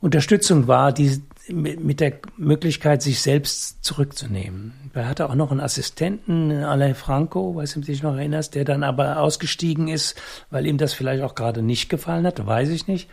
Unterstützung 0.02 0.68
war, 0.68 0.92
die 0.92 1.22
mit 1.50 2.00
der 2.00 2.20
Möglichkeit, 2.36 3.02
sich 3.02 3.22
selbst 3.22 3.84
zurückzunehmen. 3.84 4.74
Er 4.94 5.08
hatte 5.08 5.30
auch 5.30 5.36
noch 5.36 5.52
einen 5.52 5.62
Assistenten, 5.62 6.52
Alain 6.64 6.94
Franco, 6.94 7.56
weiß 7.56 7.76
nicht, 7.76 7.84
ob 7.84 7.86
du 7.86 7.92
dich 7.92 8.04
noch 8.04 8.16
erinnerst, 8.16 8.56
der 8.56 8.66
dann 8.66 8.84
aber 8.84 9.20
ausgestiegen 9.20 9.88
ist, 9.88 10.20
weil 10.50 10.66
ihm 10.66 10.78
das 10.78 10.94
vielleicht 10.94 11.24
auch 11.24 11.36
gerade 11.36 11.62
nicht 11.62 11.90
gefallen 11.90 12.26
hat, 12.26 12.46
weiß 12.46 12.70
ich 12.70 12.88
nicht. 12.88 13.10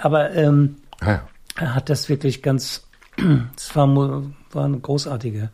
Aber 0.00 0.32
ähm, 0.32 0.76
ja. 1.00 1.26
er 1.56 1.74
hat 1.74 1.88
das 1.90 2.08
wirklich 2.08 2.42
ganz, 2.42 2.86
es 3.56 3.74
war, 3.74 3.88
war 4.52 4.64
eine 4.64 4.78
großartige 4.78 5.50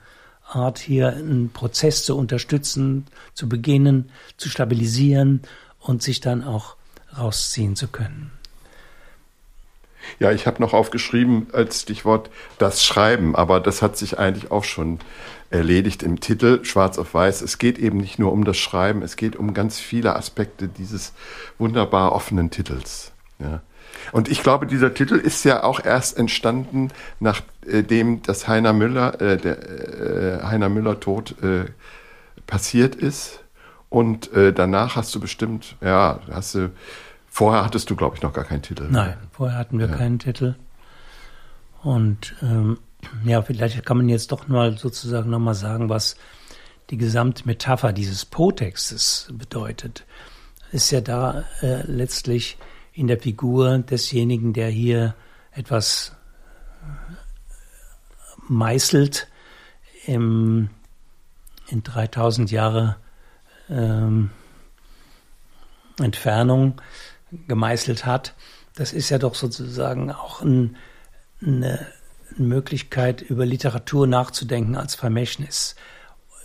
Art, 0.46 0.78
hier 0.78 1.08
einen 1.08 1.50
Prozess 1.50 2.04
zu 2.04 2.16
unterstützen, 2.16 3.06
zu 3.32 3.48
beginnen, 3.48 4.10
zu 4.36 4.48
stabilisieren 4.48 5.42
und 5.80 6.02
sich 6.02 6.20
dann 6.20 6.44
auch 6.44 6.76
rausziehen 7.16 7.76
zu 7.76 7.88
können. 7.88 8.30
Ja, 10.18 10.32
ich 10.32 10.46
habe 10.46 10.60
noch 10.60 10.74
aufgeschrieben 10.74 11.46
als 11.52 11.82
Stichwort 11.82 12.28
das 12.58 12.84
Schreiben, 12.84 13.34
aber 13.34 13.58
das 13.60 13.80
hat 13.80 13.96
sich 13.96 14.18
eigentlich 14.18 14.50
auch 14.50 14.64
schon 14.64 14.98
erledigt 15.50 16.02
im 16.02 16.20
Titel 16.20 16.62
Schwarz 16.64 16.98
auf 16.98 17.14
Weiß. 17.14 17.40
Es 17.40 17.56
geht 17.58 17.78
eben 17.78 17.98
nicht 17.98 18.18
nur 18.18 18.32
um 18.32 18.44
das 18.44 18.58
Schreiben, 18.58 19.02
es 19.02 19.16
geht 19.16 19.34
um 19.36 19.54
ganz 19.54 19.78
viele 19.78 20.14
Aspekte 20.14 20.68
dieses 20.68 21.14
wunderbar 21.58 22.12
offenen 22.12 22.50
Titels. 22.50 23.12
Ja. 23.38 23.62
Und 24.12 24.28
ich 24.28 24.42
glaube, 24.42 24.66
dieser 24.66 24.94
Titel 24.94 25.14
ist 25.14 25.44
ja 25.44 25.62
auch 25.62 25.84
erst 25.84 26.16
entstanden, 26.18 26.90
nachdem 27.20 28.22
das 28.22 28.48
Heiner 28.48 28.72
Müller, 28.72 29.20
äh, 29.20 29.36
der 29.36 29.58
äh, 29.58 30.42
Heiner 30.44 30.68
Müller 30.68 31.00
Tod 31.00 31.42
äh, 31.42 31.66
passiert 32.46 32.94
ist. 32.94 33.40
Und 33.88 34.32
äh, 34.32 34.52
danach 34.52 34.96
hast 34.96 35.14
du 35.14 35.20
bestimmt, 35.20 35.76
ja, 35.80 36.20
hast 36.30 36.54
du, 36.54 36.70
vorher 37.28 37.64
hattest 37.64 37.90
du, 37.90 37.96
glaube 37.96 38.16
ich, 38.16 38.22
noch 38.22 38.32
gar 38.32 38.44
keinen 38.44 38.62
Titel. 38.62 38.88
Nein, 38.90 39.16
vorher 39.30 39.58
hatten 39.58 39.78
wir 39.78 39.88
ja. 39.88 39.96
keinen 39.96 40.18
Titel. 40.18 40.56
Und 41.82 42.34
ähm, 42.42 42.78
ja, 43.24 43.42
vielleicht 43.42 43.84
kann 43.84 43.98
man 43.98 44.08
jetzt 44.08 44.32
doch 44.32 44.48
mal 44.48 44.76
sozusagen 44.78 45.30
nochmal 45.30 45.54
sagen, 45.54 45.88
was 45.88 46.16
die 46.90 46.96
Gesamtmetapher 46.96 47.92
dieses 47.92 48.24
Po-Textes 48.24 49.28
bedeutet. 49.32 50.04
Ist 50.72 50.90
ja 50.90 51.00
da 51.00 51.44
äh, 51.62 51.82
letztlich 51.86 52.58
in 52.94 53.08
der 53.08 53.18
Figur 53.18 53.78
desjenigen, 53.78 54.52
der 54.52 54.68
hier 54.68 55.14
etwas 55.50 56.12
meißelt 58.48 59.28
im, 60.06 60.70
in 61.68 61.82
3000 61.82 62.50
Jahre 62.50 62.96
ähm, 63.68 64.30
Entfernung 65.98 66.80
gemeißelt 67.48 68.06
hat. 68.06 68.34
Das 68.74 68.92
ist 68.92 69.10
ja 69.10 69.18
doch 69.18 69.34
sozusagen 69.34 70.12
auch 70.12 70.42
ein, 70.42 70.76
eine 71.40 71.86
Möglichkeit, 72.36 73.22
über 73.22 73.46
Literatur 73.46 74.06
nachzudenken 74.06 74.76
als 74.76 74.94
Vermächtnis. 74.94 75.74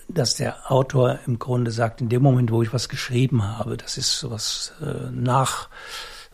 Dass 0.08 0.36
der 0.36 0.72
Autor 0.72 1.20
im 1.28 1.38
Grunde 1.38 1.70
sagt, 1.70 2.02
in 2.02 2.10
dem 2.10 2.24
Moment, 2.24 2.52
wo 2.52 2.64
ich 2.64 2.74
was 2.74 2.90
geschrieben 2.90 3.44
habe, 3.44 3.78
das 3.78 3.98
ist 3.98 4.18
sowas 4.18 4.74
äh, 4.82 5.12
nach 5.12 5.70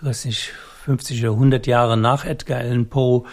weiß 0.05 0.25
nicht, 0.25 0.53
50 0.85 1.23
oder 1.23 1.33
100 1.33 1.67
Jahre 1.67 1.97
nach 1.97 2.25
Edgar 2.25 2.59
Allan 2.59 2.87
Poe 2.87 3.23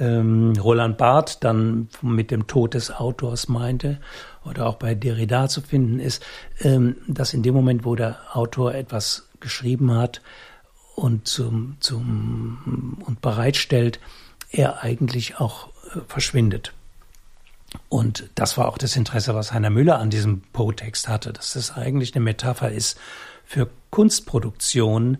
ähm, 0.00 0.52
Roland 0.58 0.98
Barth 0.98 1.42
dann 1.42 1.88
mit 2.02 2.30
dem 2.30 2.46
Tod 2.46 2.74
des 2.74 2.90
Autors 2.90 3.48
meinte 3.48 4.00
oder 4.44 4.66
auch 4.66 4.76
bei 4.76 4.94
Derrida 4.94 5.48
zu 5.48 5.62
finden 5.62 6.00
ist, 6.00 6.22
ähm, 6.60 6.96
dass 7.06 7.32
in 7.32 7.42
dem 7.42 7.54
Moment, 7.54 7.84
wo 7.84 7.94
der 7.94 8.18
Autor 8.32 8.74
etwas 8.74 9.28
geschrieben 9.40 9.94
hat 9.94 10.20
und 10.94 11.26
zum, 11.26 11.76
zum 11.80 12.98
und 13.06 13.20
bereitstellt, 13.20 14.00
er 14.50 14.82
eigentlich 14.82 15.38
auch 15.38 15.68
äh, 15.94 16.00
verschwindet. 16.06 16.72
Und 17.88 18.30
das 18.34 18.56
war 18.56 18.68
auch 18.68 18.78
das 18.78 18.96
Interesse, 18.96 19.34
was 19.34 19.52
Heiner 19.52 19.70
Müller 19.70 19.98
an 19.98 20.10
diesem 20.10 20.42
Poe-Text 20.52 21.08
hatte, 21.08 21.32
dass 21.32 21.54
das 21.54 21.76
eigentlich 21.76 22.14
eine 22.14 22.24
Metapher 22.24 22.70
ist 22.70 22.98
für 23.44 23.68
Kunstproduktion, 23.90 25.18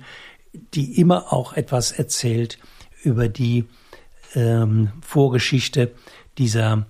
die 0.75 1.01
immer 1.01 1.33
auch 1.33 1.55
etwas 1.55 1.93
erzählt 1.93 2.59
über 3.03 3.29
die 3.29 3.67
ähm, 4.35 4.91
Vorgeschichte 5.01 5.93
dieser, 6.39 6.87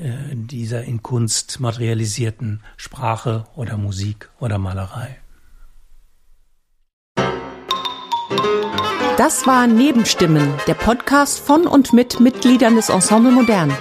äh, 0.00 0.34
dieser 0.34 0.84
in 0.84 1.02
Kunst 1.02 1.60
materialisierten 1.60 2.62
Sprache 2.76 3.44
oder 3.54 3.76
Musik 3.76 4.28
oder 4.40 4.58
Malerei. 4.58 5.18
Das 9.18 9.46
war 9.46 9.66
Nebenstimmen, 9.66 10.54
der 10.66 10.74
Podcast 10.74 11.38
von 11.38 11.66
und 11.66 11.92
mit 11.92 12.18
Mitgliedern 12.18 12.76
des 12.76 12.88
Ensemble 12.88 13.30
Modern. 13.30 13.72